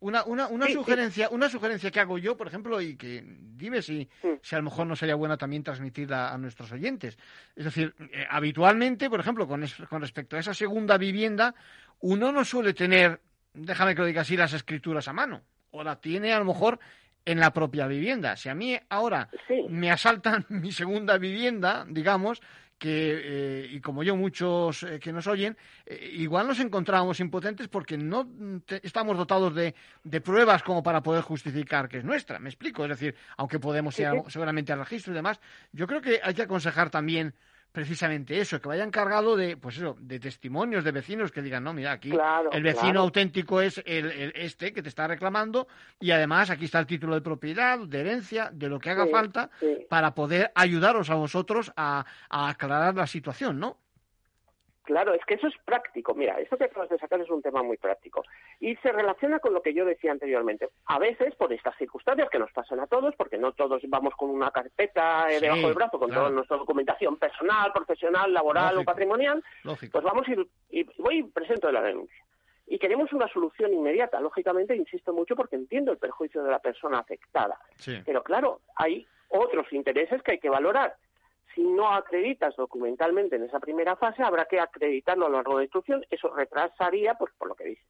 una, 0.00 0.22
una, 0.26 0.48
una, 0.48 0.68
sugerencia, 0.68 1.30
una 1.30 1.48
sugerencia 1.48 1.90
que 1.90 1.98
hago 1.98 2.18
yo, 2.18 2.36
por 2.36 2.46
ejemplo, 2.46 2.78
y 2.78 2.94
que 2.94 3.24
dime 3.24 3.80
si, 3.80 4.06
si 4.42 4.54
a 4.54 4.58
lo 4.58 4.64
mejor 4.64 4.86
no 4.86 4.94
sería 4.96 5.14
buena 5.14 5.38
también 5.38 5.62
transmitirla 5.62 6.30
a 6.30 6.36
nuestros 6.36 6.70
oyentes. 6.70 7.16
Es 7.56 7.64
decir, 7.64 7.94
eh, 7.98 8.26
habitualmente, 8.28 9.08
por 9.08 9.20
ejemplo, 9.20 9.48
con, 9.48 9.64
con 9.88 10.02
respecto 10.02 10.36
a 10.36 10.40
esa 10.40 10.52
segunda 10.52 10.98
vivienda, 10.98 11.54
uno 12.00 12.32
no 12.32 12.44
suele 12.44 12.74
tener, 12.74 13.18
déjame 13.54 13.94
que 13.94 14.02
lo 14.02 14.06
diga 14.06 14.20
así, 14.20 14.36
las 14.36 14.52
escrituras 14.52 15.08
a 15.08 15.14
mano. 15.14 15.40
O 15.70 15.82
la 15.82 15.98
tiene 15.98 16.34
a 16.34 16.38
lo 16.38 16.44
mejor 16.44 16.78
en 17.24 17.40
la 17.40 17.52
propia 17.52 17.86
vivienda. 17.86 18.36
Si 18.36 18.48
a 18.48 18.54
mí 18.54 18.78
ahora 18.88 19.28
me 19.68 19.90
asaltan 19.90 20.44
mi 20.50 20.72
segunda 20.72 21.18
vivienda, 21.18 21.86
digamos, 21.88 22.40
que, 22.78 23.68
y 23.70 23.80
como 23.80 24.02
yo, 24.02 24.16
muchos 24.16 24.84
que 25.00 25.12
nos 25.12 25.26
oyen, 25.26 25.56
igual 26.12 26.46
nos 26.46 26.60
encontramos 26.60 27.20
impotentes 27.20 27.68
porque 27.68 27.96
no 27.96 28.28
estamos 28.82 29.16
dotados 29.16 29.54
de, 29.54 29.74
de, 30.02 30.20
pruebas 30.20 30.62
como 30.62 30.82
para 30.82 31.02
poder 31.02 31.22
justificar 31.22 31.88
que 31.88 31.98
es 31.98 32.04
nuestra. 32.04 32.38
¿Me 32.38 32.50
explico? 32.50 32.84
Es 32.84 32.90
decir, 32.90 33.14
aunque 33.36 33.58
podemos 33.58 33.98
ir 33.98 34.08
seguramente 34.28 34.72
al 34.72 34.80
registro 34.80 35.12
y 35.12 35.16
demás, 35.16 35.40
yo 35.72 35.86
creo 35.86 36.02
que 36.02 36.20
hay 36.22 36.34
que 36.34 36.42
aconsejar 36.42 36.90
también 36.90 37.34
precisamente 37.74 38.38
eso, 38.38 38.60
que 38.60 38.68
vayan 38.68 38.92
cargado 38.92 39.34
de, 39.34 39.56
pues 39.56 39.78
eso, 39.78 39.96
de 39.98 40.20
testimonios 40.20 40.84
de 40.84 40.92
vecinos 40.92 41.32
que 41.32 41.42
digan, 41.42 41.64
no, 41.64 41.72
mira, 41.72 41.90
aquí 41.90 42.12
el 42.52 42.62
vecino 42.62 43.00
auténtico 43.00 43.60
es 43.60 43.82
el, 43.84 44.32
este 44.36 44.72
que 44.72 44.80
te 44.80 44.88
está 44.88 45.08
reclamando 45.08 45.66
y 45.98 46.12
además 46.12 46.50
aquí 46.50 46.66
está 46.66 46.78
el 46.78 46.86
título 46.86 47.16
de 47.16 47.20
propiedad, 47.20 47.80
de 47.80 47.98
herencia, 48.00 48.48
de 48.52 48.68
lo 48.68 48.78
que 48.78 48.90
haga 48.90 49.08
falta 49.08 49.50
para 49.90 50.14
poder 50.14 50.52
ayudaros 50.54 51.10
a 51.10 51.16
vosotros 51.16 51.72
a, 51.76 52.06
a 52.30 52.48
aclarar 52.48 52.94
la 52.94 53.08
situación, 53.08 53.58
¿no? 53.58 53.78
Claro, 54.84 55.14
es 55.14 55.24
que 55.24 55.34
eso 55.34 55.46
es 55.46 55.54
práctico. 55.64 56.14
Mira, 56.14 56.38
esto 56.38 56.58
que 56.58 56.64
acabas 56.64 56.90
de 56.90 56.98
sacar 56.98 57.18
es 57.18 57.30
un 57.30 57.40
tema 57.40 57.62
muy 57.62 57.78
práctico. 57.78 58.22
Y 58.60 58.76
se 58.76 58.92
relaciona 58.92 59.38
con 59.38 59.54
lo 59.54 59.62
que 59.62 59.72
yo 59.72 59.86
decía 59.86 60.12
anteriormente. 60.12 60.68
A 60.86 60.98
veces, 60.98 61.34
por 61.36 61.50
estas 61.54 61.74
circunstancias 61.78 62.28
que 62.30 62.38
nos 62.38 62.52
pasan 62.52 62.80
a 62.80 62.86
todos, 62.86 63.14
porque 63.16 63.38
no 63.38 63.52
todos 63.52 63.80
vamos 63.88 64.14
con 64.14 64.28
una 64.28 64.50
carpeta 64.50 65.30
eh, 65.30 65.40
debajo 65.40 65.68
del 65.68 65.74
brazo, 65.74 65.98
con 65.98 66.10
toda 66.10 66.28
nuestra 66.28 66.58
documentación 66.58 67.16
personal, 67.16 67.72
profesional, 67.72 68.32
laboral 68.32 68.76
o 68.76 68.84
patrimonial, 68.84 69.42
pues 69.64 70.04
vamos 70.04 70.26
y, 70.28 70.80
y 70.80 70.84
voy 70.98 71.18
y 71.20 71.22
presento 71.22 71.72
la 71.72 71.80
denuncia. 71.80 72.22
Y 72.66 72.78
queremos 72.78 73.10
una 73.14 73.28
solución 73.28 73.72
inmediata. 73.72 74.20
Lógicamente, 74.20 74.76
insisto 74.76 75.14
mucho 75.14 75.34
porque 75.34 75.56
entiendo 75.56 75.92
el 75.92 75.98
perjuicio 75.98 76.42
de 76.42 76.50
la 76.50 76.58
persona 76.58 76.98
afectada. 76.98 77.58
Pero 78.04 78.22
claro, 78.22 78.60
hay 78.76 79.06
otros 79.28 79.72
intereses 79.72 80.22
que 80.22 80.32
hay 80.32 80.38
que 80.38 80.50
valorar 80.50 80.96
si 81.54 81.62
no 81.62 81.88
acreditas 81.92 82.56
documentalmente 82.56 83.36
en 83.36 83.44
esa 83.44 83.60
primera 83.60 83.96
fase, 83.96 84.22
habrá 84.22 84.46
que 84.46 84.60
acreditarlo 84.60 85.26
a 85.26 85.28
lo 85.28 85.36
largo 85.36 85.52
de 85.52 85.58
la 85.58 85.64
instrucción. 85.64 86.04
Eso 86.10 86.34
retrasaría, 86.34 87.14
pues 87.14 87.32
por 87.38 87.48
lo 87.48 87.54
que 87.54 87.64
dice. 87.64 87.82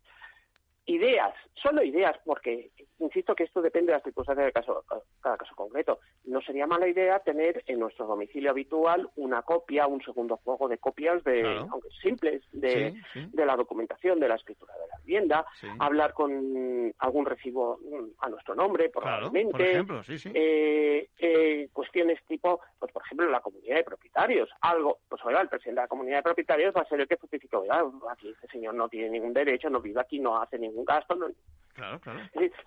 Ideas, 0.87 1.35
solo 1.55 1.83
ideas, 1.83 2.17
porque 2.25 2.71
insisto 2.99 3.35
que 3.35 3.45
esto 3.45 3.63
depende 3.63 3.93
de 3.93 3.97
las 3.97 4.03
circunstancias 4.03 4.47
de 4.47 4.53
caso, 4.53 4.85
cada 5.21 5.37
caso 5.37 5.55
concreto. 5.55 5.99
No 6.25 6.41
sería 6.43 6.67
mala 6.67 6.89
idea 6.89 7.19
tener 7.21 7.63
en 7.67 7.81
nuestro 7.81 8.07
domicilio 8.07 8.51
habitual 8.51 9.09
una 9.17 9.43
copia, 9.43 9.87
un 9.87 10.03
segundo 10.03 10.37
juego 10.39 10.69
de 10.69 10.79
copias, 10.79 11.23
de, 11.25 11.45
aunque 11.71 11.89
simples, 12.03 12.43
de, 12.53 12.95
de, 13.15 13.47
la 13.47 13.57
documentación 13.57 14.21
de 14.21 14.29
la 14.29 14.37
escritura 14.37 14.75
de 14.75 14.89
la 14.89 14.99
vivienda, 14.99 15.47
hablar 15.79 16.13
con 16.13 16.93
algún 16.99 17.27
recibo 17.27 17.79
mm, 17.79 18.11
a 18.19 18.29
nuestro 18.29 18.55
nombre, 18.55 18.91
probablemente. 18.91 19.53
por 19.53 19.63
ejemplo, 19.63 20.03
eh, 20.35 21.09
eh, 21.19 21.69
cuestiones 21.73 22.21
tipo, 22.27 22.61
pues 22.79 22.93
por 22.93 23.03
ejemplo, 23.05 23.29
la 23.29 23.41
comunidad 23.41 23.77
de 23.77 23.85
propietarios. 23.85 24.51
Algo, 24.61 24.99
pues 25.09 25.25
oiga, 25.25 25.41
el 25.41 25.49
presidente 25.49 25.81
de 25.81 25.85
la 25.85 25.89
comunidad 25.89 26.19
de 26.19 26.23
propietarios 26.23 26.75
va 26.75 26.83
a 26.83 26.89
ser 26.89 27.01
el 27.01 27.09
que 27.09 27.17
justifique, 27.17 27.57
oiga, 27.57 27.83
aquí 28.11 28.29
este 28.29 28.49
señor 28.49 28.75
no 28.75 28.89
tiene 28.89 29.11
ningún 29.11 29.33
derecho, 29.33 29.71
no 29.71 29.81
vive 29.81 30.01
aquí, 30.01 30.19
no 30.21 30.41
hace 30.41 30.59
ningún 30.59 30.74
gasto, 30.83 31.15
no, 31.15 31.29
Claro, 31.75 31.99
claro. 32.01 32.21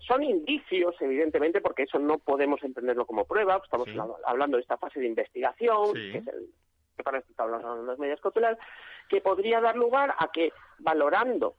son 0.05 0.22
indicios, 0.22 0.93
evidentemente, 0.99 1.62
porque 1.62 1.84
eso 1.84 1.97
no 1.97 2.20
podemos 2.20 2.62
entenderlo 2.64 3.05
como 3.05 3.26
prueba. 3.26 3.62
Estamos 3.64 3.88
hablando 4.26 4.58
de 4.58 4.62
esta 4.62 4.78
fase 4.78 4.99
de 4.99 5.08
investigación, 5.08 5.93
que 5.93 6.18
es 6.18 6.28
el 6.28 6.49
que 6.97 7.03
para 7.03 7.20
esto 7.20 7.32
hablando 7.38 7.82
de 7.82 7.88
las 7.88 7.99
medidas 7.99 8.20
cautelares, 8.20 8.60
que 9.08 9.22
podría 9.22 9.62
dar 9.62 9.78
lugar 9.78 10.14
a 10.18 10.30
que, 10.32 10.51
valorando 10.80 11.55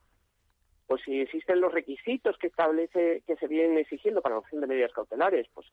pues 0.88 1.02
si 1.02 1.20
existen 1.20 1.60
los 1.60 1.72
requisitos 1.72 2.38
que 2.38 2.46
establece 2.46 3.22
que 3.26 3.36
se 3.36 3.46
vienen 3.46 3.76
exigiendo 3.76 4.22
para 4.22 4.36
la 4.36 4.38
opción 4.40 4.62
de 4.62 4.66
medidas 4.66 4.92
cautelares, 4.92 5.46
pues 5.52 5.66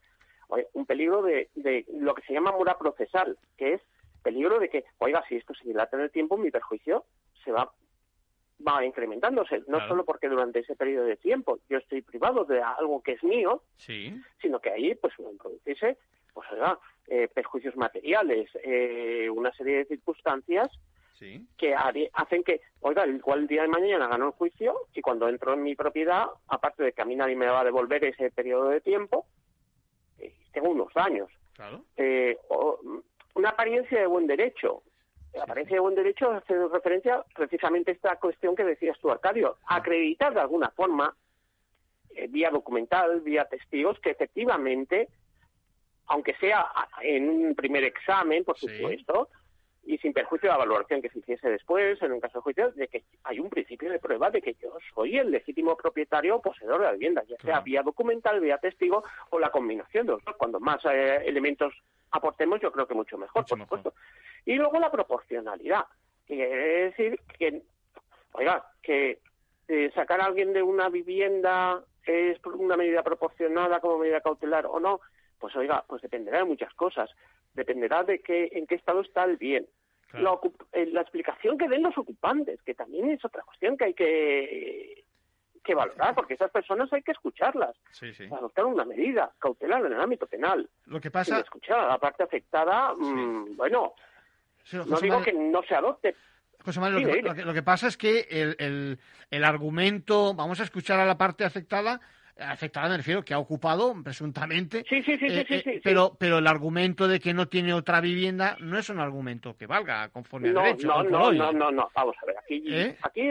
un 0.73 0.85
peligro 0.85 1.23
de, 1.23 1.49
de 1.55 1.85
lo 1.93 2.13
que 2.13 2.21
se 2.23 2.33
llama 2.33 2.51
mora 2.51 2.77
procesal, 2.77 3.37
que 3.57 3.75
es 3.75 3.81
peligro 4.21 4.59
de 4.59 4.69
que, 4.69 4.83
oiga, 4.97 5.23
si 5.27 5.37
esto 5.37 5.53
se 5.53 5.63
dilata 5.63 5.95
en 5.95 6.03
el 6.03 6.11
tiempo, 6.11 6.37
mi 6.37 6.51
perjuicio 6.51 7.05
se 7.45 7.51
va 7.51 7.71
va 8.65 8.85
incrementándose, 8.85 9.63
no 9.67 9.85
solo 9.87 10.03
porque 10.05 10.27
durante 10.27 10.59
ese 10.59 10.75
periodo 10.75 11.05
de 11.05 11.17
tiempo 11.17 11.59
yo 11.69 11.77
estoy 11.77 12.01
privado 12.01 12.45
de 12.45 12.61
algo 12.61 13.01
que 13.01 13.13
es 13.13 13.23
mío, 13.23 13.63
sino 13.77 14.59
que 14.59 14.71
ahí 14.71 14.95
pues 14.95 15.13
producirse 15.39 15.97
pues, 16.33 16.47
eh, 17.07 17.27
perjuicios 17.33 17.75
materiales, 17.75 18.49
eh, 18.63 19.29
una 19.29 19.51
serie 19.53 19.77
de 19.77 19.85
circunstancias 19.85 20.69
que 21.57 21.73
hacen 22.13 22.43
que, 22.43 22.61
oiga, 22.81 23.07
igual 23.07 23.39
el 23.39 23.47
día 23.47 23.61
de 23.61 23.67
mañana 23.69 24.07
gano 24.07 24.27
el 24.27 24.31
juicio 24.33 24.75
y 24.93 25.01
cuando 25.01 25.29
entro 25.29 25.53
en 25.53 25.63
mi 25.63 25.75
propiedad, 25.75 26.25
aparte 26.47 26.83
de 26.83 26.91
que 26.91 27.01
a 27.01 27.05
mí 27.05 27.15
nadie 27.15 27.35
me 27.35 27.47
va 27.47 27.61
a 27.61 27.63
devolver 27.63 28.03
ese 28.03 28.31
periodo 28.31 28.69
de 28.69 28.81
tiempo, 28.81 29.25
eh, 30.19 30.33
tengo 30.51 30.69
unos 30.69 30.93
daños. 30.93 31.29
Eh, 31.95 32.37
una 33.35 33.49
apariencia 33.49 33.99
de 33.99 34.07
buen 34.07 34.27
derecho, 34.27 34.83
de 35.67 35.79
buen 35.79 35.95
derecho 35.95 36.31
hace 36.31 36.67
referencia 36.67 37.23
precisamente 37.33 37.91
a 37.91 37.93
esta 37.93 38.15
cuestión 38.17 38.55
que 38.55 38.63
decías 38.63 38.97
tú, 38.99 39.11
Arcadio, 39.11 39.57
acreditar 39.67 40.33
de 40.33 40.39
alguna 40.39 40.69
forma, 40.69 41.15
eh, 42.15 42.27
vía 42.27 42.49
documental, 42.49 43.21
vía 43.21 43.45
testigos, 43.45 43.99
que 43.99 44.11
efectivamente, 44.11 45.09
aunque 46.07 46.35
sea 46.35 46.65
en 47.01 47.29
un 47.29 47.55
primer 47.55 47.83
examen, 47.83 48.43
por 48.43 48.57
supuesto, 48.57 49.29
y 49.85 49.97
sin 49.99 50.13
perjuicio 50.13 50.49
de 50.49 50.53
la 50.53 50.57
valoración 50.57 51.01
que 51.01 51.09
se 51.09 51.19
hiciese 51.19 51.49
después, 51.49 52.01
en 52.01 52.11
un 52.11 52.19
caso 52.19 52.39
de 52.39 52.43
juicio, 52.43 52.71
de 52.71 52.87
que 52.87 53.03
hay 53.23 53.39
un 53.39 53.49
principio 53.49 53.91
de 53.91 53.99
prueba 53.99 54.31
de 54.31 54.41
que 54.41 54.55
yo 54.55 54.75
soy 54.93 55.17
el 55.17 55.29
legítimo 55.29 55.77
propietario 55.77 56.37
o 56.37 56.41
poseedor 56.41 56.79
de 56.79 56.85
la 56.85 56.93
vivienda, 56.93 57.23
ya 57.27 57.37
sea 57.37 57.59
vía 57.59 57.83
documental, 57.83 58.39
vía 58.39 58.57
testigo 58.57 59.03
o 59.29 59.39
la 59.39 59.51
combinación 59.51 60.07
de 60.07 60.13
los 60.13 60.23
dos. 60.23 60.35
Cuando 60.37 60.59
más 60.59 60.83
eh, 60.85 61.21
elementos 61.25 61.73
aportemos, 62.15 62.59
yo 62.61 62.71
creo 62.71 62.87
que 62.87 62.93
mucho 62.93 63.17
mejor, 63.17 63.45
por 63.45 63.59
supuesto. 63.59 63.93
Y 64.45 64.55
luego 64.55 64.79
la 64.79 64.91
proporcionalidad, 64.91 65.85
que 66.25 66.35
quiere 66.35 66.85
decir 66.85 67.19
que, 67.37 67.61
oiga, 68.33 68.65
que 68.81 69.19
eh, 69.67 69.91
sacar 69.93 70.21
a 70.21 70.25
alguien 70.25 70.53
de 70.53 70.61
una 70.61 70.89
vivienda 70.89 71.83
es 72.05 72.39
una 72.45 72.77
medida 72.77 73.03
proporcionada 73.03 73.79
como 73.79 73.99
medida 73.99 74.21
cautelar 74.21 74.65
o 74.67 74.79
no, 74.79 75.01
pues 75.39 75.55
oiga, 75.55 75.83
pues 75.87 76.01
dependerá 76.01 76.39
de 76.39 76.45
muchas 76.45 76.73
cosas. 76.73 77.09
Dependerá 77.53 78.03
de 78.03 78.19
que, 78.19 78.49
en 78.51 78.67
qué 78.67 78.75
estado 78.75 79.01
está 79.01 79.23
el 79.23 79.37
bien. 79.37 79.67
La, 80.13 80.39
eh, 80.71 80.85
la, 80.87 81.01
explicación 81.01 81.57
que 81.57 81.67
den 81.67 81.83
los 81.83 81.97
ocupantes, 81.97 82.61
que 82.61 82.73
también 82.73 83.09
es 83.09 83.25
otra 83.25 83.43
cuestión 83.43 83.75
que 83.75 83.85
hay 83.85 83.93
que 83.93 85.04
que 85.65 85.75
valorar, 85.75 86.15
porque 86.15 86.35
esas 86.35 86.51
personas 86.51 86.91
hay 86.93 87.01
que 87.01 87.11
escucharlas. 87.11 87.75
Adoptar 88.31 88.65
una 88.65 88.85
medida 88.85 89.31
cautelar 89.39 89.85
en 89.85 89.93
el 89.93 89.99
ámbito 89.99 90.27
penal. 90.27 90.69
Lo 90.85 91.01
que 91.01 91.11
pasa... 91.11 91.39
escuchar 91.39 91.79
a 91.79 91.87
la 91.87 91.97
parte 91.97 92.23
afectada, 92.23 92.93
mm, 92.93 93.57
bueno, 93.57 93.93
no 94.87 94.99
digo 94.99 95.21
que 95.21 95.33
no 95.33 95.61
se 95.63 95.75
adopte, 95.75 96.15
José 96.63 96.79
Manuel, 96.79 97.23
lo, 97.23 97.53
que, 97.53 97.61
pasa 97.61 97.87
es 97.87 97.95
que 97.95 98.25
el, 98.27 98.55
el, 98.57 98.99
el, 99.29 99.43
argumento, 99.43 100.33
vamos 100.33 100.59
a 100.59 100.63
escuchar 100.63 100.99
a 100.99 101.05
la 101.05 101.15
parte 101.15 101.45
afectada, 101.45 102.01
afectada 102.37 102.89
me 102.89 102.97
refiero, 102.97 103.23
que 103.23 103.33
ha 103.33 103.39
ocupado 103.39 103.95
presuntamente. 104.03 104.83
Sí, 104.89 105.01
sí, 105.03 105.17
sí, 105.17 105.29
sí, 105.29 105.45
eh, 105.65 105.81
pero, 105.83 106.15
pero 106.19 106.39
el 106.39 106.47
argumento 106.47 107.07
de 107.07 107.19
que 107.19 107.33
no 107.33 107.47
tiene 107.47 107.73
otra 107.73 108.01
vivienda 108.01 108.57
no 108.59 108.77
es 108.77 108.89
un 108.89 108.99
argumento 108.99 109.55
que 109.55 109.67
valga 109.67 110.09
conforme 110.09 110.49
al 110.49 110.55
derecho. 110.55 110.87
No, 110.87 111.03
no, 111.03 111.31
no, 111.31 111.51
no, 111.51 111.71
no, 111.71 111.89
vamos 111.93 112.15
a 112.21 112.25
ver, 112.25 112.37
aquí, 112.37 112.63
¿Eh? 112.67 112.97
aquí 113.01 113.23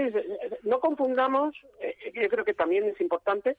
no 0.63 0.81
confundamos, 0.81 1.55
eh, 1.81 2.13
yo 2.15 2.29
creo 2.29 2.45
que 2.45 2.55
también 2.55 2.85
es 2.85 3.01
importante. 3.01 3.57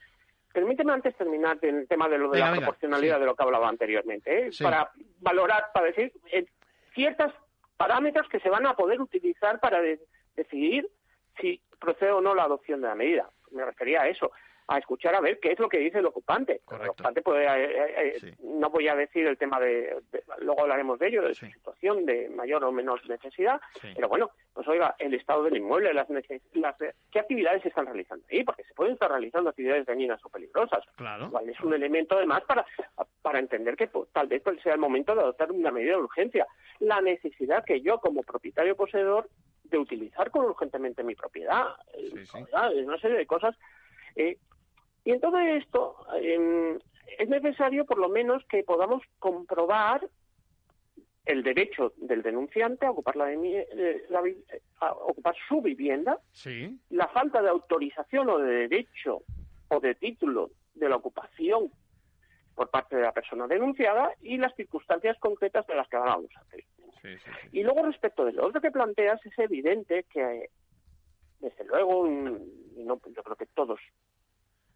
Permíteme 0.52 0.94
antes 0.94 1.16
terminar 1.16 1.58
el 1.62 1.86
tema 1.88 2.08
de 2.08 2.18
lo 2.18 2.32
de 2.32 2.40
la 2.40 2.54
proporcionalidad 2.54 3.20
de 3.20 3.26
lo 3.26 3.36
que 3.36 3.44
hablaba 3.44 3.68
anteriormente, 3.68 4.50
para 4.62 4.90
valorar, 5.20 5.66
para 5.74 5.88
decir 5.88 6.14
ciertos 6.94 7.34
parámetros 7.76 8.30
que 8.30 8.40
se 8.40 8.50
van 8.50 8.66
a 8.66 8.74
poder 8.74 9.02
utilizar 9.02 9.60
para 9.60 9.82
decidir 10.36 10.88
si 11.42 11.62
procede 11.78 12.12
o 12.12 12.22
no 12.22 12.34
la 12.34 12.44
adopción 12.44 12.80
de 12.80 12.88
la 12.88 12.96
medida. 12.96 13.30
Me 13.52 13.66
refería 13.66 14.04
a 14.04 14.08
eso 14.08 14.32
a 14.68 14.78
escuchar 14.80 15.14
a 15.16 15.22
ver 15.22 15.40
qué 15.40 15.52
es 15.52 15.60
lo 15.60 15.70
que 15.70 15.78
dice 15.78 16.00
el 16.00 16.06
ocupante. 16.06 16.62
El 16.72 16.90
ocupante 16.90 17.22
puede, 17.22 17.46
eh, 17.46 17.66
eh, 17.66 18.20
eh, 18.24 18.36
no 18.44 18.70
voy 18.70 18.88
a 18.88 18.96
decir 18.96 19.28
el 19.28 19.38
tema 19.38 19.60
de, 19.60 19.96
luego 20.40 20.62
hablaremos 20.62 20.98
de 21.00 21.08
ello, 21.08 21.22
de 21.22 21.36
su 21.36 21.46
situación 21.48 22.06
de 22.06 22.30
mayor 22.30 22.64
o 22.64 22.72
menor 22.72 23.08
necesidad, 23.08 23.62
pero 23.96 24.08
bueno, 24.08 24.32
pues 24.54 24.68
oiga, 24.68 24.96
el 24.98 25.14
estado 25.14 25.44
del 25.44 25.58
inmueble, 25.58 25.94
las, 25.94 26.08
las 26.10 26.76
qué 27.12 27.20
actividades 27.20 27.62
se 27.62 27.70
están 27.70 27.86
realizando 27.86 28.26
ahí, 28.32 28.44
porque 28.44 28.64
se 28.64 28.74
pueden 28.74 28.94
estar 28.94 29.12
realizando 29.12 29.50
actividades 29.50 29.86
dañinas 29.86 30.24
o 30.26 30.30
peligrosas. 30.30 30.84
Claro. 30.96 31.32
es 31.48 31.60
un 31.62 31.74
elemento 31.74 32.18
además 32.18 32.44
para, 32.44 32.66
para 33.22 33.40
entender 33.40 33.76
que 33.76 33.88
pues, 33.88 34.10
tal 34.12 34.28
vez 34.28 34.42
sea 34.64 34.74
el 34.74 34.80
momento 34.80 35.14
de 35.14 35.22
adoptar 35.22 35.52
una 35.52 35.72
medida 35.72 35.92
de 35.92 36.02
urgencia. 36.02 36.48
La 36.80 37.02
necesidad 37.02 37.64
que 37.64 37.82
yo 37.82 38.00
como 38.00 38.24
propietario 38.24 38.76
poseedor 38.76 39.30
de 39.64 39.78
utilizar 39.78 40.32
con 40.32 40.46
urgentemente 40.46 41.04
mi 41.04 41.16
propiedad, 41.16 41.76
una 42.84 43.00
serie 43.00 43.18
de 43.18 43.26
cosas 43.26 43.56
eh, 44.16 44.38
y 45.06 45.12
en 45.12 45.22
todo 45.22 45.38
esto 45.40 45.96
em, 46.22 46.80
es 47.20 47.30
necesario, 47.30 47.86
por 47.86 48.00
lo 48.00 48.10
menos, 48.10 48.44
que 48.46 48.64
podamos 48.64 49.04
comprobar 49.20 50.10
el 51.26 51.44
derecho 51.44 51.94
del 51.98 52.24
denunciante 52.24 52.86
a 52.86 52.92
ocupar, 52.92 53.16
la, 53.16 53.32
eh, 53.32 54.04
a 54.80 54.92
ocupar 54.94 55.36
su 55.48 55.62
vivienda, 55.62 56.20
la 56.90 57.08
falta 57.08 57.42
de 57.42 57.50
autorización 57.50 58.30
o 58.30 58.40
de 58.40 58.68
derecho 58.68 59.22
o 59.70 59.80
de 59.80 59.96
título 59.96 60.52
de 60.74 60.90
la 60.90 60.98
ocupación 60.98 61.72
por 62.56 62.70
parte 62.70 62.96
de 62.96 63.04
la 63.04 63.12
persona 63.12 63.48
denunciada 63.48 64.12
y 64.22 64.38
las 64.38 64.56
circunstancias 64.56 65.18
concretas 65.20 65.68
de 65.68 65.76
las 65.76 65.88
que 65.88 65.98
hablamos 65.98 66.30
antes. 66.36 66.66
Y 67.52 67.62
luego 67.62 67.84
respecto 67.84 68.26
de 68.26 68.34
lo 68.34 68.48
otro 68.48 68.62
que 68.62 68.72
planteas, 68.72 69.24
es 69.24 69.38
evidente 69.38 70.06
que, 70.12 70.50
desde 71.40 71.64
luego, 71.66 72.08
y 72.08 72.84
no, 72.84 73.00
yo 73.16 73.24
creo 73.24 73.36
que 73.36 73.46
todos 73.48 73.80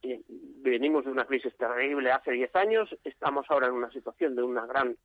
venimos 0.02 1.06
de 1.06 1.12
una 1.12 1.26
crisis 1.26 1.56
terrible 1.56 2.12
hace 2.12 2.32
10 2.32 2.56
años, 2.56 2.90
estamos 3.04 3.46
ahora 3.50 3.68
en 3.68 3.74
una 3.74 3.92
situación 3.92 4.36
de 4.36 4.44
una 4.44 4.66
gran, 4.66 4.96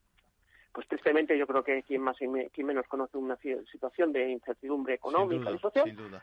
pues 0.73 0.87
tristemente 0.89 1.37
yo 1.37 1.47
creo 1.47 1.65
que 1.65 1.83
quien 1.83 2.03
más 2.03 2.17
y 2.21 2.27
quien 2.51 2.67
menos 2.67 2.87
conoce 2.87 3.17
una 3.17 3.37
situación 3.37 4.13
de 4.13 4.31
incertidumbre 4.31 4.95
económica 4.95 5.51
y 5.51 5.59
social. 5.59 5.85
Sin 5.85 5.97
duda. 5.97 6.23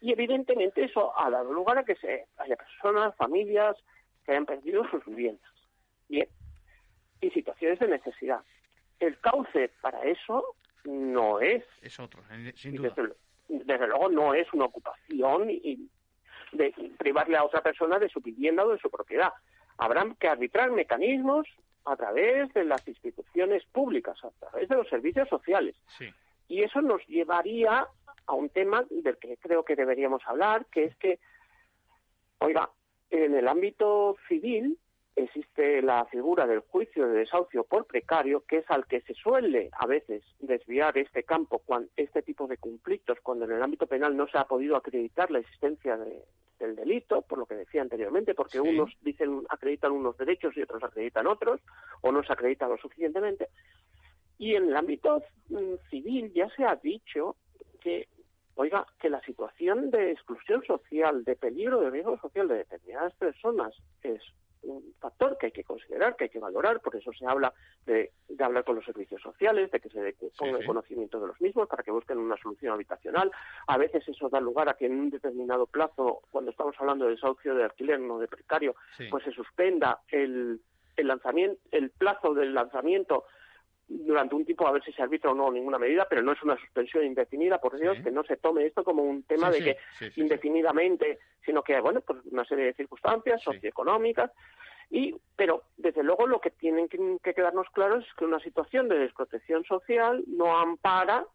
Y 0.00 0.12
evidentemente 0.12 0.84
eso 0.84 1.18
ha 1.18 1.28
dado 1.30 1.52
lugar 1.52 1.78
a 1.78 1.84
que 1.84 1.96
se 1.96 2.26
haya 2.36 2.56
personas, 2.56 3.16
familias 3.16 3.76
que 4.24 4.32
hayan 4.32 4.46
perdido 4.46 4.88
sus 4.90 5.04
viviendas. 5.04 5.50
Bien. 6.08 6.28
Y 7.20 7.30
situaciones 7.30 7.80
de 7.80 7.88
necesidad. 7.88 8.40
El 9.00 9.18
cauce 9.18 9.70
para 9.80 10.02
eso 10.02 10.54
no 10.84 11.40
es. 11.40 11.64
Es 11.82 11.98
otro, 11.98 12.22
sin 12.54 12.76
duda. 12.76 12.94
Desde, 13.48 13.86
luego 13.86 14.08
no 14.10 14.34
es 14.34 14.52
una 14.52 14.66
ocupación 14.66 15.50
y 15.50 15.88
de 16.52 16.72
privarle 16.98 17.36
a 17.36 17.44
otra 17.44 17.62
persona 17.62 17.98
de 17.98 18.08
su 18.08 18.20
vivienda 18.20 18.64
o 18.64 18.70
de 18.70 18.78
su 18.78 18.90
propiedad. 18.90 19.32
Habrán 19.76 20.14
que 20.16 20.28
arbitrar 20.28 20.70
mecanismos 20.70 21.46
a 21.84 21.96
través 21.96 22.52
de 22.54 22.64
las 22.64 22.86
instituciones 22.86 23.64
públicas, 23.66 24.16
a 24.24 24.30
través 24.30 24.68
de 24.68 24.76
los 24.76 24.88
servicios 24.88 25.28
sociales. 25.28 25.76
Y 26.48 26.62
eso 26.62 26.80
nos 26.82 27.06
llevaría 27.06 27.86
a 28.26 28.34
un 28.34 28.48
tema 28.50 28.84
del 28.90 29.16
que 29.18 29.36
creo 29.38 29.64
que 29.64 29.76
deberíamos 29.76 30.22
hablar, 30.26 30.66
que 30.66 30.84
es 30.84 30.96
que, 30.96 31.18
oiga, 32.38 32.70
en 33.10 33.34
el 33.34 33.48
ámbito 33.48 34.16
civil 34.28 34.78
existe 35.24 35.82
la 35.82 36.04
figura 36.06 36.46
del 36.46 36.60
juicio 36.60 37.08
de 37.08 37.20
desahucio 37.20 37.64
por 37.64 37.86
precario, 37.86 38.44
que 38.46 38.58
es 38.58 38.70
al 38.70 38.86
que 38.86 39.00
se 39.02 39.14
suele 39.14 39.70
a 39.78 39.86
veces 39.86 40.22
desviar 40.40 40.96
este 40.98 41.24
campo, 41.24 41.60
cuando, 41.64 41.90
este 41.96 42.22
tipo 42.22 42.46
de 42.46 42.56
conflictos, 42.56 43.18
cuando 43.22 43.44
en 43.44 43.52
el 43.52 43.62
ámbito 43.62 43.86
penal 43.86 44.16
no 44.16 44.26
se 44.28 44.38
ha 44.38 44.44
podido 44.44 44.76
acreditar 44.76 45.30
la 45.30 45.40
existencia 45.40 45.96
del 45.96 46.76
delito, 46.76 47.22
por 47.22 47.38
lo 47.38 47.46
que 47.46 47.54
decía 47.54 47.82
anteriormente, 47.82 48.34
porque 48.34 48.60
unos 48.60 48.96
dicen 49.02 49.44
acreditan 49.48 49.92
unos 49.92 50.16
derechos 50.16 50.56
y 50.56 50.62
otros 50.62 50.82
acreditan 50.82 51.26
otros, 51.26 51.60
o 52.00 52.12
no 52.12 52.22
se 52.22 52.32
acreditan 52.32 52.70
lo 52.70 52.78
suficientemente. 52.78 53.48
Y 54.38 54.54
en 54.54 54.68
el 54.68 54.76
ámbito 54.76 55.22
mm, 55.48 55.74
civil 55.90 56.32
ya 56.32 56.48
se 56.50 56.64
ha 56.64 56.76
dicho 56.76 57.36
que 57.80 58.08
oiga, 58.58 58.84
que 58.98 59.08
la 59.08 59.20
situación 59.20 59.90
de 59.90 60.10
exclusión 60.10 60.64
social, 60.64 61.22
de 61.22 61.36
peligro 61.36 61.80
de 61.80 61.90
riesgo 61.90 62.18
social 62.18 62.48
de 62.48 62.56
determinadas 62.56 63.14
personas 63.14 63.72
es 64.02 64.20
un 64.62 64.94
factor 64.98 65.36
que 65.38 65.46
hay 65.46 65.52
que 65.52 65.64
considerar, 65.64 66.16
que 66.16 66.24
hay 66.24 66.30
que 66.30 66.38
valorar, 66.38 66.80
por 66.80 66.96
eso 66.96 67.12
se 67.12 67.26
habla 67.26 67.52
de, 67.86 68.12
hablar 68.38 68.64
con 68.64 68.76
los 68.76 68.84
servicios 68.84 69.20
sociales, 69.22 69.70
de 69.70 69.80
que 69.80 69.88
se 69.88 70.14
ponga 70.36 70.58
el 70.58 70.66
conocimiento 70.66 71.20
de 71.20 71.28
los 71.28 71.40
mismos 71.40 71.68
para 71.68 71.82
que 71.82 71.90
busquen 71.90 72.18
una 72.18 72.36
solución 72.36 72.72
habitacional. 72.72 73.30
A 73.66 73.76
veces 73.76 74.06
eso 74.08 74.28
da 74.28 74.40
lugar 74.40 74.68
a 74.68 74.74
que 74.74 74.86
en 74.86 74.98
un 74.98 75.10
determinado 75.10 75.66
plazo, 75.66 76.22
cuando 76.30 76.50
estamos 76.50 76.74
hablando 76.78 77.04
de 77.04 77.12
desahucio 77.12 77.54
de 77.54 77.64
alquiler, 77.64 78.00
no 78.00 78.18
de 78.18 78.28
precario, 78.28 78.74
pues 79.10 79.24
se 79.24 79.32
suspenda 79.32 80.00
el, 80.08 80.60
el 80.96 81.06
lanzamiento, 81.06 81.60
el 81.70 81.90
plazo 81.90 82.34
del 82.34 82.54
lanzamiento 82.54 83.24
durante 83.88 84.34
un 84.34 84.44
tiempo 84.44 84.66
a 84.66 84.72
ver 84.72 84.84
si 84.84 84.92
se 84.92 85.02
arbitra 85.02 85.30
o 85.30 85.34
no 85.34 85.50
ninguna 85.50 85.78
medida, 85.78 86.06
pero 86.08 86.22
no 86.22 86.32
es 86.32 86.42
una 86.42 86.56
suspensión 86.58 87.04
indefinida, 87.04 87.58
por 87.58 87.78
Dios, 87.78 87.98
que 88.02 88.10
no 88.10 88.22
se 88.24 88.36
tome 88.36 88.66
esto 88.66 88.84
como 88.84 89.02
un 89.02 89.22
tema 89.22 89.50
de 89.50 89.62
que 89.62 89.76
indefinidamente, 90.16 91.18
sino 91.44 91.62
que, 91.62 91.80
bueno, 91.80 92.02
pues 92.02 92.18
una 92.30 92.44
serie 92.44 92.66
de 92.66 92.74
circunstancias 92.74 93.42
socioeconómicas, 93.42 94.30
y, 94.90 95.14
pero 95.36 95.64
desde 95.76 96.02
luego 96.02 96.26
lo 96.26 96.40
que 96.40 96.50
tienen 96.50 96.88
que, 96.88 96.98
quedarnos 97.34 97.68
claros 97.70 98.04
es 98.06 98.14
que 98.14 98.24
una 98.24 98.40
situación 98.40 98.88
de 98.88 98.98
desprotección 98.98 99.64
social 99.64 100.22
no 100.26 100.58
ampara 100.58 101.26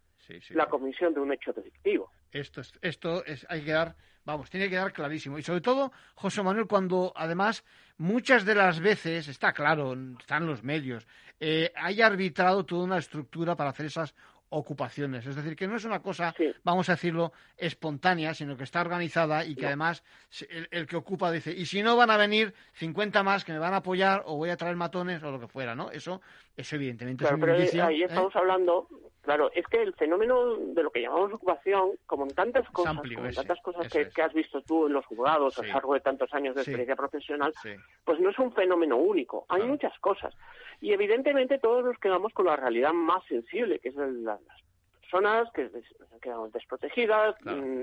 la 0.51 0.67
comisión 0.67 1.13
de 1.13 1.19
un 1.19 1.33
hecho 1.33 1.53
delictivo. 1.53 2.11
Esto, 2.33 2.61
es, 2.61 2.73
esto 2.81 3.23
es, 3.25 3.45
hay 3.47 3.61
que 3.61 3.71
dar, 3.71 3.95
vamos, 4.25 4.49
tiene 4.49 4.65
que 4.65 4.71
quedar 4.71 4.91
clarísimo. 4.91 5.37
Y 5.37 5.43
sobre 5.43 5.61
todo, 5.61 5.91
José 6.15 6.41
Manuel, 6.41 6.67
cuando 6.67 7.13
además 7.15 7.63
muchas 7.97 8.43
de 8.43 8.55
las 8.55 8.79
veces, 8.79 9.27
está 9.27 9.53
claro, 9.53 9.95
están 10.19 10.47
los 10.47 10.63
medios, 10.63 11.07
eh, 11.39 11.71
hay 11.75 12.01
arbitrado 12.01 12.65
toda 12.65 12.85
una 12.85 12.97
estructura 12.97 13.55
para 13.55 13.69
hacer 13.69 13.85
esas 13.85 14.15
ocupaciones. 14.53 15.25
Es 15.25 15.35
decir, 15.35 15.55
que 15.55 15.67
no 15.67 15.75
es 15.75 15.85
una 15.85 16.01
cosa, 16.01 16.33
vamos 16.63 16.87
a 16.89 16.93
decirlo, 16.93 17.33
espontánea, 17.57 18.33
sino 18.33 18.55
que 18.55 18.63
está 18.63 18.81
organizada 18.81 19.45
y 19.45 19.55
que 19.55 19.65
además 19.65 20.03
el, 20.71 20.87
que 20.87 20.95
ocupa 20.95 21.31
dice, 21.31 21.51
y 21.51 21.65
si 21.65 21.81
no 21.81 21.97
van 21.97 22.11
a 22.11 22.17
venir 22.17 22.53
50 22.73 23.23
más 23.23 23.43
que 23.43 23.51
me 23.51 23.59
van 23.59 23.73
a 23.73 23.77
apoyar 23.77 24.23
o 24.25 24.37
voy 24.37 24.51
a 24.51 24.57
traer 24.57 24.75
matones 24.75 25.23
o 25.23 25.31
lo 25.31 25.39
que 25.39 25.47
fuera, 25.47 25.75
¿no? 25.75 25.89
Eso, 25.91 26.21
es 26.55 26.71
evidentemente 26.71 27.25
es 27.25 27.31
un 27.31 27.39
pero 27.39 27.53
ahí 27.53 28.01
¿eh? 28.01 28.05
estamos 28.05 28.35
hablando, 28.35 28.87
claro, 29.21 29.51
es 29.53 29.65
que 29.67 29.81
el 29.81 29.93
fenómeno 29.95 30.55
de 30.55 30.83
lo 30.83 30.91
que 30.91 31.01
llamamos 31.01 31.33
ocupación, 31.33 31.91
como 32.05 32.25
en 32.25 32.35
tantas 32.35 32.69
cosas, 32.69 32.95
como 32.95 33.25
en 33.25 33.33
tantas 33.33 33.59
cosas 33.61 33.91
que, 33.91 34.21
has 34.21 34.33
visto 34.33 34.61
tú 34.61 34.85
en 34.85 34.93
los 34.93 35.05
juzgados 35.05 35.57
a 35.57 35.63
lo 35.63 35.67
largo 35.69 35.93
de 35.95 36.01
tantos 36.01 36.31
años 36.33 36.53
de 36.55 36.61
experiencia 36.61 36.95
profesional, 36.95 37.53
pues 38.03 38.19
no 38.19 38.29
es 38.29 38.37
un 38.37 38.53
fenómeno 38.53 38.97
único, 38.97 39.45
hay 39.49 39.63
muchas 39.63 39.97
cosas. 39.99 40.33
Y 40.83 40.91
evidentemente 40.91 41.59
todos 41.59 41.85
nos 41.85 41.97
quedamos 41.97 42.33
con 42.33 42.45
la 42.45 42.57
realidad 42.57 42.91
más 42.91 43.23
sensible, 43.25 43.79
que 43.79 43.87
es 43.87 43.95
las 43.95 44.41
personas 45.13 45.49
que 45.53 45.69
quedan 46.21 46.51
desprotegidas, 46.51 47.35
mm, 47.45 47.81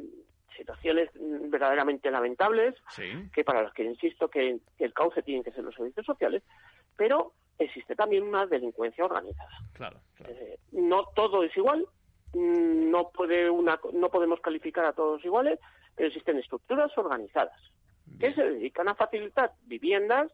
situaciones 0.57 1.11
verdaderamente 1.15 2.11
lamentables, 2.11 2.75
que 3.33 3.45
para 3.45 3.63
las 3.63 3.73
que 3.73 3.85
insisto 3.85 4.29
que, 4.29 4.59
el 4.79 4.93
cauce 4.93 5.23
tienen 5.23 5.45
que 5.45 5.53
ser 5.53 5.65
los 5.65 5.75
servicios 5.75 6.05
sociales, 6.05 6.43
pero 6.97 7.33
existe 7.59 7.95
también 7.95 8.25
una 8.25 8.47
delincuencia 8.47 9.05
organizada. 9.05 9.51
Eh, 10.27 10.59
no 10.73 11.07
todo 11.15 11.45
es 11.45 11.57
igual, 11.57 11.87
mm, 12.35 12.91
no 12.91 13.11
puede 13.11 13.49
una, 13.49 13.79
no 13.93 14.11
podemos 14.11 14.41
calificar 14.41 14.85
a 14.85 14.93
todos 14.93 15.25
iguales, 15.25 15.61
pero 15.95 16.09
existen 16.09 16.39
estructuras 16.39 16.91
organizadas 16.99 17.59
que 18.19 18.35
se 18.35 18.43
dedican 18.43 18.89
a 18.89 18.95
facilitar 18.95 19.53
viviendas 19.63 20.33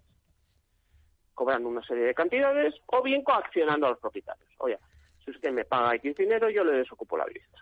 cobrando 1.34 1.68
una 1.68 1.82
serie 1.82 2.04
de 2.04 2.14
cantidades 2.14 2.74
o 2.86 3.02
bien 3.02 3.22
coaccionando 3.22 3.86
a 3.86 3.90
los 3.90 3.98
propietarios. 3.98 4.48
Oye, 4.58 4.78
si 5.26 5.32
usted 5.32 5.52
me 5.52 5.64
paga 5.64 5.96
X 5.96 6.16
dinero, 6.16 6.48
yo 6.48 6.64
le 6.64 6.78
desocupo 6.78 7.18
la 7.18 7.26
vivienda. 7.26 7.58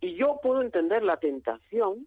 Y 0.00 0.14
yo 0.14 0.38
puedo 0.40 0.62
entender 0.62 1.02
la 1.02 1.16
tentación 1.16 2.06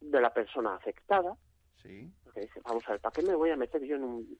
de 0.00 0.20
la 0.20 0.32
persona 0.32 0.74
afectada, 0.74 1.36
sí. 1.82 2.10
porque 2.24 2.40
dice, 2.40 2.60
vamos 2.64 2.82
a 2.88 2.92
ver, 2.92 3.00
¿para 3.00 3.12
qué 3.12 3.20
me 3.20 3.34
voy 3.34 3.50
a 3.50 3.56
meter 3.56 3.84
yo 3.84 3.96
en 3.96 4.04
un, 4.04 4.38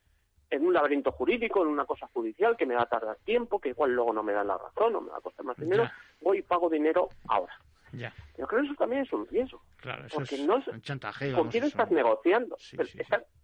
en 0.49 0.67
un 0.67 0.73
laberinto 0.73 1.13
jurídico, 1.13 1.61
en 1.61 1.69
una 1.69 1.85
cosa 1.85 2.07
judicial 2.15 2.57
que 2.57 2.65
me 2.65 2.75
va 2.75 2.83
a 2.83 2.89
tardar 2.89 3.19
tiempo, 3.25 3.61
que 3.61 3.71
igual 3.71 3.93
luego 3.93 4.15
no 4.15 4.23
me 4.23 4.33
da 4.33 4.43
la 4.43 4.57
razón 4.57 4.97
o 4.97 5.01
me 5.03 5.11
va 5.11 5.19
a 5.19 5.21
costar 5.21 5.45
más 5.45 5.59
dinero? 5.59 5.87
Voy 6.23 6.39
y 6.39 6.43
pago 6.43 6.71
dinero 6.71 7.11
ahora. 7.29 7.55
Ya. 7.93 8.15
Yo 8.39 8.47
creo 8.47 8.63
que 8.63 8.69
eso 8.69 8.77
también 8.77 9.03
es 9.03 9.13
un 9.13 9.27
riesgo. 9.27 9.63
Claro, 9.77 10.07
eso 10.07 10.17
porque 10.17 10.37
es 10.37 10.47
no 10.47 10.57
un 10.57 10.81
chantaje. 10.81 11.33
¿Con 11.35 11.49
quién 11.51 11.65
estás 11.65 11.91
negociando? 11.91 12.57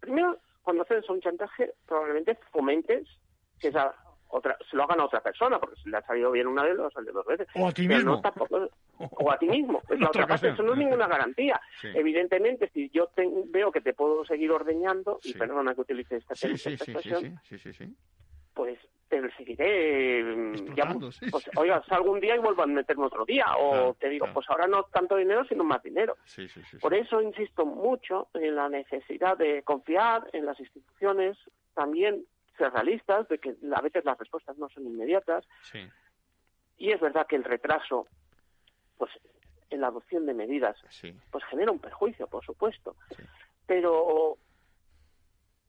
primero, 0.00 0.38
cuando 0.62 0.84
haces 0.84 1.06
un 1.10 1.20
chantaje, 1.20 1.74
probablemente 1.86 2.38
fomentes 2.50 3.06
que 3.60 3.68
esa 3.68 3.94
otra, 4.32 4.56
se 4.68 4.76
lo 4.76 4.84
hagan 4.84 5.00
a 5.00 5.04
otra 5.04 5.20
persona, 5.20 5.58
porque 5.58 5.76
si 5.82 5.90
le 5.90 5.98
ha 5.98 6.02
salido 6.02 6.30
bien 6.30 6.46
una 6.46 6.64
vez, 6.64 6.74
lo 6.74 6.86
ha 6.86 6.90
salido 6.90 7.12
dos 7.12 7.26
veces. 7.26 7.46
O 7.54 7.68
a 7.68 7.72
ti 7.72 7.86
mismo. 7.86 8.22
o 8.98 9.30
a 9.30 9.38
ti 9.38 9.46
mismo. 9.46 9.82
Es 9.90 10.00
la 10.00 10.08
otra 10.08 10.26
parte, 10.26 10.48
eso 10.48 10.62
no 10.62 10.72
es 10.72 10.78
ninguna 10.78 11.06
garantía. 11.06 11.60
Evidentemente, 11.82 12.70
si 12.72 12.88
yo 12.90 13.10
veo 13.48 13.70
que 13.70 13.82
te 13.82 13.92
puedo 13.92 14.24
seguir 14.24 14.50
ordeñando, 14.50 15.20
y 15.22 15.34
perdona 15.34 15.74
que 15.74 15.82
utilice 15.82 16.16
esta, 16.16 16.32
expresión, 16.32 17.38
pues 18.54 18.78
te 19.08 19.30
seguiré 19.32 20.24
mm, 20.24 20.74
ya, 20.74 20.94
pues, 21.30 21.50
oiga, 21.56 21.82
salgo 21.86 22.12
un 22.12 22.20
día 22.20 22.34
y 22.34 22.38
vuelvo 22.38 22.62
a 22.62 22.66
meterme 22.66 23.04
otro 23.04 23.26
día 23.26 23.44
o 23.58 23.94
te 23.94 24.08
digo 24.08 24.26
pues 24.32 24.48
ahora 24.48 24.66
no 24.66 24.84
tanto 24.84 25.16
dinero 25.16 25.44
sino 25.44 25.64
más 25.64 25.82
dinero. 25.82 26.16
Por 26.80 26.94
eso 26.94 27.20
insisto 27.20 27.66
mucho 27.66 28.28
en 28.32 28.56
la 28.56 28.70
necesidad 28.70 29.36
de 29.36 29.62
confiar 29.62 30.28
en 30.32 30.46
las 30.46 30.58
instituciones 30.58 31.36
también 31.74 32.24
ser 32.56 32.72
realistas 32.72 33.28
de 33.28 33.38
que 33.38 33.54
a 33.74 33.80
veces 33.80 34.04
las 34.04 34.18
respuestas 34.18 34.56
no 34.58 34.68
son 34.68 34.86
inmediatas. 34.86 35.46
Y 36.78 36.90
es 36.90 37.00
verdad 37.00 37.26
que 37.26 37.36
el 37.36 37.44
retraso 37.44 38.06
pues 38.98 39.10
en 39.70 39.80
la 39.80 39.88
adopción 39.88 40.26
de 40.26 40.34
medidas 40.34 40.76
pues 41.30 41.44
genera 41.44 41.72
un 41.72 41.78
perjuicio 41.78 42.26
por 42.26 42.44
supuesto. 42.44 42.96
Pero 43.66 44.38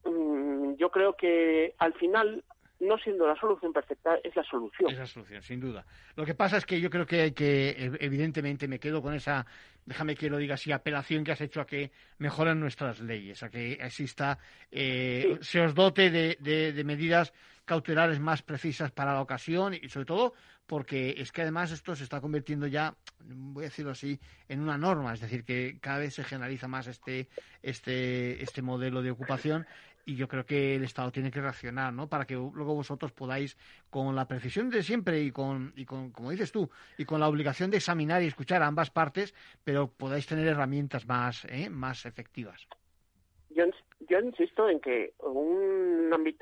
mm, 0.06 0.74
yo 0.76 0.90
creo 0.92 1.16
que 1.16 1.76
al 1.78 1.94
final 1.94 2.44
no 2.80 2.98
siendo 2.98 3.28
la 3.28 3.36
solución 3.36 3.72
perfecta, 3.72 4.16
es 4.24 4.36
la 4.36 4.44
solución. 4.44 4.92
Es 4.92 4.98
la 4.98 5.06
solución, 5.06 5.42
sin 5.42 5.60
duda. 5.60 5.86
Lo 6.16 6.26
que 6.26 6.36
pasa 6.36 6.58
es 6.58 6.66
que 6.66 6.80
yo 6.82 6.90
creo 6.90 7.06
que 7.06 7.22
hay 7.22 7.32
que, 7.32 7.92
evidentemente, 8.00 8.68
me 8.68 8.80
quedo 8.80 9.02
con 9.02 9.14
esa, 9.14 9.46
déjame 9.86 10.16
que 10.16 10.30
lo 10.30 10.38
diga 10.38 10.56
así, 10.56 10.72
apelación 10.72 11.24
que 11.24 11.32
has 11.32 11.42
hecho 11.42 11.62
a 11.62 11.66
que 11.66 11.92
mejoren 12.18 12.60
nuestras 12.60 13.00
leyes, 13.00 13.42
a 13.44 13.50
que 13.50 13.74
exista, 13.74 14.38
eh, 14.72 15.38
se 15.42 15.62
os 15.62 15.74
dote 15.74 16.10
de, 16.10 16.36
de 16.74 16.84
medidas 16.84 17.34
cautelares 17.66 18.20
más 18.20 18.42
precisas 18.42 18.92
para 18.92 19.14
la 19.14 19.22
ocasión 19.22 19.74
y 19.74 19.88
sobre 19.88 20.06
todo 20.06 20.34
porque 20.68 21.16
es 21.18 21.32
que 21.32 21.42
además 21.42 21.72
esto 21.72 21.96
se 21.96 22.04
está 22.04 22.22
convirtiendo 22.22 22.68
ya, 22.68 22.96
voy 23.20 23.64
a 23.64 23.68
decirlo 23.68 23.92
así, 23.92 24.20
en 24.48 24.62
una 24.62 24.78
norma, 24.78 25.14
es 25.14 25.22
decir, 25.22 25.44
que 25.44 25.78
cada 25.82 26.00
vez 26.00 26.14
se 26.14 26.24
generaliza 26.24 26.68
más 26.68 26.88
este, 26.88 27.28
este, 27.62 28.42
este 28.42 28.62
modelo 28.62 29.02
de 29.02 29.12
ocupación 29.12 29.66
y 30.06 30.16
yo 30.16 30.28
creo 30.28 30.46
que 30.46 30.76
el 30.76 30.84
Estado 30.84 31.12
tiene 31.12 31.32
que 31.32 31.42
reaccionar, 31.42 31.94
¿no? 31.94 32.08
Para 32.08 32.26
que 32.26 32.36
luego 32.36 32.76
vosotros 32.76 33.12
podáis, 33.12 33.58
con 33.90 34.16
la 34.16 34.28
precisión 34.28 34.70
de 34.70 34.84
siempre 34.84 35.22
y 35.22 35.32
con, 35.32 35.74
y 35.76 35.86
con, 35.86 36.12
como 36.12 36.32
dices 36.32 36.52
tú, 36.52 36.70
y 36.98 37.06
con 37.06 37.20
la 37.20 37.28
obligación 37.28 37.72
de 37.72 37.78
examinar 37.78 38.22
y 38.22 38.28
escuchar 38.28 38.62
a 38.62 38.68
ambas 38.68 38.92
partes, 38.92 39.34
pero 39.64 39.88
podáis 39.88 40.28
tener 40.28 40.48
herramientas 40.48 41.08
más, 41.08 41.46
¿eh? 41.46 41.70
más 41.70 42.06
efectivas. 42.06 42.68
Yo, 43.50 43.66
yo 44.10 44.20
insisto 44.20 44.68
en 44.68 44.80
que 44.80 45.14
un 45.20 45.94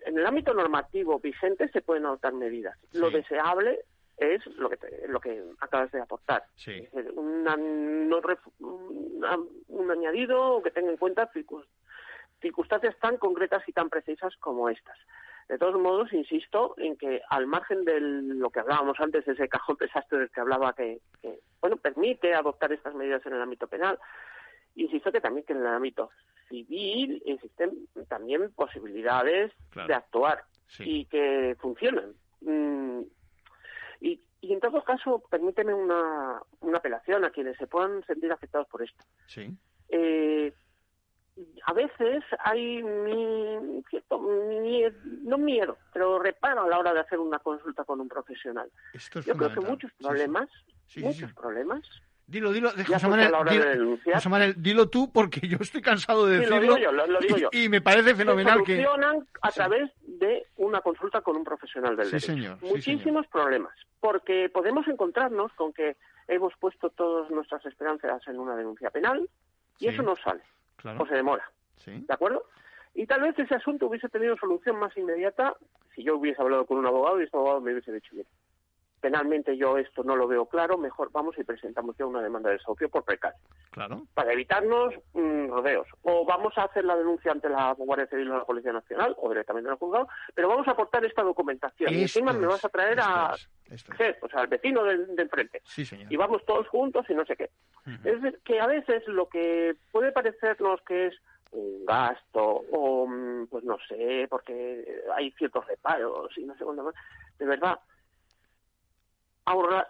en 0.05 0.18
el 0.18 0.26
ámbito 0.26 0.53
normativo 0.53 1.20
vigente 1.20 1.70
se 1.70 1.82
pueden 1.82 2.05
adoptar 2.05 2.34
medidas. 2.34 2.78
Lo 2.91 3.09
deseable 3.09 3.80
es 4.18 4.45
lo 4.57 4.70
que 4.70 4.78
lo 5.07 5.20
que 5.22 5.41
acabas 5.59 5.91
de 5.91 6.01
aportar. 6.01 6.43
un 9.68 9.91
añadido 9.91 10.62
que 10.62 10.72
tenga 10.72 10.91
en 10.91 10.97
cuenta 10.97 11.30
circunstancias 11.32 11.80
tan 13.00 13.18
concretas 13.18 13.64
y 13.68 13.74
tan 13.74 13.89
precisas 13.89 14.36
como 14.38 14.70
estas. 14.70 14.98
De 15.48 15.58
todos 15.58 15.80
modos, 15.82 16.14
insisto 16.14 16.76
en 16.78 16.96
que 16.96 17.22
al 17.30 17.46
margen 17.46 17.84
de 17.84 18.00
lo 18.00 18.50
que 18.50 18.62
hablábamos 18.62 19.00
antes, 19.00 19.28
ese 19.28 19.50
cajón 19.50 19.76
desastre 19.80 20.20
del 20.20 20.30
que 20.30 20.39
hablaba 20.39 20.74
que, 20.74 21.02
bueno, 21.60 21.78
permite 21.78 22.34
adoptar 22.34 22.72
estas 22.72 22.96
medidas 22.96 23.26
en 23.26 23.34
el 23.34 23.42
ámbito 23.42 23.68
penal, 23.68 24.00
insisto 24.76 25.12
que 25.12 25.20
también 25.20 25.46
que 25.46 25.54
en 25.54 25.60
el 25.60 25.68
ámbito 25.68 26.10
civil 26.48 27.22
existen 27.26 27.88
también 28.08 28.52
posibilidades 28.54 29.52
de 29.88 29.94
actuar 29.94 30.46
y 30.80 31.06
que 31.06 31.58
funcionan. 31.60 32.14
Mm, 32.42 33.02
y, 34.00 34.22
y, 34.39 34.54
en 34.54 34.60
todo 34.60 34.84
caso, 34.84 35.22
permíteme 35.30 35.74
una, 35.74 36.42
una 36.62 36.78
apelación 36.78 37.26
a 37.26 37.30
quienes 37.30 37.58
se 37.58 37.68
puedan 37.68 38.04
sentir 38.06 38.32
afectados 38.32 38.68
por 38.68 38.82
esto. 38.82 39.04
Sí. 39.28 39.50
Eh, 39.89 40.54
a 41.65 41.73
veces 41.73 42.23
hay 42.43 42.84
mi, 42.84 43.84
cierto, 43.89 44.21
no 45.23 45.38
miedo, 45.38 45.77
pero 45.93 46.19
reparo 46.19 46.63
a 46.63 46.67
la 46.67 46.77
hora 46.77 46.93
de 46.93 46.99
hacer 46.99 47.19
una 47.19 47.39
consulta 47.39 47.84
con 47.84 48.01
un 48.01 48.07
profesional. 48.07 48.69
Yo 49.25 49.36
creo 49.36 49.53
que 49.53 49.61
muchos 49.61 49.91
problemas, 49.93 50.49
muchos 50.97 51.34
problemas. 51.34 51.82
Dilo, 52.27 52.53
dilo, 52.53 52.69
José 52.69 53.09
Manuel, 53.09 53.34
dilo, 53.49 54.53
dilo 54.55 54.89
tú 54.89 55.11
porque 55.11 55.45
yo 55.45 55.57
estoy 55.59 55.82
cansado 55.82 56.27
de 56.27 56.39
decirlo. 56.39 56.55
Lo 56.55 56.61
digo 56.61 56.77
yo, 56.77 56.91
lo, 56.91 57.19
digo 57.19 57.38
yo. 57.38 57.49
Y, 57.51 57.67
me 57.67 57.82
parece 57.82 58.15
fenomenal 58.15 58.63
que... 58.63 58.75
Funcionan 58.75 59.27
a 59.41 59.51
través 59.51 59.91
de 60.05 60.47
una 60.55 60.79
consulta 60.79 61.19
con 61.19 61.36
un 61.36 61.43
profesional 61.43 61.97
del 61.97 62.09
derecho. 62.09 62.27
Señor, 62.27 62.61
Muchísimos 62.61 63.27
problemas, 63.27 63.73
porque 63.99 64.49
podemos 64.49 64.88
encontrarnos 64.88 65.51
con 65.53 65.73
que 65.73 65.97
hemos 66.29 66.53
puesto 66.57 66.89
todas 66.89 67.29
nuestras 67.32 67.65
esperanzas 67.65 68.25
en 68.27 68.39
una 68.39 68.55
denuncia 68.55 68.89
penal 68.91 69.27
y 69.79 69.88
eso 69.88 70.01
no 70.01 70.15
sale 70.23 70.41
o 70.86 71.05
se 71.05 71.15
demora. 71.15 71.49
¿De 71.86 72.13
acuerdo? 72.13 72.45
Y 72.93 73.07
tal 73.07 73.21
vez 73.21 73.38
ese 73.39 73.55
asunto 73.55 73.88
hubiese 73.88 74.09
tenido 74.09 74.36
solución 74.38 74.77
más 74.77 74.95
inmediata 74.97 75.55
si 75.95 76.03
yo 76.03 76.17
hubiese 76.17 76.41
hablado 76.41 76.65
con 76.65 76.77
un 76.77 76.86
abogado 76.86 77.19
y 77.19 77.23
este 77.23 77.38
abogado 77.38 77.61
me 77.61 77.71
hubiese 77.71 77.91
dicho, 77.91 78.13
bien, 78.13 78.27
penalmente 79.02 79.58
yo 79.58 79.78
esto 79.78 80.04
no 80.04 80.16
lo 80.16 80.28
veo 80.28 80.45
claro, 80.45 80.78
mejor 80.78 81.12
vamos 81.12 81.38
y 81.38 81.43
presentamos 81.43 81.97
ya 81.97 82.06
una 82.06 82.22
demanda 82.22 82.49
de 82.49 82.58
desahucio 82.58 82.88
por 82.89 83.04
precario. 83.04 83.39
Claro. 83.72 84.04
Para 84.14 84.32
evitarnos 84.32 84.93
mm, 85.14 85.47
rodeos. 85.47 85.88
O 86.04 86.24
vamos 86.24 86.58
a 86.58 86.66
hacer 86.66 86.86
la 86.86 86.95
denuncia 86.95 87.32
ante 87.32 87.49
la 87.49 87.74
Guardia 87.74 88.08
Civil 88.08 88.32
o 88.32 88.38
la 88.38 88.45
Policía 88.45 88.72
Nacional, 88.72 89.16
o 89.18 89.30
directamente 89.30 89.68
en 89.68 89.74
el 89.74 89.80
juzgado, 89.80 90.08
pero 90.36 90.47
vamos 90.47 90.68
a 90.68 90.72
aportar 90.72 91.04
esta 91.04 91.24
documentación. 91.24 91.93
y 91.93 92.04
encima 92.04 92.32
me 92.32 92.47
vas 92.47 92.64
a 92.64 92.70
traer 92.70 92.99
a, 93.02 93.34
o 93.34 94.30
sea, 94.30 94.41
al 94.41 94.47
vecino 94.47 94.84
del, 94.84 95.16
del 95.16 95.30
frente. 95.30 95.62
Sí, 95.66 95.84
señor. 95.84 96.12
Y 96.12 96.16
vamos 96.16 96.45
todos 96.45 96.68
juntos 96.68 97.06
y 97.10 97.16
no 97.16 97.26
sé 97.26 97.36
qué. 97.36 97.49
Es 98.04 98.22
decir, 98.22 98.39
que 98.43 98.60
a 98.60 98.68
veces 98.68 99.08
lo 99.08 99.28
que 99.28 99.76
puede 99.91 100.12
parecernos 100.12 100.82
que 100.82 101.08
es 101.08 101.16
un 101.52 101.86
gasto 101.86 102.64
o, 102.72 103.08
mm, 103.08 103.47
pues 103.47 103.64
no 103.64 103.78
sé, 103.88 104.28
porque 104.30 105.02
hay 105.16 105.32
ciertos 105.32 105.66
reparos 105.68 106.38
y 106.38 106.45
no 106.45 106.56
sé 106.56 106.64
cuándo 106.64 106.84
más, 106.84 106.95
de 107.39 107.45
verdad, 107.45 107.80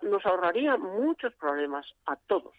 nos 0.02 0.26
ahorraría 0.26 0.78
muchos 0.78 1.34
problemas 1.36 1.86
a 2.06 2.16
todos, 2.16 2.54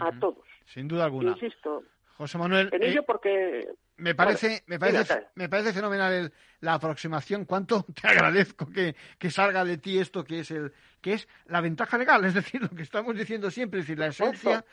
a 0.00 0.10
todos. 0.18 0.44
Sin 0.66 0.88
duda 0.88 1.04
alguna. 1.04 1.32
Insisto. 1.32 1.82
José 2.16 2.38
Manuel. 2.38 2.70
En 2.72 2.82
ello 2.82 3.00
eh, 3.00 3.04
porque 3.06 3.68
me 3.98 4.14
parece, 4.14 4.62
me 4.66 4.78
parece, 4.78 5.26
me 5.34 5.48
parece 5.48 5.72
fenomenal 5.72 6.32
la 6.60 6.74
aproximación. 6.74 7.44
Cuánto 7.44 7.84
te 8.00 8.08
agradezco 8.08 8.70
que, 8.70 8.94
que, 9.18 9.30
salga 9.30 9.64
de 9.64 9.78
ti 9.78 9.98
esto 9.98 10.24
que 10.24 10.40
es 10.40 10.50
el, 10.50 10.72
que 11.00 11.14
es 11.14 11.28
la 11.46 11.60
ventaja 11.60 11.98
legal, 11.98 12.24
es 12.24 12.34
decir, 12.34 12.62
lo 12.62 12.70
que 12.70 12.82
estamos 12.82 13.16
diciendo 13.16 13.50
siempre, 13.50 13.80
es 13.80 13.86
decir, 13.86 13.98
la 13.98 14.08
esencia, 14.08 14.64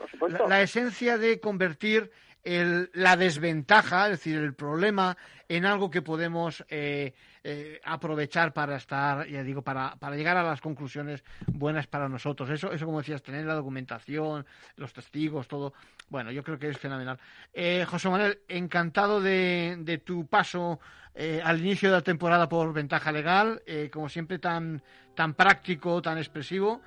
la, 0.48 0.62
esencia 0.62 1.18
de 1.18 1.40
convertir 1.40 2.12
el, 2.44 2.90
la 2.94 3.16
desventaja, 3.16 4.06
es 4.06 4.12
decir, 4.12 4.38
el 4.38 4.54
problema 4.54 5.18
en 5.48 5.66
algo 5.66 5.90
que 5.90 6.02
podemos 6.02 6.64
eh, 6.70 7.14
eh, 7.44 7.80
aprovechar 7.84 8.54
para 8.54 8.76
estar, 8.78 9.28
ya 9.28 9.44
digo, 9.44 9.62
para, 9.62 9.96
para 9.98 10.16
llegar 10.16 10.38
a 10.38 10.44
las 10.44 10.62
conclusiones 10.62 11.24
buenas 11.48 11.88
para 11.88 12.10
nosotros. 12.10 12.50
Eso, 12.50 12.72
eso 12.72 12.86
como 12.86 13.00
decías, 13.00 13.22
tener 13.22 13.46
la 13.46 13.56
documentación, 13.56 14.46
los 14.78 14.94
testigos, 14.94 15.48
todo. 15.48 15.74
Bueno, 16.10 16.32
yo 16.32 16.44
creo 16.44 16.60
que 16.60 16.70
es 16.70 16.78
fenomenal. 16.78 17.20
Eh, 17.54 17.86
José 17.88 18.10
Manuel, 18.10 18.40
encantado 18.48 19.22
de, 19.22 19.76
de 19.80 19.98
tu 20.00 20.28
paso 20.28 20.80
eh, 21.16 21.42
al 21.44 21.60
inicio 21.60 21.90
de 21.90 21.98
la 21.98 22.02
temporada 22.02 22.50
por 22.50 22.74
ventaja 22.74 23.12
legal, 23.12 23.62
como 23.92 24.10
siempre 24.10 24.40
tan, 24.40 24.82
tan 25.16 25.34
práctico, 25.34 26.02
tan 26.02 26.18
expresivo. 26.18 26.82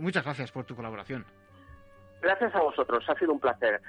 muchas 0.00 0.24
gracias 0.24 0.50
por 0.50 0.64
tu 0.64 0.74
colaboración. 0.74 1.24
Gracias 2.22 2.54
a 2.54 2.60
vosotros, 2.60 3.04
ha 3.08 3.18
sido 3.18 3.32
un 3.32 3.40
placer 3.40 3.80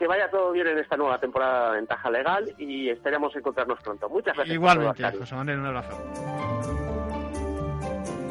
que 0.00 0.06
vaya 0.06 0.30
todo 0.30 0.50
bien 0.50 0.66
en 0.66 0.78
esta 0.78 0.96
nueva 0.96 1.20
temporada 1.20 1.72
de 1.72 1.76
Ventaja 1.76 2.10
Legal 2.10 2.54
y 2.56 2.88
esperamos 2.88 3.36
encontrarnos 3.36 3.78
pronto. 3.82 4.08
Muchas 4.08 4.34
gracias. 4.34 4.54
Igualmente, 4.54 5.04
José 5.12 5.34
Manuel, 5.34 5.58
un 5.58 5.66
abrazo. 5.66 5.94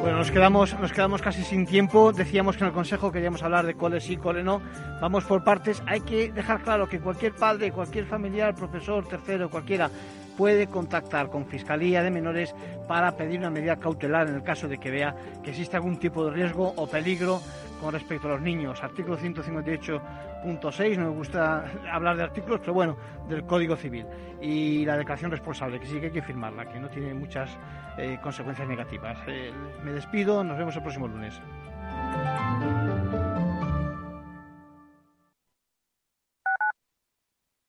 Bueno, 0.00 0.18
nos 0.18 0.32
quedamos, 0.32 0.76
nos 0.80 0.92
quedamos 0.92 1.22
casi 1.22 1.44
sin 1.44 1.66
tiempo. 1.66 2.12
Decíamos 2.12 2.56
que 2.56 2.64
en 2.64 2.68
el 2.70 2.74
Consejo 2.74 3.12
queríamos 3.12 3.44
hablar 3.44 3.66
de 3.66 3.74
cuáles 3.74 4.02
sí, 4.02 4.16
cuáles 4.16 4.44
no. 4.44 4.60
Vamos 5.00 5.22
por 5.22 5.44
partes. 5.44 5.80
Hay 5.86 6.00
que 6.00 6.32
dejar 6.32 6.62
claro 6.62 6.88
que 6.88 6.98
cualquier 6.98 7.36
padre, 7.36 7.70
cualquier 7.70 8.04
familiar, 8.04 8.52
profesor, 8.56 9.06
tercero, 9.06 9.48
cualquiera, 9.48 9.90
puede 10.36 10.66
contactar 10.66 11.28
con 11.28 11.46
Fiscalía 11.46 12.02
de 12.02 12.10
Menores 12.10 12.52
para 12.88 13.16
pedir 13.16 13.38
una 13.38 13.50
medida 13.50 13.76
cautelar 13.76 14.26
en 14.26 14.34
el 14.34 14.42
caso 14.42 14.66
de 14.66 14.78
que 14.78 14.90
vea 14.90 15.14
que 15.44 15.50
existe 15.50 15.76
algún 15.76 16.00
tipo 16.00 16.24
de 16.24 16.32
riesgo 16.32 16.72
o 16.76 16.88
peligro 16.88 17.40
con 17.80 17.92
respecto 17.92 18.28
a 18.28 18.32
los 18.32 18.40
niños. 18.40 18.82
Artículo 18.82 19.18
158.6, 19.18 20.96
no 20.98 21.10
me 21.10 21.16
gusta 21.16 21.64
hablar 21.92 22.16
de 22.16 22.22
artículos, 22.22 22.60
pero 22.60 22.74
bueno, 22.74 22.96
del 23.28 23.44
Código 23.44 23.76
Civil. 23.76 24.06
Y 24.40 24.84
la 24.84 24.96
declaración 24.96 25.30
responsable, 25.30 25.80
que 25.80 25.86
sí 25.86 25.98
que 25.98 26.06
hay 26.06 26.12
que 26.12 26.22
firmarla, 26.22 26.70
que 26.70 26.78
no 26.78 26.88
tiene 26.88 27.14
muchas 27.14 27.50
eh, 27.98 28.18
consecuencias 28.22 28.68
negativas. 28.68 29.18
Eh, 29.26 29.52
me 29.84 29.92
despido, 29.92 30.44
nos 30.44 30.58
vemos 30.58 30.76
el 30.76 30.82
próximo 30.82 31.08
lunes. 31.08 31.40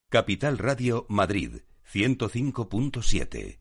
Capital 0.09 0.57
Radio 0.57 1.05
Madrid 1.07 1.62
105.7 1.89 3.61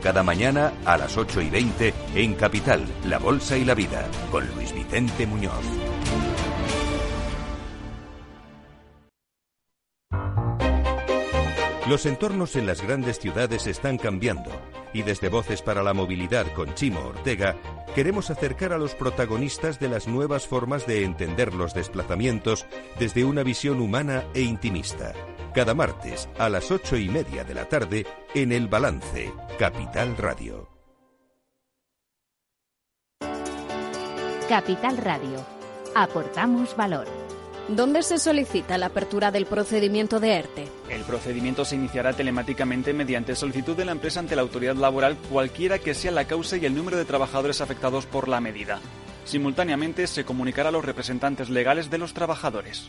cada 0.00 0.22
mañana 0.22 0.72
a 0.84 0.96
las 0.96 1.16
8 1.16 1.42
y 1.42 1.50
20 1.50 1.94
en 2.14 2.34
Capital, 2.34 2.84
La 3.04 3.18
Bolsa 3.18 3.56
y 3.56 3.64
la 3.64 3.74
Vida, 3.74 4.06
con 4.30 4.46
Luis 4.54 4.72
Vicente 4.72 5.26
Muñoz. 5.26 5.64
Los 11.90 12.06
entornos 12.06 12.54
en 12.54 12.66
las 12.66 12.82
grandes 12.82 13.18
ciudades 13.18 13.66
están 13.66 13.98
cambiando 13.98 14.52
y 14.92 15.02
desde 15.02 15.28
Voces 15.28 15.60
para 15.60 15.82
la 15.82 15.92
Movilidad 15.92 16.46
con 16.54 16.72
Chimo 16.74 17.00
Ortega 17.00 17.56
queremos 17.96 18.30
acercar 18.30 18.72
a 18.72 18.78
los 18.78 18.94
protagonistas 18.94 19.80
de 19.80 19.88
las 19.88 20.06
nuevas 20.06 20.46
formas 20.46 20.86
de 20.86 21.04
entender 21.04 21.52
los 21.52 21.74
desplazamientos 21.74 22.64
desde 23.00 23.24
una 23.24 23.42
visión 23.42 23.80
humana 23.80 24.22
e 24.34 24.42
intimista. 24.42 25.14
Cada 25.52 25.74
martes 25.74 26.28
a 26.38 26.48
las 26.48 26.70
ocho 26.70 26.96
y 26.96 27.08
media 27.08 27.42
de 27.42 27.54
la 27.54 27.64
tarde 27.64 28.06
en 28.36 28.52
El 28.52 28.68
Balance, 28.68 29.32
Capital 29.58 30.16
Radio. 30.16 30.68
Capital 34.48 34.96
Radio. 34.98 35.44
Aportamos 35.96 36.76
valor. 36.76 37.08
¿Dónde 37.66 38.04
se 38.04 38.18
solicita 38.18 38.78
la 38.78 38.86
apertura 38.86 39.32
del 39.32 39.46
procedimiento 39.46 40.20
de 40.20 40.34
ERTE? 40.34 40.68
El 40.88 41.02
procedimiento 41.02 41.64
se 41.64 41.74
iniciará 41.74 42.12
telemáticamente 42.12 42.92
mediante 42.92 43.34
solicitud 43.34 43.76
de 43.76 43.86
la 43.86 43.92
empresa 43.92 44.20
ante 44.20 44.36
la 44.36 44.42
autoridad 44.42 44.76
laboral, 44.76 45.16
cualquiera 45.32 45.80
que 45.80 45.94
sea 45.94 46.12
la 46.12 46.26
causa 46.26 46.58
y 46.58 46.66
el 46.66 46.76
número 46.76 46.96
de 46.96 47.04
trabajadores 47.04 47.60
afectados 47.60 48.06
por 48.06 48.28
la 48.28 48.40
medida. 48.40 48.78
Simultáneamente 49.24 50.06
se 50.06 50.24
comunicará 50.24 50.68
a 50.68 50.72
los 50.72 50.84
representantes 50.84 51.50
legales 51.50 51.90
de 51.90 51.98
los 51.98 52.14
trabajadores. 52.14 52.88